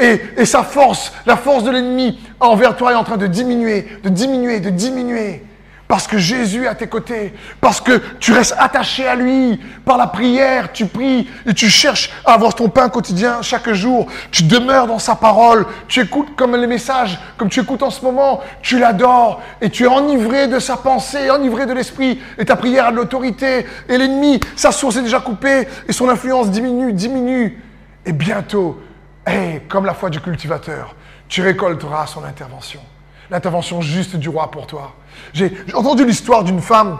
Et, 0.00 0.20
et 0.36 0.44
sa 0.44 0.64
force, 0.64 1.12
la 1.24 1.36
force 1.36 1.62
de 1.62 1.70
l'ennemi 1.70 2.18
envers 2.40 2.76
toi 2.76 2.92
est 2.92 2.96
en 2.96 3.04
train 3.04 3.16
de 3.16 3.28
diminuer, 3.28 3.86
de 4.02 4.08
diminuer, 4.08 4.58
de 4.58 4.70
diminuer. 4.70 5.44
Parce 5.86 6.06
que 6.06 6.16
Jésus 6.16 6.64
est 6.64 6.68
à 6.68 6.74
tes 6.74 6.86
côtés. 6.86 7.34
Parce 7.60 7.80
que 7.80 8.00
tu 8.18 8.32
restes 8.32 8.54
attaché 8.58 9.06
à 9.06 9.14
lui. 9.14 9.60
Par 9.84 9.98
la 9.98 10.06
prière, 10.06 10.72
tu 10.72 10.86
pries 10.86 11.28
et 11.46 11.52
tu 11.52 11.68
cherches 11.68 12.10
à 12.24 12.32
avoir 12.32 12.54
ton 12.54 12.68
pain 12.68 12.88
quotidien 12.88 13.42
chaque 13.42 13.70
jour. 13.72 14.06
Tu 14.30 14.44
demeures 14.44 14.86
dans 14.86 14.98
sa 14.98 15.14
parole. 15.14 15.66
Tu 15.86 16.00
écoutes 16.00 16.36
comme 16.36 16.56
les 16.56 16.66
messages, 16.66 17.18
comme 17.36 17.50
tu 17.50 17.60
écoutes 17.60 17.82
en 17.82 17.90
ce 17.90 18.02
moment. 18.02 18.40
Tu 18.62 18.78
l'adores 18.78 19.42
et 19.60 19.68
tu 19.68 19.84
es 19.84 19.86
enivré 19.86 20.48
de 20.48 20.58
sa 20.58 20.78
pensée, 20.78 21.30
enivré 21.30 21.66
de 21.66 21.74
l'esprit. 21.74 22.18
Et 22.38 22.46
ta 22.46 22.56
prière 22.56 22.86
a 22.86 22.90
de 22.90 22.96
l'autorité. 22.96 23.66
Et 23.88 23.98
l'ennemi, 23.98 24.40
sa 24.56 24.72
source 24.72 24.96
est 24.96 25.02
déjà 25.02 25.20
coupée 25.20 25.68
et 25.86 25.92
son 25.92 26.08
influence 26.08 26.50
diminue, 26.50 26.94
diminue. 26.94 27.62
Et 28.06 28.12
bientôt, 28.12 28.80
comme 29.68 29.84
la 29.84 29.94
foi 29.94 30.08
du 30.08 30.20
cultivateur, 30.20 30.94
tu 31.28 31.42
récolteras 31.42 32.06
son 32.06 32.24
intervention. 32.24 32.80
L'intervention 33.30 33.80
juste 33.80 34.16
du 34.16 34.28
roi 34.28 34.50
pour 34.50 34.66
toi. 34.66 34.94
J'ai 35.32 35.52
entendu 35.74 36.04
l'histoire 36.04 36.44
d'une 36.44 36.60
femme, 36.60 36.98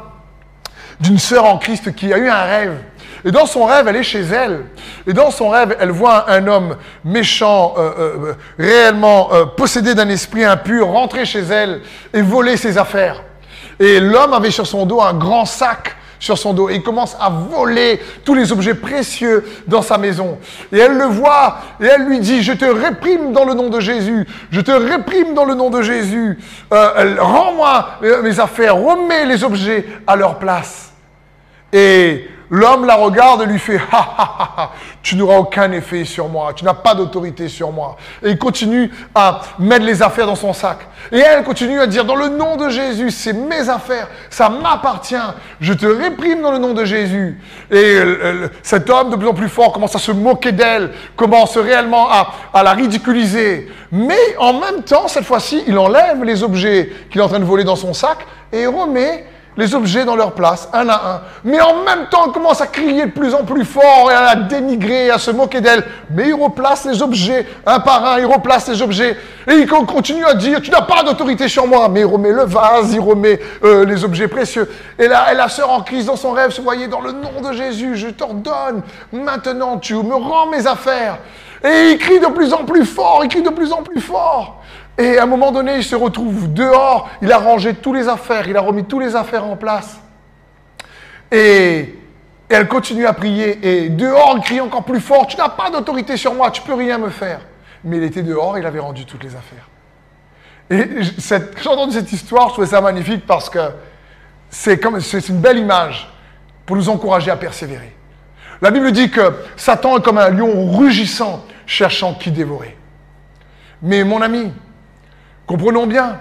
d'une 1.00 1.18
sœur 1.18 1.44
en 1.44 1.58
Christ 1.58 1.94
qui 1.94 2.12
a 2.12 2.18
eu 2.18 2.28
un 2.28 2.42
rêve. 2.42 2.78
Et 3.24 3.30
dans 3.30 3.46
son 3.46 3.64
rêve, 3.64 3.88
elle 3.88 3.96
est 3.96 4.02
chez 4.02 4.20
elle. 4.20 4.66
Et 5.06 5.12
dans 5.12 5.30
son 5.30 5.48
rêve, 5.48 5.76
elle 5.80 5.90
voit 5.90 6.30
un 6.30 6.46
homme 6.46 6.76
méchant, 7.04 7.74
euh, 7.78 7.92
euh, 7.98 8.34
réellement 8.58 9.30
euh, 9.32 9.46
possédé 9.46 9.94
d'un 9.94 10.08
esprit 10.08 10.44
impur, 10.44 10.88
rentrer 10.88 11.24
chez 11.24 11.40
elle 11.40 11.80
et 12.12 12.20
voler 12.20 12.56
ses 12.56 12.76
affaires. 12.76 13.22
Et 13.80 13.98
l'homme 13.98 14.34
avait 14.34 14.50
sur 14.50 14.66
son 14.66 14.84
dos 14.84 15.00
un 15.00 15.14
grand 15.14 15.46
sac 15.46 15.96
sur 16.24 16.38
son 16.38 16.54
dos 16.54 16.70
et 16.70 16.76
il 16.76 16.82
commence 16.82 17.16
à 17.20 17.28
voler 17.28 18.00
tous 18.24 18.34
les 18.34 18.50
objets 18.50 18.72
précieux 18.72 19.44
dans 19.66 19.82
sa 19.82 19.98
maison. 19.98 20.38
Et 20.72 20.78
elle 20.78 20.96
le 20.96 21.04
voit 21.04 21.58
et 21.78 21.84
elle 21.84 22.06
lui 22.06 22.18
dit, 22.18 22.42
je 22.42 22.54
te 22.54 22.64
réprime 22.64 23.34
dans 23.34 23.44
le 23.44 23.52
nom 23.52 23.68
de 23.68 23.78
Jésus, 23.78 24.26
je 24.50 24.62
te 24.62 24.70
réprime 24.70 25.34
dans 25.34 25.44
le 25.44 25.54
nom 25.54 25.68
de 25.68 25.82
Jésus, 25.82 26.38
euh, 26.72 27.16
rends-moi 27.18 27.98
mes 28.22 28.40
affaires, 28.40 28.76
remets 28.76 29.26
les 29.26 29.44
objets 29.44 29.84
à 30.06 30.16
leur 30.16 30.38
place. 30.38 30.94
Et 31.74 32.26
L'homme 32.54 32.84
la 32.84 32.94
regarde 32.94 33.42
et 33.42 33.46
lui 33.46 33.58
fait 33.58 33.80
ha, 33.90 34.14
ha, 34.16 34.54
ha, 34.56 34.70
tu 35.02 35.16
n'auras 35.16 35.38
aucun 35.38 35.72
effet 35.72 36.04
sur 36.04 36.28
moi, 36.28 36.52
tu 36.54 36.64
n'as 36.64 36.74
pas 36.74 36.94
d'autorité 36.94 37.48
sur 37.48 37.72
moi. 37.72 37.96
Et 38.22 38.30
il 38.30 38.38
continue 38.38 38.92
à 39.12 39.40
mettre 39.58 39.84
les 39.84 40.00
affaires 40.02 40.28
dans 40.28 40.36
son 40.36 40.52
sac. 40.52 40.78
Et 41.10 41.18
elle 41.18 41.42
continue 41.42 41.80
à 41.80 41.88
dire 41.88 42.04
dans 42.04 42.14
le 42.14 42.28
nom 42.28 42.56
de 42.56 42.68
Jésus, 42.68 43.10
c'est 43.10 43.32
mes 43.32 43.68
affaires, 43.68 44.06
ça 44.30 44.48
m'appartient, 44.50 45.16
je 45.60 45.72
te 45.72 45.84
réprime 45.84 46.42
dans 46.42 46.52
le 46.52 46.58
nom 46.58 46.74
de 46.74 46.84
Jésus. 46.84 47.40
Et 47.72 47.98
cet 48.62 48.88
homme, 48.88 49.10
de 49.10 49.16
plus 49.16 49.26
en 49.26 49.34
plus 49.34 49.48
fort, 49.48 49.72
commence 49.72 49.96
à 49.96 49.98
se 49.98 50.12
moquer 50.12 50.52
d'elle, 50.52 50.92
commence 51.16 51.56
réellement 51.56 52.08
à, 52.08 52.34
à 52.54 52.62
la 52.62 52.70
ridiculiser. 52.70 53.68
Mais 53.90 54.36
en 54.38 54.52
même 54.52 54.84
temps, 54.84 55.08
cette 55.08 55.24
fois-ci, 55.24 55.64
il 55.66 55.76
enlève 55.76 56.22
les 56.22 56.44
objets 56.44 56.92
qu'il 57.10 57.20
est 57.20 57.24
en 57.24 57.28
train 57.28 57.40
de 57.40 57.44
voler 57.44 57.64
dans 57.64 57.74
son 57.74 57.94
sac 57.94 58.18
et 58.52 58.64
remet 58.68 59.24
les 59.56 59.74
objets 59.74 60.04
dans 60.04 60.16
leur 60.16 60.32
place, 60.32 60.68
un 60.72 60.88
à 60.88 60.94
un. 60.94 61.20
Mais 61.44 61.60
en 61.60 61.84
même 61.84 62.08
temps, 62.10 62.24
elle 62.26 62.32
commence 62.32 62.60
à 62.60 62.66
crier 62.66 63.06
de 63.06 63.10
plus 63.10 63.34
en 63.34 63.44
plus 63.44 63.64
fort 63.64 64.10
et 64.10 64.14
à 64.14 64.22
la 64.22 64.34
dénigrer, 64.36 65.10
à 65.10 65.18
se 65.18 65.30
moquer 65.30 65.60
d'elle. 65.60 65.84
Mais 66.10 66.28
il 66.28 66.34
replace 66.34 66.84
les 66.84 67.02
objets, 67.02 67.46
un 67.66 67.80
par 67.80 68.04
un, 68.04 68.18
il 68.18 68.26
replace 68.26 68.68
les 68.68 68.82
objets. 68.82 69.16
Et 69.46 69.54
il 69.54 69.66
continue 69.66 70.24
à 70.24 70.34
dire, 70.34 70.60
tu 70.60 70.70
n'as 70.70 70.82
pas 70.82 71.02
d'autorité 71.02 71.48
sur 71.48 71.66
moi. 71.66 71.88
Mais 71.88 72.00
il 72.00 72.06
remet 72.06 72.32
le 72.32 72.44
vase, 72.44 72.92
il 72.92 73.00
remet 73.00 73.40
euh, 73.62 73.84
les 73.84 74.04
objets 74.04 74.28
précieux. 74.28 74.68
Et 74.98 75.06
là, 75.06 75.32
et 75.32 75.36
la 75.36 75.48
sœur 75.48 75.70
en 75.70 75.82
crise 75.82 76.06
dans 76.06 76.16
son 76.16 76.32
rêve 76.32 76.50
se 76.50 76.60
voyait 76.60 76.88
dans 76.88 77.00
le 77.00 77.12
nom 77.12 77.40
de 77.40 77.52
Jésus, 77.52 77.96
je 77.96 78.08
t'ordonne, 78.08 78.82
maintenant 79.12 79.78
tu 79.78 79.94
me 79.94 80.14
rends 80.14 80.46
mes 80.46 80.66
affaires. 80.66 81.18
Et 81.64 81.92
il 81.92 81.98
crie 81.98 82.20
de 82.20 82.26
plus 82.26 82.52
en 82.52 82.64
plus 82.64 82.84
fort, 82.84 83.20
il 83.22 83.28
crie 83.28 83.42
de 83.42 83.50
plus 83.50 83.72
en 83.72 83.82
plus 83.82 84.00
fort. 84.00 84.62
Et 84.96 85.18
à 85.18 85.24
un 85.24 85.26
moment 85.26 85.50
donné, 85.50 85.76
il 85.76 85.84
se 85.84 85.96
retrouve 85.96 86.52
dehors, 86.52 87.10
il 87.20 87.32
a 87.32 87.38
rangé 87.38 87.74
tous 87.74 87.92
les 87.92 88.08
affaires, 88.08 88.48
il 88.48 88.56
a 88.56 88.60
remis 88.60 88.84
tous 88.84 89.00
les 89.00 89.16
affaires 89.16 89.44
en 89.44 89.56
place. 89.56 90.00
Et, 91.32 91.98
elle 92.48 92.68
continue 92.68 93.06
à 93.06 93.12
prier, 93.14 93.58
et 93.62 93.88
dehors, 93.88 94.34
il 94.36 94.42
crie 94.42 94.60
encore 94.60 94.84
plus 94.84 95.00
fort, 95.00 95.26
tu 95.26 95.36
n'as 95.36 95.48
pas 95.48 95.70
d'autorité 95.70 96.16
sur 96.16 96.34
moi, 96.34 96.50
tu 96.50 96.62
peux 96.62 96.74
rien 96.74 96.98
me 96.98 97.08
faire. 97.08 97.40
Mais 97.82 97.96
il 97.96 98.02
était 98.04 98.22
dehors, 98.22 98.58
il 98.58 98.66
avait 98.66 98.80
rendu 98.80 99.06
toutes 99.06 99.24
les 99.24 99.34
affaires. 99.34 99.68
Et 100.70 101.02
j'ai 101.02 101.68
entendu 101.68 101.94
cette 101.94 102.12
histoire, 102.12 102.48
je 102.48 102.52
trouvais 102.52 102.66
ça 102.68 102.80
magnifique 102.80 103.26
parce 103.26 103.50
que 103.50 103.58
c'est 104.50 105.28
une 105.28 105.40
belle 105.40 105.58
image 105.58 106.08
pour 106.64 106.76
nous 106.76 106.88
encourager 106.88 107.30
à 107.30 107.36
persévérer. 107.36 107.94
La 108.62 108.70
Bible 108.70 108.92
dit 108.92 109.10
que 109.10 109.34
Satan 109.56 109.98
est 109.98 110.02
comme 110.02 110.18
un 110.18 110.30
lion 110.30 110.70
rugissant, 110.72 111.44
cherchant 111.66 112.14
qui 112.14 112.30
dévorer. 112.30 112.76
Mais 113.82 114.04
mon 114.04 114.22
ami, 114.22 114.52
Comprenons 115.46 115.86
bien. 115.86 116.18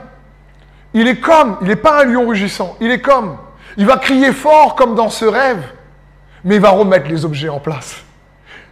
Il 0.94 1.08
est 1.08 1.20
comme, 1.20 1.58
il 1.62 1.68
n'est 1.68 1.76
pas 1.76 2.02
un 2.02 2.06
lion 2.06 2.28
rugissant, 2.28 2.76
il 2.80 2.92
est 2.92 3.02
comme. 3.02 3.38
Il 3.78 3.86
va 3.86 3.98
crier 3.98 4.32
fort 4.32 4.76
comme 4.76 4.96
dans 4.96 5.10
ce 5.10 5.26
rêve, 5.26 5.64
mais 6.44 6.56
il 6.56 6.62
va 6.62 6.70
remettre 6.70 7.10
les 7.10 7.26
objets 7.26 7.50
en 7.50 7.60
place. 7.60 8.04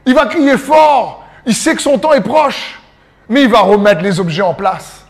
Il 0.05 0.13
va 0.13 0.27
crier 0.27 0.57
fort, 0.57 1.25
il 1.45 1.55
sait 1.55 1.75
que 1.75 1.81
son 1.81 1.97
temps 1.97 2.13
est 2.13 2.21
proche, 2.21 2.79
mais 3.29 3.43
il 3.43 3.49
va 3.49 3.61
remettre 3.61 4.01
les 4.01 4.19
objets 4.19 4.43
en 4.43 4.53
place. 4.53 5.05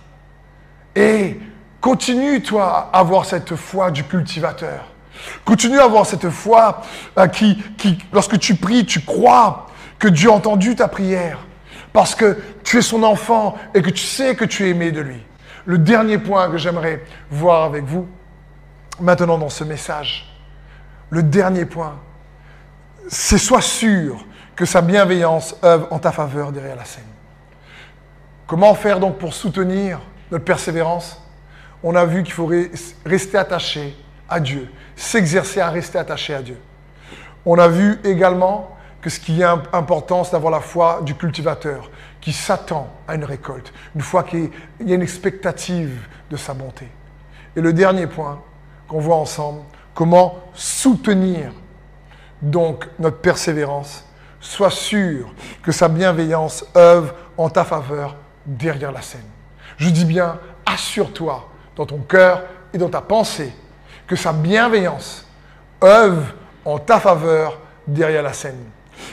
Et 0.96 1.40
continue, 1.82 2.42
toi, 2.42 2.90
à 2.94 3.00
avoir 3.00 3.26
cette 3.26 3.56
foi 3.56 3.92
du 3.92 4.04
cultivateur. 4.04 4.86
Continue 5.44 5.80
à 5.80 5.84
avoir 5.84 6.06
cette 6.06 6.30
foi 6.30 6.82
euh, 7.18 7.28
qui, 7.28 7.62
qui, 7.78 7.98
lorsque 8.14 8.40
tu 8.40 8.56
pries, 8.56 8.86
tu 8.86 9.02
crois 9.02 9.68
que 10.00 10.08
Dieu 10.08 10.30
a 10.30 10.34
entendu 10.34 10.76
ta 10.76 10.88
prière, 10.88 11.40
parce 11.94 12.16
que 12.16 12.42
tu 12.64 12.78
es 12.78 12.82
son 12.82 13.04
enfant 13.04 13.58
et 13.74 13.82
que 13.82 13.90
tu 13.90 14.04
sais 14.04 14.36
que 14.36 14.46
tu 14.46 14.66
es 14.66 14.70
aimé 14.70 14.92
de 14.92 15.02
lui 15.02 15.22
le 15.66 15.78
dernier 15.78 16.18
point 16.18 16.50
que 16.50 16.58
j'aimerais 16.58 17.04
voir 17.30 17.64
avec 17.64 17.84
vous 17.86 18.08
maintenant 19.00 19.38
dans 19.38 19.50
ce 19.50 19.64
message. 19.64 20.28
Le 21.10 21.24
dernier 21.24 21.66
point, 21.66 22.00
c'est 23.08 23.38
sois 23.38 23.62
sûr 23.62 24.26
que 24.56 24.66
sa 24.66 24.82
bienveillance 24.82 25.56
œuvre 25.64 25.88
en 25.92 26.00
ta 26.00 26.12
faveur 26.12 26.52
derrière 26.52 26.76
la 26.76 26.86
scène. 26.86 27.04
Comment 28.48 28.74
faire 28.76 29.00
donc 29.00 29.18
pour 29.18 29.34
soutenir 29.34 30.00
notre 30.30 30.46
persévérance? 30.46 31.22
On 31.84 31.96
a 31.96 32.06
vu 32.06 32.24
qu'il 32.24 32.34
faut 32.34 32.50
rester 33.06 33.38
attaché 33.38 33.96
à 34.30 34.40
Dieu, 34.40 34.70
s'exercer 34.96 35.60
à 35.60 35.70
rester 35.70 35.98
attaché 35.98 36.36
à 36.36 36.42
Dieu. 36.42 36.60
On 37.46 37.58
a 37.58 37.68
vu 37.68 38.00
également 38.04 38.78
que 39.02 39.10
ce 39.10 39.20
qui 39.20 39.42
est 39.42 39.46
important, 39.74 40.24
c'est 40.24 40.34
d'avoir 40.34 40.52
la 40.52 40.60
foi 40.60 41.02
du 41.04 41.16
cultivateur 41.16 41.90
qui 42.22 42.32
s'attend 42.32 42.88
à 43.08 43.16
une 43.16 43.26
récolte, 43.26 43.74
une 43.96 44.02
fois 44.02 44.24
qu'il 44.24 44.52
y 44.86 44.92
a 44.92 44.96
une 44.96 45.02
expectative 45.02 46.08
de 46.30 46.38
sa 46.38 46.54
bonté. 46.54 46.88
Et 47.56 47.62
le 47.62 47.74
dernier 47.74 48.08
point 48.08 48.42
qu'on 48.88 49.00
voit 49.00 49.18
ensemble, 49.18 49.62
comment 49.94 50.40
soutenir 50.54 51.52
donc 52.42 52.88
notre 53.00 53.18
persévérance. 53.18 54.06
Sois 54.40 54.72
sûr 54.72 55.32
que 55.62 55.72
sa 55.72 55.88
bienveillance 55.88 56.66
œuvre 56.76 57.14
en 57.38 57.50
ta 57.50 57.64
faveur 57.64 58.16
derrière 58.46 58.92
la 58.92 59.02
scène. 59.02 59.28
Je 59.78 59.90
dis 59.90 60.06
bien, 60.06 60.40
assure-toi 60.66 61.50
dans 61.76 61.86
ton 61.86 62.00
cœur 62.00 62.44
et 62.74 62.78
dans 62.78 62.90
ta 62.90 63.02
pensée 63.02 63.54
que 64.08 64.16
sa 64.16 64.34
bienveillance 64.34 65.28
œuvre 65.84 66.34
en 66.66 66.80
ta 66.80 67.00
faveur 67.00 67.60
derrière 67.88 68.24
la 68.24 68.34
scène. 68.34 68.64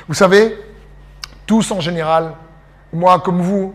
Vous 0.06 0.14
savez, 0.14 0.58
tous 1.46 1.70
en 1.70 1.80
général, 1.80 2.34
moi 2.92 3.20
comme 3.20 3.40
vous, 3.40 3.74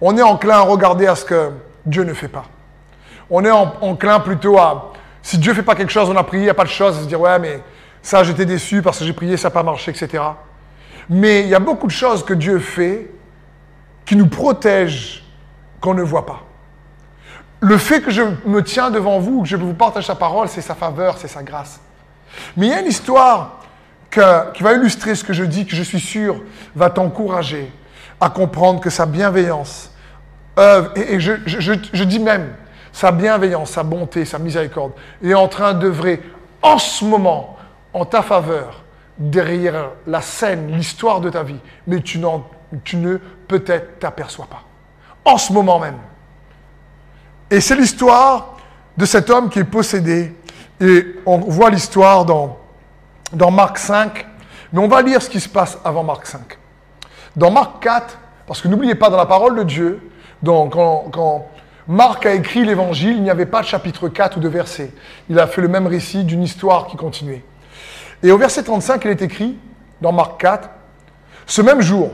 on 0.00 0.16
est 0.16 0.22
enclin 0.22 0.56
à 0.56 0.60
regarder 0.60 1.06
à 1.06 1.14
ce 1.14 1.24
que 1.24 1.50
Dieu 1.86 2.04
ne 2.04 2.14
fait 2.14 2.28
pas. 2.28 2.44
On 3.30 3.44
est 3.44 3.50
enclin 3.50 4.20
plutôt 4.20 4.58
à, 4.58 4.92
si 5.22 5.38
Dieu 5.38 5.52
ne 5.52 5.56
fait 5.56 5.62
pas 5.62 5.74
quelque 5.74 5.92
chose, 5.92 6.10
on 6.10 6.16
a 6.16 6.24
prié, 6.24 6.42
il 6.42 6.46
n'y 6.46 6.50
a 6.50 6.54
pas 6.54 6.64
de 6.64 6.68
chose, 6.68 7.00
se 7.00 7.06
dire, 7.06 7.20
ouais, 7.20 7.38
mais 7.38 7.60
ça, 8.02 8.24
j'étais 8.24 8.44
déçu 8.44 8.82
parce 8.82 8.98
que 8.98 9.04
j'ai 9.04 9.12
prié, 9.12 9.36
ça 9.36 9.48
n'a 9.48 9.52
pas 9.52 9.62
marché, 9.62 9.90
etc. 9.90 10.22
Mais 11.08 11.42
il 11.42 11.48
y 11.48 11.54
a 11.54 11.60
beaucoup 11.60 11.86
de 11.86 11.92
choses 11.92 12.24
que 12.24 12.34
Dieu 12.34 12.58
fait 12.58 13.10
qui 14.04 14.16
nous 14.16 14.26
protègent 14.26 15.24
qu'on 15.80 15.94
ne 15.94 16.02
voit 16.02 16.26
pas. 16.26 16.42
Le 17.60 17.78
fait 17.78 18.00
que 18.00 18.10
je 18.10 18.22
me 18.44 18.62
tiens 18.62 18.90
devant 18.90 19.20
vous, 19.20 19.42
que 19.42 19.48
je 19.48 19.56
vous 19.56 19.72
partage 19.72 20.06
sa 20.06 20.16
parole, 20.16 20.48
c'est 20.48 20.60
sa 20.60 20.74
faveur, 20.74 21.16
c'est 21.18 21.28
sa 21.28 21.44
grâce. 21.44 21.80
Mais 22.56 22.66
il 22.66 22.70
y 22.70 22.74
a 22.74 22.80
une 22.80 22.88
histoire 22.88 23.60
qui 24.10 24.62
va 24.62 24.74
illustrer 24.74 25.14
ce 25.14 25.22
que 25.22 25.32
je 25.32 25.44
dis, 25.44 25.64
que 25.64 25.76
je 25.76 25.82
suis 25.82 26.00
sûr 26.00 26.42
va 26.74 26.90
t'encourager 26.90 27.72
à 28.22 28.30
comprendre 28.30 28.80
que 28.80 28.88
sa 28.88 29.04
bienveillance 29.04 29.90
œuvre, 30.56 30.92
et, 30.94 31.18
je, 31.18 32.04
dis 32.04 32.20
même, 32.20 32.54
sa 32.92 33.10
bienveillance, 33.10 33.70
sa 33.70 33.82
bonté, 33.82 34.24
sa 34.24 34.38
miséricorde 34.38 34.92
est 35.24 35.34
en 35.34 35.48
train 35.48 35.74
d'œuvrer 35.74 36.22
en 36.62 36.78
ce 36.78 37.04
moment 37.04 37.56
en 37.92 38.04
ta 38.04 38.22
faveur 38.22 38.84
derrière 39.18 39.90
la 40.06 40.20
scène, 40.20 40.70
l'histoire 40.70 41.20
de 41.20 41.30
ta 41.30 41.42
vie, 41.42 41.58
mais 41.88 42.00
tu, 42.00 42.20
tu 42.84 42.96
ne 42.96 43.16
peut-être 43.48 43.98
t'aperçois 43.98 44.46
pas. 44.46 44.62
En 45.24 45.36
ce 45.36 45.52
moment 45.52 45.80
même. 45.80 45.98
Et 47.50 47.60
c'est 47.60 47.74
l'histoire 47.74 48.56
de 48.96 49.04
cet 49.04 49.30
homme 49.30 49.50
qui 49.50 49.58
est 49.58 49.64
possédé. 49.64 50.32
Et 50.80 51.16
on 51.26 51.38
voit 51.38 51.70
l'histoire 51.70 52.24
dans, 52.24 52.56
dans 53.32 53.50
Marc 53.50 53.78
5, 53.78 54.26
mais 54.72 54.78
on 54.78 54.88
va 54.88 55.02
lire 55.02 55.20
ce 55.20 55.28
qui 55.28 55.40
se 55.40 55.48
passe 55.48 55.76
avant 55.84 56.04
Marc 56.04 56.26
5. 56.26 56.58
Dans 57.36 57.50
Marc 57.50 57.82
4, 57.82 58.18
parce 58.46 58.60
que 58.60 58.68
n'oubliez 58.68 58.94
pas, 58.94 59.08
dans 59.10 59.16
la 59.16 59.26
parole 59.26 59.56
de 59.56 59.62
Dieu, 59.62 60.10
donc 60.42 60.72
quand, 60.72 61.48
Marc 61.88 62.26
a 62.26 62.34
écrit 62.34 62.64
l'évangile, 62.64 63.16
il 63.16 63.22
n'y 63.22 63.30
avait 63.30 63.46
pas 63.46 63.62
de 63.62 63.66
chapitre 63.66 64.08
4 64.08 64.36
ou 64.36 64.40
de 64.40 64.48
verset. 64.48 64.92
Il 65.28 65.38
a 65.38 65.46
fait 65.46 65.60
le 65.60 65.68
même 65.68 65.86
récit 65.86 66.24
d'une 66.24 66.42
histoire 66.42 66.86
qui 66.86 66.96
continuait. 66.96 67.44
Et 68.22 68.30
au 68.30 68.38
verset 68.38 68.62
35, 68.62 69.04
il 69.04 69.10
est 69.10 69.22
écrit, 69.22 69.58
dans 70.00 70.12
Marc 70.12 70.40
4, 70.40 70.70
Ce 71.46 71.60
même 71.60 71.80
jour, 71.80 72.10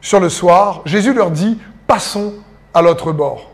sur 0.00 0.18
le 0.18 0.28
soir, 0.28 0.82
Jésus 0.84 1.14
leur 1.14 1.30
dit, 1.30 1.58
Passons 1.86 2.34
à 2.74 2.82
l'autre 2.82 3.12
bord. 3.12 3.51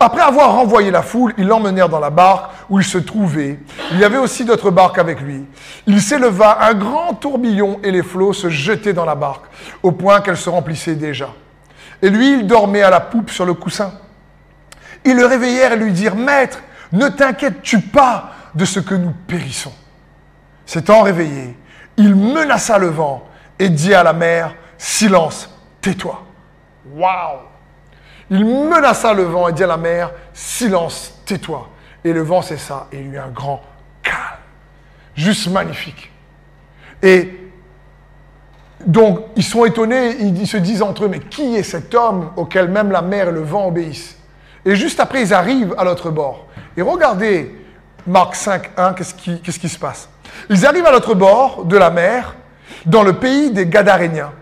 Après 0.00 0.22
avoir 0.22 0.52
renvoyé 0.52 0.90
la 0.90 1.02
foule, 1.02 1.34
ils 1.38 1.46
l'emmenèrent 1.46 1.88
dans 1.88 2.00
la 2.00 2.10
barque 2.10 2.50
où 2.68 2.78
il 2.78 2.84
se 2.84 2.98
trouvait. 2.98 3.58
Il 3.92 3.98
y 3.98 4.04
avait 4.04 4.18
aussi 4.18 4.44
d'autres 4.44 4.70
barques 4.70 4.98
avec 4.98 5.20
lui. 5.20 5.44
Il 5.86 6.00
s'éleva 6.00 6.58
un 6.62 6.74
grand 6.74 7.14
tourbillon 7.14 7.80
et 7.82 7.90
les 7.90 8.02
flots 8.02 8.32
se 8.32 8.48
jetaient 8.48 8.92
dans 8.92 9.04
la 9.04 9.14
barque, 9.14 9.44
au 9.82 9.92
point 9.92 10.20
qu'elle 10.20 10.36
se 10.36 10.50
remplissait 10.50 10.94
déjà. 10.94 11.28
Et 12.00 12.10
lui, 12.10 12.32
il 12.32 12.46
dormait 12.46 12.82
à 12.82 12.90
la 12.90 13.00
poupe 13.00 13.30
sur 13.30 13.44
le 13.44 13.54
coussin. 13.54 13.92
Ils 15.04 15.16
le 15.16 15.26
réveillèrent 15.26 15.72
et 15.72 15.76
lui 15.76 15.92
dirent, 15.92 16.16
Maître, 16.16 16.60
ne 16.92 17.08
t'inquiètes-tu 17.08 17.80
pas 17.80 18.30
de 18.54 18.64
ce 18.64 18.80
que 18.80 18.94
nous 18.94 19.12
périssons 19.26 19.72
S'étant 20.66 21.02
réveillé, 21.02 21.56
il 21.96 22.14
menaça 22.14 22.78
le 22.78 22.88
vent 22.88 23.24
et 23.58 23.68
dit 23.68 23.94
à 23.94 24.02
la 24.02 24.12
mer, 24.12 24.54
Silence, 24.78 25.48
tais-toi. 25.80 26.22
Waouh 26.94 27.51
il 28.32 28.46
menaça 28.46 29.12
le 29.12 29.24
vent 29.24 29.48
et 29.48 29.52
dit 29.52 29.62
à 29.62 29.66
la 29.66 29.76
mer, 29.76 30.10
silence, 30.32 31.20
tais-toi. 31.26 31.68
Et 32.02 32.14
le 32.14 32.22
vent 32.22 32.40
cessa 32.40 32.88
et 32.90 32.98
il 32.98 33.08
y 33.08 33.10
eut 33.10 33.18
un 33.18 33.28
grand 33.28 33.62
calme. 34.02 34.16
Juste 35.14 35.48
magnifique. 35.48 36.10
Et 37.02 37.38
donc, 38.86 39.20
ils 39.36 39.44
sont 39.44 39.66
étonnés, 39.66 40.16
ils 40.18 40.46
se 40.46 40.56
disent 40.56 40.80
entre 40.80 41.04
eux, 41.04 41.08
mais 41.08 41.20
qui 41.20 41.56
est 41.56 41.62
cet 41.62 41.94
homme 41.94 42.30
auquel 42.36 42.68
même 42.68 42.90
la 42.90 43.02
mer 43.02 43.28
et 43.28 43.32
le 43.32 43.42
vent 43.42 43.66
obéissent? 43.66 44.16
Et 44.64 44.76
juste 44.76 44.98
après, 44.98 45.20
ils 45.20 45.34
arrivent 45.34 45.74
à 45.76 45.84
l'autre 45.84 46.10
bord. 46.10 46.46
Et 46.74 46.80
regardez 46.80 47.54
Marc 48.06 48.34
5, 48.34 48.70
1, 48.78 48.94
qu'est-ce 48.94 49.14
qui, 49.14 49.42
qui 49.42 49.68
se 49.68 49.78
passe? 49.78 50.08
Ils 50.48 50.64
arrivent 50.64 50.86
à 50.86 50.90
l'autre 50.90 51.14
bord 51.14 51.66
de 51.66 51.76
la 51.76 51.90
mer, 51.90 52.34
dans 52.86 53.02
le 53.02 53.12
pays 53.12 53.50
des 53.50 53.66
Gadaréniens. 53.66 54.32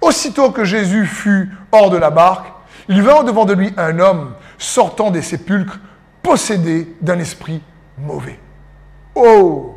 Aussitôt 0.00 0.50
que 0.50 0.64
Jésus 0.64 1.06
fut 1.06 1.52
hors 1.70 1.90
de 1.90 1.96
la 1.96 2.10
barque, 2.10 2.48
il 2.90 3.02
vint 3.02 3.22
devant 3.22 3.44
de 3.44 3.54
lui 3.54 3.72
un 3.76 4.00
homme 4.00 4.34
sortant 4.58 5.12
des 5.12 5.22
sépulcres, 5.22 5.78
possédé 6.22 6.92
d'un 7.00 7.20
esprit 7.20 7.62
mauvais. 7.96 8.38
Oh 9.14 9.76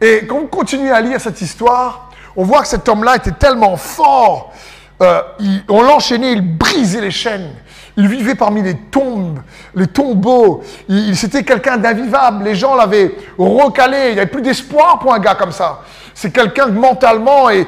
Et 0.00 0.26
quand 0.26 0.36
on 0.36 0.46
continue 0.48 0.90
à 0.90 1.00
lire 1.00 1.20
cette 1.20 1.40
histoire, 1.40 2.10
on 2.36 2.42
voit 2.42 2.62
que 2.62 2.68
cet 2.68 2.88
homme-là 2.88 3.16
était 3.16 3.30
tellement 3.30 3.76
fort. 3.76 4.52
Euh, 5.00 5.22
on 5.68 5.82
l'enchaînait, 5.82 6.32
il 6.32 6.58
brisait 6.58 7.00
les 7.00 7.12
chaînes. 7.12 7.52
Il 7.96 8.08
vivait 8.08 8.34
parmi 8.34 8.62
les 8.62 8.76
tombes, 8.76 9.38
les 9.74 9.86
tombeaux. 9.86 10.62
Il, 10.88 11.16
c'était 11.16 11.44
quelqu'un 11.44 11.76
d'invivable. 11.78 12.44
Les 12.44 12.56
gens 12.56 12.74
l'avaient 12.74 13.14
recalé. 13.38 14.08
Il 14.08 14.14
n'y 14.14 14.20
avait 14.20 14.26
plus 14.26 14.42
d'espoir 14.42 14.98
pour 14.98 15.14
un 15.14 15.20
gars 15.20 15.36
comme 15.36 15.52
ça. 15.52 15.82
C'est 16.18 16.30
quelqu'un 16.30 16.68
mentalement 16.68 17.50
et, 17.50 17.66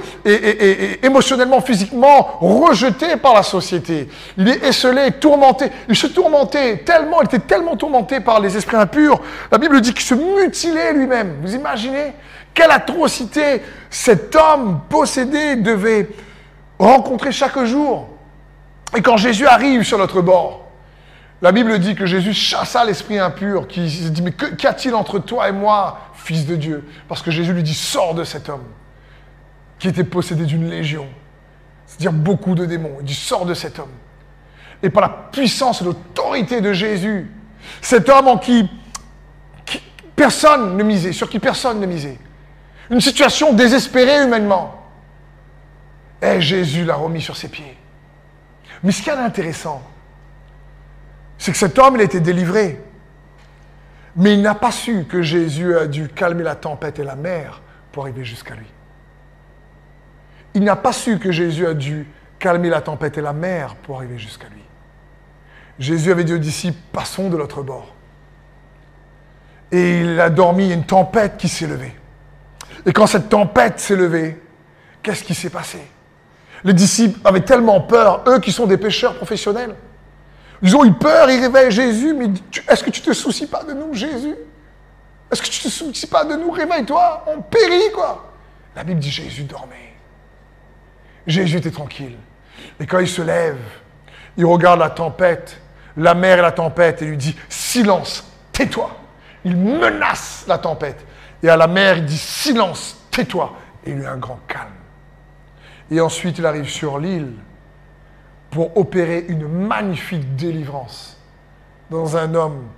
émotionnellement, 1.02 1.60
physiquement 1.60 2.38
rejeté 2.40 3.18
par 3.18 3.34
la 3.34 3.42
société. 3.42 4.08
Il 4.38 4.48
est 4.48 4.64
esselé, 4.64 5.12
tourmenté. 5.20 5.66
Il 5.86 5.94
se 5.94 6.06
tourmentait 6.06 6.78
tellement, 6.78 7.20
il 7.20 7.26
était 7.26 7.40
tellement 7.40 7.76
tourmenté 7.76 8.20
par 8.20 8.40
les 8.40 8.56
esprits 8.56 8.78
impurs. 8.78 9.20
La 9.52 9.58
Bible 9.58 9.78
dit 9.82 9.92
qu'il 9.92 10.00
se 10.00 10.14
mutilait 10.14 10.94
lui-même. 10.94 11.40
Vous 11.42 11.54
imaginez 11.54 12.14
quelle 12.54 12.70
atrocité 12.70 13.60
cet 13.90 14.34
homme 14.34 14.80
possédé 14.88 15.56
devait 15.56 16.08
rencontrer 16.78 17.32
chaque 17.32 17.62
jour. 17.64 18.08
Et 18.96 19.02
quand 19.02 19.18
Jésus 19.18 19.46
arrive 19.46 19.82
sur 19.82 19.98
notre 19.98 20.22
bord, 20.22 20.67
la 21.40 21.52
Bible 21.52 21.78
dit 21.78 21.94
que 21.94 22.04
Jésus 22.04 22.34
chassa 22.34 22.84
l'esprit 22.84 23.18
impur, 23.18 23.68
qui 23.68 23.88
se 23.90 24.08
dit, 24.08 24.22
mais 24.22 24.32
qu'y 24.32 24.66
a-t-il 24.66 24.94
entre 24.94 25.18
toi 25.20 25.48
et 25.48 25.52
moi, 25.52 26.00
fils 26.14 26.46
de 26.46 26.56
Dieu? 26.56 26.84
Parce 27.06 27.22
que 27.22 27.30
Jésus 27.30 27.52
lui 27.52 27.62
dit, 27.62 27.74
sors 27.74 28.14
de 28.14 28.24
cet 28.24 28.48
homme, 28.48 28.64
qui 29.78 29.86
était 29.86 30.04
possédé 30.04 30.44
d'une 30.46 30.68
légion, 30.68 31.06
c'est-à-dire 31.86 32.12
beaucoup 32.12 32.56
de 32.56 32.66
démons. 32.66 32.96
Il 33.00 33.06
dit, 33.06 33.14
sors 33.14 33.46
de 33.46 33.54
cet 33.54 33.78
homme. 33.78 33.92
Et 34.82 34.90
par 34.90 35.02
la 35.02 35.08
puissance 35.08 35.80
et 35.80 35.84
l'autorité 35.84 36.60
de 36.60 36.72
Jésus, 36.72 37.30
cet 37.80 38.08
homme 38.08 38.28
en 38.28 38.38
qui, 38.38 38.68
personne 40.16 40.76
ne 40.76 40.82
misait, 40.82 41.12
sur 41.12 41.30
qui 41.30 41.38
personne 41.38 41.78
ne 41.78 41.86
misait, 41.86 42.18
une 42.90 43.00
situation 43.00 43.52
désespérée 43.52 44.24
humainement. 44.24 44.74
Et 46.20 46.40
Jésus 46.40 46.84
l'a 46.84 46.96
remis 46.96 47.22
sur 47.22 47.36
ses 47.36 47.48
pieds. 47.48 47.76
Mais 48.82 48.90
ce 48.90 49.02
qui 49.02 49.10
est 49.10 49.12
intéressant, 49.12 49.82
c'est 51.38 51.52
que 51.52 51.58
cet 51.58 51.78
homme, 51.78 51.94
il 51.94 52.00
a 52.00 52.04
été 52.04 52.20
délivré. 52.20 52.82
Mais 54.16 54.34
il 54.34 54.42
n'a 54.42 54.56
pas 54.56 54.72
su 54.72 55.04
que 55.04 55.22
Jésus 55.22 55.76
a 55.76 55.86
dû 55.86 56.08
calmer 56.08 56.42
la 56.42 56.56
tempête 56.56 56.98
et 56.98 57.04
la 57.04 57.14
mer 57.14 57.62
pour 57.92 58.02
arriver 58.02 58.24
jusqu'à 58.24 58.54
lui. 58.54 58.66
Il 60.54 60.64
n'a 60.64 60.76
pas 60.76 60.92
su 60.92 61.18
que 61.18 61.30
Jésus 61.30 61.66
a 61.66 61.74
dû 61.74 62.08
calmer 62.40 62.68
la 62.68 62.80
tempête 62.80 63.16
et 63.16 63.20
la 63.20 63.32
mer 63.32 63.76
pour 63.76 63.96
arriver 63.96 64.18
jusqu'à 64.18 64.48
lui. 64.48 64.62
Jésus 65.78 66.10
avait 66.10 66.24
dit 66.24 66.34
aux 66.34 66.38
disciples, 66.38 66.78
passons 66.92 67.30
de 67.30 67.36
l'autre 67.36 67.62
bord. 67.62 67.94
Et 69.70 70.00
il 70.00 70.20
a 70.20 70.30
dormi, 70.30 70.64
il 70.64 70.68
y 70.68 70.72
a 70.72 70.74
une 70.74 70.86
tempête 70.86 71.36
qui 71.36 71.48
s'est 71.48 71.66
levée. 71.66 71.94
Et 72.86 72.92
quand 72.92 73.06
cette 73.06 73.28
tempête 73.28 73.78
s'est 73.78 73.94
levée, 73.94 74.40
qu'est-ce 75.02 75.22
qui 75.22 75.34
s'est 75.34 75.50
passé? 75.50 75.78
Les 76.64 76.72
disciples 76.72 77.20
avaient 77.24 77.42
tellement 77.42 77.80
peur, 77.80 78.24
eux 78.26 78.40
qui 78.40 78.50
sont 78.50 78.66
des 78.66 78.78
pêcheurs 78.78 79.14
professionnels. 79.14 79.76
Ils 80.62 80.76
ont 80.76 80.84
eu 80.84 80.92
peur, 80.92 81.30
ils 81.30 81.40
réveillent 81.40 81.70
Jésus, 81.70 82.12
mais 82.14 82.26
est-ce 82.68 82.82
que 82.82 82.90
tu 82.90 83.00
te 83.00 83.12
soucies 83.12 83.46
pas 83.46 83.62
de 83.62 83.72
nous, 83.72 83.94
Jésus? 83.94 84.34
Est-ce 85.30 85.42
que 85.42 85.48
tu 85.48 85.60
te 85.60 85.68
soucies 85.68 86.06
pas 86.06 86.24
de 86.24 86.34
nous? 86.34 86.50
Réveille-toi, 86.50 87.24
on 87.28 87.42
périt, 87.42 87.92
quoi. 87.94 88.32
La 88.74 88.82
Bible 88.82 89.00
dit 89.00 89.10
Jésus 89.10 89.44
dormait. 89.44 89.94
Jésus 91.26 91.58
était 91.58 91.70
tranquille. 91.70 92.16
Et 92.80 92.86
quand 92.86 92.98
il 92.98 93.08
se 93.08 93.22
lève, 93.22 93.58
il 94.36 94.46
regarde 94.46 94.80
la 94.80 94.90
tempête, 94.90 95.60
la 95.96 96.14
mer 96.14 96.38
et 96.38 96.42
la 96.42 96.52
tempête, 96.52 97.02
et 97.02 97.06
lui 97.06 97.16
dit 97.16 97.36
Silence, 97.48 98.24
tais-toi. 98.52 98.90
Il 99.44 99.56
menace 99.56 100.44
la 100.48 100.58
tempête. 100.58 101.04
Et 101.42 101.48
à 101.48 101.56
la 101.56 101.66
mer, 101.66 101.98
il 101.98 102.04
dit 102.04 102.18
Silence, 102.18 102.96
tais-toi. 103.10 103.54
Et 103.84 103.90
il 103.90 103.98
eut 103.98 104.06
un 104.06 104.16
grand 104.16 104.40
calme. 104.48 104.72
Et 105.90 106.00
ensuite, 106.00 106.38
il 106.38 106.46
arrive 106.46 106.68
sur 106.68 106.98
l'île 106.98 107.32
pour 108.50 108.76
opérer 108.76 109.24
une 109.28 109.46
magnifique 109.46 110.36
délivrance 110.36 111.16
dans 111.90 112.16
un 112.16 112.34
homme 112.34 112.68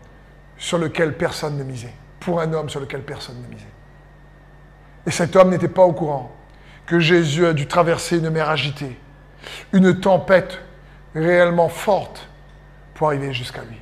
sur 0.56 0.78
lequel 0.78 1.16
personne 1.16 1.56
ne 1.56 1.64
misait. 1.64 1.94
Pour 2.18 2.40
un 2.40 2.52
homme 2.52 2.68
sur 2.68 2.80
lequel 2.80 3.02
personne 3.02 3.40
ne 3.42 3.46
misait. 3.48 3.66
Et 5.06 5.10
cet 5.10 5.34
homme 5.36 5.50
n'était 5.50 5.68
pas 5.68 5.84
au 5.84 5.92
courant 5.92 6.30
que 6.86 6.98
Jésus 6.98 7.46
a 7.46 7.52
dû 7.52 7.66
traverser 7.66 8.18
une 8.18 8.30
mer 8.30 8.50
agitée, 8.50 8.98
une 9.72 9.98
tempête 10.00 10.58
réellement 11.14 11.68
forte 11.68 12.28
pour 12.94 13.08
arriver 13.08 13.32
jusqu'à 13.32 13.62
lui. 13.62 13.80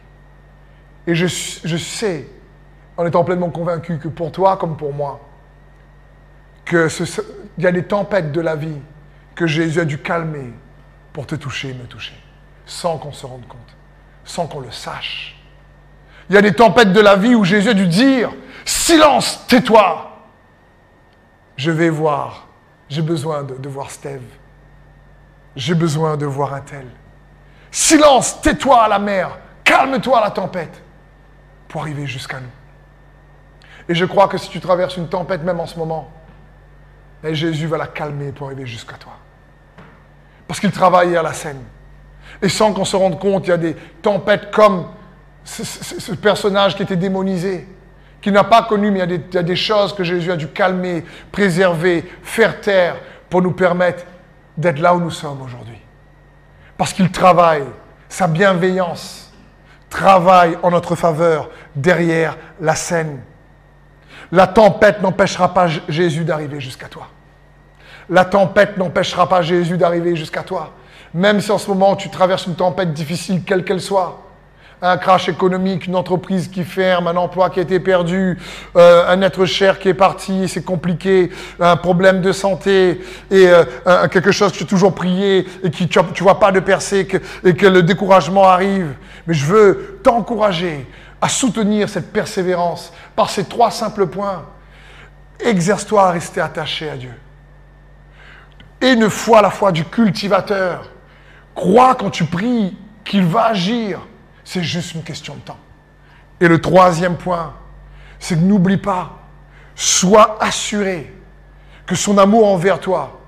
Et 1.06 1.14
je, 1.14 1.26
je 1.26 1.76
sais 1.76 2.28
en 2.96 3.06
étant 3.06 3.24
pleinement 3.24 3.50
convaincu 3.50 3.98
que 3.98 4.08
pour 4.08 4.30
toi 4.30 4.56
comme 4.56 4.76
pour 4.76 4.92
moi, 4.92 5.20
qu'il 6.66 6.88
y 7.58 7.66
a 7.66 7.72
des 7.72 7.84
tempêtes 7.84 8.30
de 8.30 8.40
la 8.40 8.56
vie 8.56 8.78
que 9.34 9.46
Jésus 9.46 9.80
a 9.80 9.84
dû 9.84 9.98
calmer 9.98 10.52
pour 11.12 11.26
te 11.26 11.34
toucher 11.34 11.74
me 11.74 11.84
toucher, 11.84 12.18
sans 12.66 12.98
qu'on 12.98 13.12
se 13.12 13.26
rende 13.26 13.46
compte, 13.46 13.76
sans 14.24 14.46
qu'on 14.46 14.60
le 14.60 14.70
sache. 14.70 15.36
Il 16.28 16.34
y 16.34 16.38
a 16.38 16.42
des 16.42 16.54
tempêtes 16.54 16.92
de 16.92 17.00
la 17.00 17.16
vie 17.16 17.34
où 17.34 17.44
Jésus 17.44 17.70
a 17.70 17.74
dû 17.74 17.86
dire, 17.86 18.30
silence, 18.64 19.44
tais-toi. 19.48 20.04
Je 21.56 21.70
vais 21.70 21.88
voir, 21.88 22.48
j'ai 22.88 23.02
besoin 23.02 23.42
de, 23.42 23.68
voir 23.68 23.90
Steve. 23.90 24.22
J'ai 25.56 25.74
besoin 25.74 26.16
de 26.16 26.26
voir 26.26 26.54
un 26.54 26.60
tel. 26.60 26.86
Silence, 27.70 28.40
tais-toi 28.40 28.84
à 28.84 28.88
la 28.88 28.98
mer, 28.98 29.38
calme-toi 29.64 30.18
à 30.18 30.24
la 30.24 30.30
tempête, 30.30 30.82
pour 31.66 31.82
arriver 31.82 32.06
jusqu'à 32.06 32.40
nous. 32.40 32.46
Et 33.88 33.94
je 33.94 34.04
crois 34.04 34.28
que 34.28 34.38
si 34.38 34.50
tu 34.50 34.60
traverses 34.60 34.96
une 34.96 35.08
tempête 35.08 35.42
même 35.42 35.60
en 35.60 35.66
ce 35.66 35.78
moment, 35.78 36.10
et 37.24 37.34
Jésus 37.34 37.66
va 37.66 37.78
la 37.78 37.86
calmer 37.86 38.32
pour 38.32 38.46
arriver 38.46 38.66
jusqu'à 38.66 38.96
toi. 38.96 39.14
Parce 40.48 40.58
qu'il 40.58 40.72
travaille 40.72 41.16
à 41.16 41.22
la 41.22 41.34
scène. 41.34 41.62
Et 42.42 42.48
sans 42.48 42.72
qu'on 42.72 42.84
se 42.84 42.96
rende 42.96 43.20
compte, 43.20 43.46
il 43.46 43.50
y 43.50 43.52
a 43.52 43.58
des 43.58 43.76
tempêtes 44.02 44.50
comme 44.50 44.86
ce, 45.44 46.12
personnage 46.12 46.74
qui 46.74 46.82
était 46.82 46.96
démonisé, 46.96 47.68
qui 48.20 48.32
n'a 48.32 48.44
pas 48.44 48.62
connu, 48.62 48.90
mais 48.90 48.98
il 48.98 49.00
y, 49.00 49.02
a 49.02 49.06
des, 49.06 49.22
il 49.28 49.34
y, 49.34 49.38
a 49.38 49.42
des, 49.42 49.56
choses 49.56 49.94
que 49.94 50.04
Jésus 50.04 50.32
a 50.32 50.36
dû 50.36 50.48
calmer, 50.48 51.04
préserver, 51.30 52.10
faire 52.22 52.60
taire 52.60 52.96
pour 53.28 53.42
nous 53.42 53.52
permettre 53.52 54.04
d'être 54.56 54.78
là 54.80 54.94
où 54.94 55.00
nous 55.00 55.10
sommes 55.10 55.42
aujourd'hui. 55.42 55.78
Parce 56.76 56.92
qu'il 56.92 57.10
travaille, 57.10 57.64
sa 58.08 58.26
bienveillance 58.26 59.32
travaille 59.90 60.56
en 60.62 60.70
notre 60.70 60.94
faveur 60.94 61.50
derrière 61.74 62.36
la 62.60 62.74
scène. 62.74 63.20
La 64.30 64.46
tempête 64.46 65.00
n'empêchera 65.00 65.54
pas 65.54 65.68
Jésus 65.88 66.24
d'arriver 66.24 66.60
jusqu'à 66.60 66.88
toi. 66.88 67.08
La 68.10 68.24
tempête 68.24 68.76
n'empêchera 68.76 69.28
pas 69.28 69.42
Jésus 69.42 69.76
d'arriver 69.76 70.16
jusqu'à 70.16 70.42
toi. 70.42 70.72
Même 71.14 71.40
si 71.40 71.50
en 71.50 71.58
ce 71.58 71.68
moment 71.68 71.96
tu 71.96 72.10
traverses 72.10 72.46
une 72.46 72.54
tempête 72.54 72.92
difficile, 72.92 73.42
quelle 73.44 73.64
qu'elle 73.64 73.80
soit, 73.80 74.28
un 74.80 74.96
crash 74.96 75.28
économique, 75.28 75.86
une 75.86 75.96
entreprise 75.96 76.48
qui 76.48 76.62
ferme, 76.64 77.08
un 77.08 77.16
emploi 77.16 77.50
qui 77.50 77.58
a 77.58 77.62
été 77.62 77.80
perdu, 77.80 78.38
euh, 78.76 79.08
un 79.08 79.20
être 79.22 79.44
cher 79.44 79.78
qui 79.78 79.88
est 79.88 79.94
parti, 79.94 80.48
c'est 80.48 80.64
compliqué, 80.64 81.30
un 81.58 81.76
problème 81.76 82.20
de 82.20 82.32
santé 82.32 83.00
et 83.30 83.48
euh, 83.48 83.64
quelque 84.08 84.30
chose 84.30 84.52
que 84.52 84.58
tu 84.58 84.64
as 84.64 84.66
toujours 84.66 84.94
prié 84.94 85.46
et 85.64 85.70
qui 85.70 85.88
tu, 85.88 85.98
ne 85.98 86.18
vois 86.20 86.38
pas 86.38 86.52
de 86.52 86.60
percer 86.60 87.08
et 87.44 87.54
que 87.54 87.66
le 87.66 87.82
découragement 87.82 88.44
arrive. 88.44 88.94
Mais 89.26 89.34
je 89.34 89.46
veux 89.46 90.00
t'encourager 90.02 90.86
à 91.20 91.28
soutenir 91.28 91.88
cette 91.88 92.12
persévérance 92.12 92.92
par 93.16 93.30
ces 93.30 93.44
trois 93.44 93.70
simples 93.70 94.06
points. 94.06 94.44
Exerce-toi 95.40 96.08
à 96.08 96.10
rester 96.12 96.40
attaché 96.40 96.88
à 96.88 96.96
Dieu. 96.96 97.12
Et 98.80 98.92
une 98.92 99.10
foi, 99.10 99.42
la 99.42 99.50
foi 99.50 99.72
du 99.72 99.84
cultivateur. 99.84 100.90
Crois 101.54 101.94
quand 101.94 102.10
tu 102.10 102.24
pries 102.24 102.76
qu'il 103.04 103.24
va 103.24 103.46
agir. 103.46 104.00
C'est 104.44 104.62
juste 104.62 104.94
une 104.94 105.02
question 105.02 105.34
de 105.34 105.40
temps. 105.40 105.58
Et 106.40 106.48
le 106.48 106.60
troisième 106.60 107.16
point, 107.16 107.54
c'est 108.18 108.36
que 108.36 108.40
n'oublie 108.40 108.76
pas, 108.76 109.18
sois 109.74 110.38
assuré 110.40 111.12
que 111.86 111.94
son 111.94 112.16
amour 112.18 112.46
envers 112.46 112.80
toi, 112.80 113.20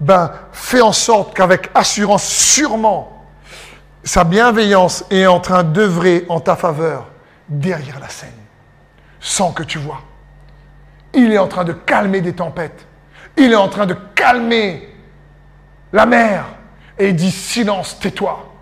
ben, 0.00 0.32
fais 0.52 0.80
en 0.80 0.92
sorte 0.92 1.34
qu'avec 1.34 1.70
assurance, 1.74 2.24
sûrement, 2.24 3.26
sa 4.04 4.24
bienveillance 4.24 5.04
est 5.10 5.26
en 5.26 5.40
train 5.40 5.62
d'œuvrer 5.62 6.24
en 6.28 6.40
ta 6.40 6.56
faveur 6.56 7.06
derrière 7.48 8.00
la 8.00 8.08
scène, 8.08 8.30
sans 9.20 9.52
que 9.52 9.62
tu 9.62 9.78
vois. 9.78 10.00
Il 11.12 11.32
est 11.32 11.38
en 11.38 11.48
train 11.48 11.64
de 11.64 11.72
calmer 11.72 12.20
des 12.20 12.34
tempêtes. 12.34 12.87
Il 13.38 13.52
est 13.52 13.56
en 13.56 13.68
train 13.68 13.86
de 13.86 13.94
calmer 14.14 14.88
la 15.92 16.06
mer. 16.06 16.44
Et 16.98 17.10
il 17.10 17.16
dit, 17.16 17.30
silence, 17.30 17.98
tais-toi. 18.00 18.52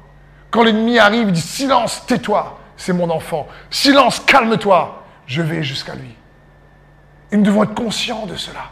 Quand 0.50 0.62
l'ennemi 0.62 0.98
arrive, 0.98 1.28
il 1.28 1.32
dit, 1.32 1.40
silence, 1.40 2.04
tais-toi. 2.06 2.58
C'est 2.76 2.92
mon 2.92 3.10
enfant. 3.10 3.48
Silence, 3.70 4.20
calme-toi. 4.20 5.02
Je 5.26 5.42
vais 5.42 5.62
jusqu'à 5.62 5.94
lui. 5.94 6.14
Et 7.32 7.36
nous 7.36 7.42
devons 7.42 7.64
être 7.64 7.74
conscients 7.74 8.26
de 8.26 8.36
cela. 8.36 8.70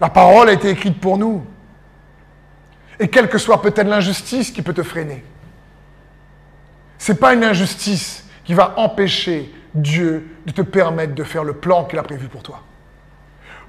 La 0.00 0.08
parole 0.08 0.48
a 0.48 0.52
été 0.52 0.70
écrite 0.70 1.00
pour 1.00 1.18
nous. 1.18 1.46
Et 2.98 3.08
quelle 3.08 3.28
que 3.28 3.38
soit 3.38 3.62
peut-être 3.62 3.86
l'injustice 3.86 4.50
qui 4.50 4.62
peut 4.62 4.74
te 4.74 4.82
freiner, 4.82 5.24
ce 6.98 7.12
n'est 7.12 7.18
pas 7.18 7.34
une 7.34 7.44
injustice 7.44 8.24
qui 8.44 8.54
va 8.54 8.74
empêcher 8.78 9.52
Dieu 9.74 10.36
de 10.46 10.52
te 10.52 10.62
permettre 10.62 11.14
de 11.14 11.24
faire 11.24 11.44
le 11.44 11.54
plan 11.54 11.84
qu'il 11.84 11.98
a 11.98 12.02
prévu 12.02 12.28
pour 12.28 12.42
toi. 12.42 12.62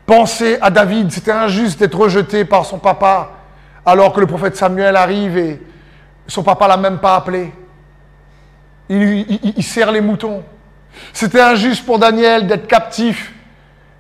Pensez 0.06 0.58
à 0.62 0.70
David, 0.70 1.12
c'était 1.12 1.32
injuste 1.32 1.80
d'être 1.80 1.98
rejeté 1.98 2.44
par 2.46 2.66
son 2.66 2.78
papa 2.78 3.32
alors 3.86 4.14
que 4.14 4.20
le 4.20 4.28
prophète 4.28 4.56
Samuel 4.56 4.96
arrive 4.96 5.38
et 5.38 5.62
son 6.28 6.44
papa 6.44 6.68
l'a 6.68 6.78
même 6.78 7.00
pas 7.00 7.16
appelé. 7.16 7.54
il, 8.90 9.64
sert 9.64 9.92
les 9.92 10.02
moutons. 10.02 10.44
C'était 11.12 11.42
injuste 11.42 11.86
pour 11.86 12.00
Daniel 12.00 12.48
d'être 12.48 12.68
captif 12.68 13.34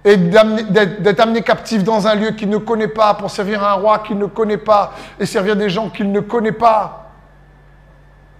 et 0.06 0.18
d'être 0.18 1.20
amené 1.20 1.42
captif 1.42 1.84
dans 1.84 2.08
un 2.08 2.16
lieu 2.16 2.32
qu'il 2.32 2.50
ne 2.50 2.58
connaît 2.58 2.88
pas 2.90 3.14
pour 3.14 3.32
servir 3.32 3.64
un 3.64 3.74
roi 3.74 4.00
qu'il 4.00 4.18
ne 4.18 4.26
connaît 4.26 4.58
pas 4.58 4.94
et 5.20 5.26
servir 5.26 5.56
des 5.56 5.70
gens 5.70 5.90
qu'il 5.90 6.12
ne 6.12 6.20
connaît 6.20 6.52
pas. 6.52 7.12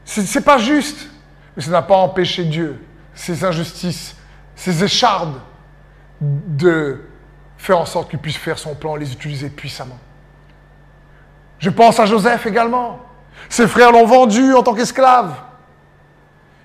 C'est 0.06 0.44
pas 0.44 0.58
juste. 0.58 1.10
Mais 1.56 1.64
ça 1.64 1.72
n'a 1.72 1.82
pas 1.82 1.96
empêché 1.96 2.44
Dieu, 2.44 2.84
ces 3.14 3.46
injustices, 3.46 4.16
ces 4.56 4.84
échardes, 4.84 5.40
de 6.20 7.02
faire 7.64 7.80
en 7.80 7.86
sorte 7.86 8.10
qu'il 8.10 8.20
puisse 8.20 8.36
faire 8.36 8.60
son 8.60 8.76
plan, 8.76 8.98
les 8.98 9.14
utiliser 9.14 9.50
puissamment. 9.50 9.98
Je 11.60 11.70
pense 11.70 11.98
à 11.98 12.06
Joseph 12.06 12.46
également. 12.46 13.00
Ses 13.48 13.68
frères 13.68 13.94
l'ont 13.94 14.06
vendu 14.06 14.54
en 14.54 14.64
tant 14.64 14.74
qu'esclave. 14.74 15.34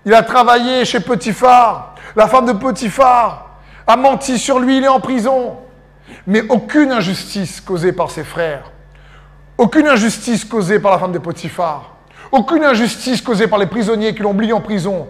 Il 0.05 0.13
a 0.13 0.25
travaillé 0.25 0.85
chez 0.85 0.99
Potiphar. 0.99 1.95
La 2.17 2.27
femme 2.27 2.47
de 2.47 2.53
Potiphar 2.53 3.61
a 3.87 3.97
menti 3.97 4.39
sur 4.41 4.59
lui, 4.59 4.79
il 4.79 4.85
est 4.85 4.89
en 4.89 4.99
prison. 4.99 5.59
Mais 6.27 6.43
aucune 6.49 6.91
injustice 6.91 7.61
causée 7.61 7.93
par 7.93 8.11
ses 8.11 8.25
frères, 8.25 8.73
aucune 9.57 9.87
injustice 9.87 10.45
causée 10.45 10.81
par 10.81 10.91
la 10.91 10.99
femme 10.99 11.13
de 11.13 11.19
Potiphar, 11.19 11.95
aucune 12.33 12.65
injustice 12.65 13.23
causée 13.23 13.47
par 13.47 13.61
les 13.61 13.67
prisonniers 13.67 14.17
qui 14.17 14.23
l'ont 14.23 14.31
oublié 14.31 14.53
en 14.53 14.61
prison 14.61 15.07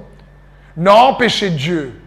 n'a 0.76 0.94
empêché 0.94 1.48
Dieu 1.48 1.98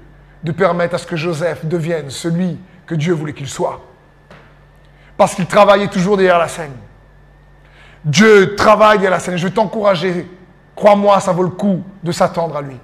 de 0.44 0.52
permettre 0.52 0.96
à 0.96 0.98
ce 1.00 1.08
que 1.08 1.16
Joseph 1.16 1.66
devienne 1.66 2.12
celui 2.12 2.60
que 2.92 2.96
Dieu 2.98 3.14
voulait 3.14 3.32
qu'il 3.32 3.48
soit. 3.48 3.80
Parce 5.16 5.34
qu'il 5.34 5.46
travaillait 5.46 5.88
toujours 5.88 6.18
derrière 6.18 6.38
la 6.38 6.50
scène. 6.50 6.74
Dieu 8.04 8.54
travaille 8.58 8.98
derrière 8.98 9.12
la 9.12 9.20
scène. 9.20 9.38
Je 9.38 9.48
vais 9.48 9.54
t'encourager. 9.54 10.30
Crois-moi, 10.76 11.22
ça 11.22 11.32
vaut 11.32 11.44
le 11.44 11.52
coup 11.52 11.86
de 12.04 12.12
s'attendre 12.12 12.58
à 12.58 12.62
lui. 12.62 12.76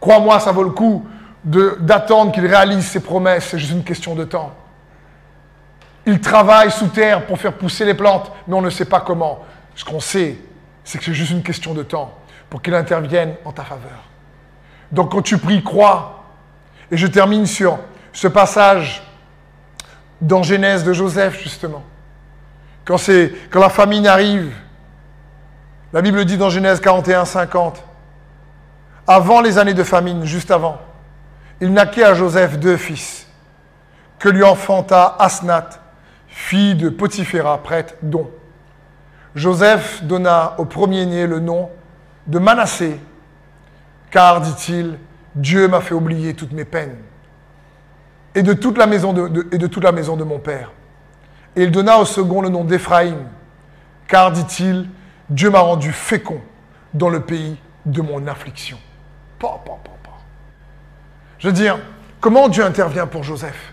Crois-moi, 0.00 0.40
ça 0.40 0.52
vaut 0.52 0.62
le 0.62 0.70
coup 0.70 1.06
d'attendre 1.44 2.32
qu'il 2.32 2.46
réalise 2.46 2.86
ses 2.86 3.00
promesses. 3.00 3.48
C'est 3.50 3.58
juste 3.58 3.72
une 3.72 3.84
question 3.84 4.14
de 4.14 4.24
temps. 4.24 4.54
Il 6.06 6.18
travaille 6.22 6.70
sous 6.70 6.88
terre 6.88 7.26
pour 7.26 7.38
faire 7.38 7.52
pousser 7.52 7.84
les 7.84 7.92
plantes, 7.92 8.32
mais 8.48 8.54
on 8.54 8.62
ne 8.62 8.70
sait 8.70 8.86
pas 8.86 9.00
comment. 9.00 9.40
Ce 9.74 9.84
qu'on 9.84 10.00
sait, 10.00 10.38
c'est 10.82 10.96
que 10.96 11.04
c'est 11.04 11.12
juste 11.12 11.32
une 11.32 11.42
question 11.42 11.74
de 11.74 11.82
temps 11.82 12.16
pour 12.48 12.62
qu'il 12.62 12.72
intervienne 12.72 13.34
en 13.44 13.52
ta 13.52 13.64
faveur. 13.64 14.02
Donc 14.90 15.12
quand 15.12 15.20
tu 15.20 15.36
pries, 15.36 15.62
crois. 15.62 16.24
Et 16.90 16.96
je 16.96 17.06
termine 17.06 17.44
sur 17.44 17.78
ce 18.14 18.28
passage 18.28 19.02
dans 20.20 20.42
Genèse 20.42 20.84
de 20.84 20.92
Joseph, 20.92 21.40
justement. 21.42 21.82
Quand, 22.84 22.98
la 23.54 23.68
famine 23.68 24.06
arrive, 24.06 24.54
la 25.92 26.02
Bible 26.02 26.24
dit 26.24 26.36
dans 26.36 26.50
Genèse 26.50 26.80
41, 26.80 27.24
50, 27.24 27.82
avant 29.06 29.40
les 29.40 29.58
années 29.58 29.74
de 29.74 29.82
famine, 29.82 30.24
juste 30.24 30.50
avant, 30.50 30.78
il 31.60 31.72
naquit 31.72 32.02
à 32.02 32.14
Joseph 32.14 32.58
deux 32.58 32.76
fils, 32.76 33.26
que 34.18 34.28
lui 34.28 34.42
enfanta 34.42 35.16
Asnath, 35.18 35.80
fille 36.28 36.74
de 36.74 36.88
Potiphéra, 36.88 37.58
prêtre, 37.62 37.94
dont 38.02 38.30
Joseph 39.34 40.02
donna 40.02 40.54
au 40.58 40.64
premier-né 40.64 41.26
le 41.26 41.40
nom 41.40 41.70
de 42.26 42.38
Manassé, 42.38 43.00
car, 44.10 44.40
dit-il, 44.40 44.98
Dieu 45.34 45.68
m'a 45.68 45.80
fait 45.80 45.94
oublier 45.94 46.34
toutes 46.34 46.52
mes 46.52 46.64
peines 46.64 46.96
et 48.34 48.42
de 48.42 48.52
toute 48.52 48.78
la 48.78 48.86
maison 48.86 49.12
de, 49.12 49.46
et 49.52 49.58
de 49.58 49.66
toute 49.66 49.84
la 49.84 49.92
maison 49.92 50.16
de 50.16 50.24
mon 50.24 50.38
père. 50.38 50.70
Et 51.56 51.64
il 51.64 51.70
donna 51.70 51.98
au 51.98 52.04
second 52.04 52.42
le 52.42 52.48
nom 52.48 52.64
d'Éphraïm, 52.64 53.16
car, 54.06 54.30
dit-il, 54.32 54.88
Dieu 55.28 55.50
m'a 55.50 55.60
rendu 55.60 55.92
fécond 55.92 56.40
dans 56.94 57.08
le 57.08 57.20
pays 57.20 57.56
de 57.86 58.02
mon 58.02 58.26
affliction. 58.26 58.78
Je 61.38 61.48
veux 61.48 61.54
dire, 61.54 61.78
comment 62.20 62.48
Dieu 62.48 62.64
intervient 62.64 63.06
pour 63.06 63.22
Joseph? 63.22 63.72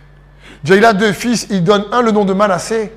Il 0.63 0.85
a 0.85 0.93
deux 0.93 1.11
fils, 1.11 1.47
il 1.49 1.63
donne 1.63 1.85
un 1.91 2.01
le 2.01 2.11
nom 2.11 2.25
de 2.25 2.33
Manassé. 2.33 2.93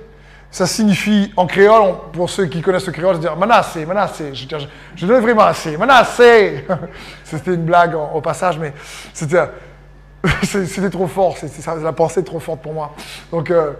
Ça 0.51 0.67
signifie, 0.67 1.33
en 1.37 1.47
créole, 1.47 1.95
pour 2.13 2.29
ceux 2.29 2.47
qui 2.47 2.61
connaissent 2.61 2.87
le 2.87 2.93
créole, 2.93 3.17
je 3.17 3.21
dire 3.21 3.37
Manassé, 3.37 3.87
Manassé. 3.87 4.35
Je, 4.35 4.47
je, 4.49 4.67
je 4.97 5.07
devrais 5.07 5.35
Manassé, 5.35 5.77
Manassé. 5.77 6.67
C'était 7.25 7.55
une 7.55 7.65
blague 7.65 7.95
au 7.95 8.21
passage, 8.21 8.59
mais 8.59 8.73
c'était 9.13 9.49
C'était 10.43 10.91
trop 10.91 11.07
fort, 11.07 11.37
la 11.83 11.93
pensée 11.93 12.21
est 12.21 12.25
trop 12.25 12.41
forte 12.41 12.61
pour 12.61 12.75
moi. 12.75 12.95
Donc, 13.31 13.51
euh, 13.51 13.73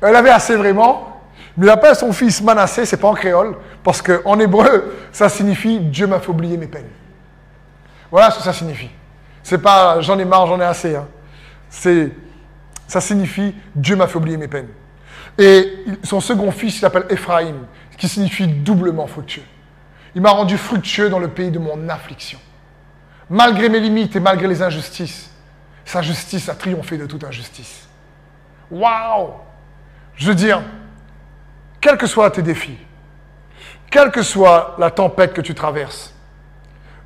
elle 0.00 0.16
avait 0.16 0.30
assez 0.30 0.56
vraiment, 0.56 1.22
mais 1.56 1.66
il 1.66 1.70
appelle 1.70 1.94
son 1.94 2.12
fils 2.12 2.40
Manassé, 2.42 2.84
c'est 2.84 2.96
pas 2.96 3.08
en 3.08 3.14
créole, 3.14 3.56
parce 3.82 4.02
qu'en 4.02 4.38
hébreu, 4.38 4.94
ça 5.12 5.28
signifie 5.28 5.80
Dieu 5.80 6.06
m'a 6.06 6.20
fait 6.20 6.30
oublier 6.30 6.56
mes 6.56 6.66
peines. 6.66 6.88
Voilà 8.10 8.30
ce 8.30 8.38
que 8.38 8.44
ça 8.44 8.52
signifie. 8.52 8.90
C'est 9.42 9.58
pas 9.58 10.00
j'en 10.00 10.18
ai 10.18 10.24
marre, 10.24 10.46
j'en 10.46 10.60
ai 10.60 10.64
assez. 10.64 10.96
Hein. 10.96 11.06
C'est, 11.68 12.10
ça 12.86 13.00
signifie 13.00 13.54
Dieu 13.74 13.96
m'a 13.96 14.06
fait 14.06 14.16
oublier 14.16 14.36
mes 14.36 14.48
peines. 14.48 14.68
Et 15.38 15.72
son 16.02 16.20
second 16.20 16.50
fils, 16.50 16.76
il 16.76 16.80
s'appelle 16.80 17.06
Ephraim, 17.10 17.54
qui 17.96 18.08
signifie 18.08 18.48
doublement 18.48 19.06
fructueux. 19.06 19.42
Il 20.14 20.22
m'a 20.22 20.30
rendu 20.30 20.56
fructueux 20.56 21.10
dans 21.10 21.18
le 21.18 21.28
pays 21.28 21.50
de 21.50 21.58
mon 21.58 21.88
affliction 21.88 22.38
malgré 23.30 23.68
mes 23.68 23.80
limites 23.80 24.16
et 24.16 24.20
malgré 24.20 24.46
les 24.46 24.62
injustices, 24.62 25.30
sa 25.84 26.02
justice 26.02 26.48
a 26.48 26.54
triomphé 26.54 26.98
de 26.98 27.06
toute 27.06 27.24
injustice. 27.24 27.88
Waouh 28.70 29.30
Je 30.14 30.26
veux 30.28 30.34
dire, 30.34 30.62
quels 31.80 31.96
que 31.96 32.06
soient 32.06 32.30
tes 32.30 32.42
défis, 32.42 32.78
quelle 33.90 34.10
que 34.10 34.22
soit 34.22 34.76
la 34.78 34.90
tempête 34.90 35.32
que 35.32 35.40
tu 35.40 35.54
traverses, 35.54 36.14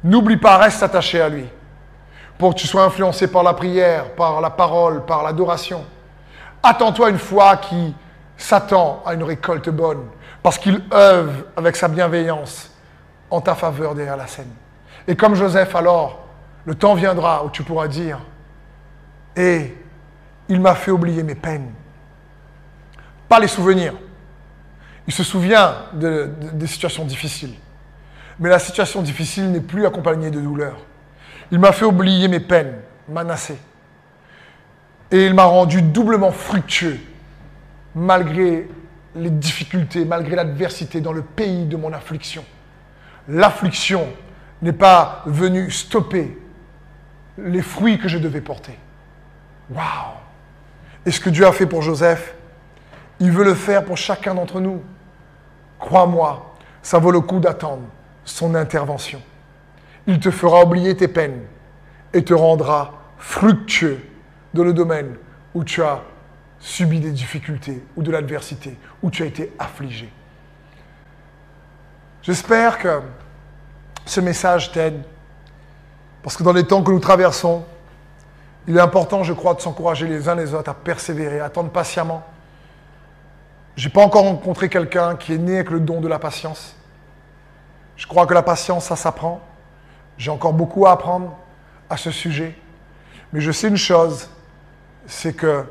n'oublie 0.02 0.36
pas, 0.36 0.56
reste 0.56 0.82
attaché 0.82 1.20
à 1.20 1.28
lui, 1.28 1.46
pour 2.38 2.54
que 2.54 2.60
tu 2.60 2.66
sois 2.66 2.84
influencé 2.84 3.28
par 3.28 3.42
la 3.42 3.54
prière, 3.54 4.14
par 4.14 4.40
la 4.40 4.50
parole, 4.50 5.04
par 5.04 5.22
l'adoration. 5.22 5.84
Attends-toi 6.62 7.10
une 7.10 7.18
foi 7.18 7.56
qui 7.58 7.94
s'attend 8.36 9.02
à 9.06 9.14
une 9.14 9.22
récolte 9.22 9.68
bonne, 9.68 10.06
parce 10.42 10.58
qu'il 10.58 10.82
œuvre 10.92 11.44
avec 11.56 11.76
sa 11.76 11.86
bienveillance 11.86 12.70
en 13.30 13.40
ta 13.40 13.54
faveur 13.54 13.94
derrière 13.94 14.16
la 14.16 14.26
scène. 14.26 14.50
Et 15.07 15.16
comme 15.16 15.34
Joseph, 15.34 15.74
alors, 15.74 16.26
le 16.64 16.74
temps 16.74 16.94
viendra 16.94 17.44
où 17.44 17.50
tu 17.50 17.62
pourras 17.62 17.88
dire, 17.88 18.18
et 19.36 19.74
il 20.48 20.61
m'a 20.61 20.74
fait 20.74 20.90
oublier 20.90 21.22
mes 21.22 21.34
peines. 21.34 21.70
Pas 23.28 23.40
les 23.40 23.48
souvenirs. 23.48 23.94
Il 25.07 25.12
se 25.12 25.24
souvient 25.24 25.74
des 25.94 26.66
situations 26.66 27.05
difficiles. 27.05 27.55
Mais 28.38 28.48
la 28.48 28.59
situation 28.59 29.03
difficile 29.03 29.50
n'est 29.50 29.61
plus 29.61 29.86
accompagnée 29.86 30.30
de 30.30 30.40
douleur. 30.40 30.76
Il 31.50 31.59
m'a 31.59 31.72
fait 31.72 31.84
oublier 31.84 32.28
mes 32.28 32.40
peines, 32.40 32.74
Manassé. 33.09 33.57
Et 35.11 35.26
il 35.26 35.34
m'a 35.34 35.44
rendu 35.44 35.82
doublement 35.82 36.30
fructueux, 36.30 36.98
malgré 37.94 38.68
les 39.14 39.30
difficultés, 39.30 40.05
malgré 40.05 40.36
l'adversité 40.36 41.00
dans 41.00 41.12
le 41.12 41.22
pays 41.22 41.64
de 41.66 41.76
mon 41.76 41.92
affliction. 41.92 42.44
L'affliction 43.28 44.07
n'est 44.62 44.72
pas 44.72 45.22
venu 45.26 45.70
stopper 45.70 46.38
les 47.36 47.62
fruits 47.62 47.98
que 47.98 48.08
je 48.08 48.18
devais 48.18 48.40
porter. 48.40 48.78
Waouh 49.70 50.16
Et 51.04 51.10
ce 51.10 51.20
que 51.20 51.30
Dieu 51.30 51.46
a 51.46 51.52
fait 51.52 51.66
pour 51.66 51.82
Joseph, 51.82 52.34
il 53.20 53.30
veut 53.30 53.44
le 53.44 53.54
faire 53.54 53.84
pour 53.84 53.96
chacun 53.96 54.34
d'entre 54.34 54.60
nous. 54.60 54.82
Crois-moi, 55.78 56.54
ça 56.82 56.98
vaut 56.98 57.10
le 57.10 57.20
coup 57.20 57.40
d'attendre 57.40 57.82
son 58.24 58.54
intervention. 58.54 59.20
Il 60.06 60.20
te 60.20 60.30
fera 60.30 60.64
oublier 60.64 60.96
tes 60.96 61.08
peines 61.08 61.42
et 62.12 62.24
te 62.24 62.34
rendra 62.34 62.94
fructueux 63.18 64.00
dans 64.54 64.64
le 64.64 64.72
domaine 64.72 65.16
où 65.54 65.64
tu 65.64 65.82
as 65.82 66.02
subi 66.58 67.00
des 67.00 67.10
difficultés 67.10 67.82
ou 67.96 68.02
de 68.02 68.10
l'adversité, 68.10 68.76
où 69.02 69.10
tu 69.10 69.22
as 69.22 69.26
été 69.26 69.52
affligé. 69.58 70.08
J'espère 72.22 72.78
que 72.78 73.00
ce 74.05 74.20
message 74.20 74.72
t'aide. 74.72 75.03
Parce 76.22 76.36
que 76.36 76.42
dans 76.42 76.53
les 76.53 76.64
temps 76.64 76.82
que 76.82 76.90
nous 76.90 77.00
traversons, 77.00 77.64
il 78.66 78.76
est 78.76 78.80
important, 78.80 79.24
je 79.24 79.32
crois, 79.32 79.55
de 79.55 79.61
s'encourager 79.61 80.07
les 80.07 80.28
uns 80.28 80.34
les 80.34 80.55
autres 80.55 80.70
à 80.70 80.74
persévérer, 80.74 81.40
à 81.40 81.46
attendre 81.46 81.70
patiemment. 81.70 82.22
Je 83.76 83.88
n'ai 83.88 83.92
pas 83.92 84.03
encore 84.03 84.22
rencontré 84.22 84.68
quelqu'un 84.68 85.16
qui 85.16 85.32
est 85.34 85.38
né 85.38 85.57
avec 85.57 85.70
le 85.70 85.80
don 85.80 86.00
de 86.00 86.09
la 86.09 86.18
patience. 86.18 86.76
Je 87.96 88.07
crois 88.07 88.26
que 88.26 88.34
la 88.34 88.42
patience, 88.42 88.84
ça 88.84 88.96
s'apprend. 88.96 89.40
J'ai 90.18 90.30
encore 90.30 90.53
beaucoup 90.53 90.86
à 90.86 90.92
apprendre 90.92 91.36
à 91.90 91.96
ce 91.96 92.11
sujet. 92.11 92.55
Mais 93.32 93.40
je 93.40 93.50
sais 93.50 93.68
une 93.68 93.76
chose, 93.76 94.28
c'est 95.07 95.32
que 95.32 95.64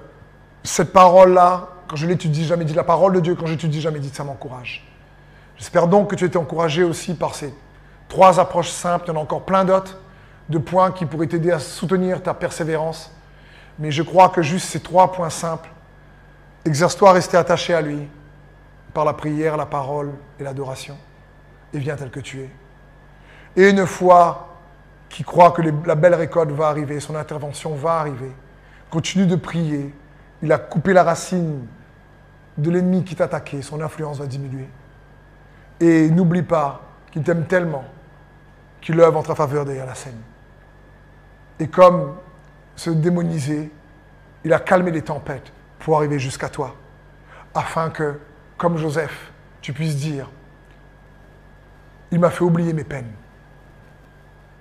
cette 0.63 0.91
parole-là, 0.91 1.69
quand 1.87 1.95
je 1.95 2.07
l'étudie, 2.07 2.45
jamais 2.45 2.65
dit 2.65 2.73
la 2.73 2.83
parole 2.83 3.13
de 3.13 3.19
Dieu, 3.19 3.35
quand 3.35 3.45
j'étudie, 3.45 3.81
jamais 3.81 3.99
dit, 3.99 4.09
ça 4.09 4.23
m'encourage. 4.23 4.85
J'espère 5.57 5.87
donc 5.87 6.09
que 6.09 6.15
tu 6.15 6.25
été 6.25 6.37
encouragé 6.37 6.83
aussi 6.83 7.13
par 7.13 7.35
ces 7.35 7.53
Trois 8.11 8.41
approches 8.41 8.71
simples, 8.71 9.05
il 9.07 9.13
y 9.13 9.15
en 9.15 9.21
a 9.21 9.23
encore 9.23 9.45
plein 9.45 9.63
d'autres, 9.63 9.97
de 10.49 10.57
points 10.57 10.91
qui 10.91 11.05
pourraient 11.05 11.27
t'aider 11.27 11.49
à 11.49 11.59
soutenir 11.59 12.21
ta 12.21 12.33
persévérance. 12.33 13.09
Mais 13.79 13.89
je 13.89 14.03
crois 14.03 14.27
que 14.27 14.41
juste 14.41 14.67
ces 14.67 14.81
trois 14.81 15.13
points 15.13 15.29
simples, 15.29 15.69
exerce-toi 16.65 17.11
à 17.11 17.13
rester 17.13 17.37
attaché 17.37 17.73
à 17.73 17.79
lui 17.79 18.09
par 18.93 19.05
la 19.05 19.13
prière, 19.13 19.55
la 19.55 19.65
parole 19.65 20.11
et 20.41 20.43
l'adoration, 20.43 20.97
et 21.73 21.79
viens 21.79 21.95
tel 21.95 22.11
que 22.11 22.19
tu 22.19 22.41
es. 22.41 22.49
Et 23.55 23.69
une 23.69 23.85
foi 23.85 24.57
qui 25.07 25.23
croit 25.23 25.51
que 25.51 25.61
la 25.61 25.95
belle 25.95 26.15
récolte 26.15 26.51
va 26.51 26.67
arriver, 26.67 26.99
son 26.99 27.15
intervention 27.15 27.75
va 27.75 27.93
arriver. 27.93 28.33
Continue 28.89 29.25
de 29.25 29.37
prier. 29.37 29.95
Il 30.43 30.51
a 30.51 30.57
coupé 30.57 30.91
la 30.91 31.03
racine 31.05 31.65
de 32.57 32.71
l'ennemi 32.71 33.05
qui 33.05 33.15
t'attaquait, 33.15 33.61
son 33.61 33.79
influence 33.79 34.19
va 34.19 34.25
diminuer. 34.25 34.67
Et 35.79 36.09
n'oublie 36.11 36.43
pas 36.43 36.81
qu'il 37.09 37.23
t'aime 37.23 37.45
tellement 37.45 37.85
qu'il 38.81 38.99
œuvre 38.99 39.17
en 39.17 39.23
ta 39.23 39.35
faveur 39.35 39.65
derrière 39.65 39.85
la 39.85 39.95
scène. 39.95 40.19
Et 41.59 41.67
comme 41.67 42.15
ce 42.75 42.89
démonisé, 42.89 43.71
il 44.43 44.53
a 44.53 44.59
calmé 44.59 44.91
les 44.91 45.03
tempêtes 45.03 45.53
pour 45.79 45.97
arriver 45.97 46.19
jusqu'à 46.19 46.49
toi, 46.49 46.75
afin 47.53 47.89
que, 47.89 48.19
comme 48.57 48.77
Joseph, 48.77 49.31
tu 49.61 49.73
puisses 49.73 49.97
dire, 49.97 50.29
il 52.11 52.19
m'a 52.19 52.29
fait 52.29 52.43
oublier 52.43 52.73
mes 52.73 52.83
peines. 52.83 53.11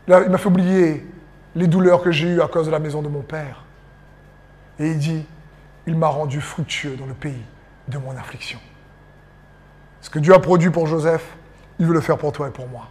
Il 0.07 0.29
m'a 0.29 0.39
fait 0.39 0.49
oublier 0.49 1.07
les 1.55 1.67
douleurs 1.67 2.03
que 2.03 2.11
j'ai 2.11 2.29
eues 2.29 2.43
à 2.43 2.49
cause 2.49 2.67
de 2.67 2.71
la 2.71 2.79
maison 2.79 3.03
de 3.03 3.09
mon 3.09 3.23
père. 3.23 3.65
Et 4.79 4.91
il 4.91 4.99
dit, 4.99 5.27
il 5.87 5.97
m'a 5.97 6.09
rendu 6.09 6.41
fructueux 6.41 6.97
dans 6.97 7.07
le 7.07 7.15
pays 7.15 7.43
de 7.89 7.99
mon 7.99 8.17
affliction. 8.17 8.59
Ce 10.01 10.11
que 10.11 10.19
Dieu 10.19 10.35
a 10.35 10.39
produit 10.39 10.71
pour 10.71 10.87
Joseph, 10.87 11.37
il 11.79 11.87
veut 11.87 11.95
le 11.95 12.01
faire 12.01 12.19
pour 12.19 12.33
toi 12.33 12.49
et 12.49 12.51
pour 12.51 12.69
moi. 12.69 12.89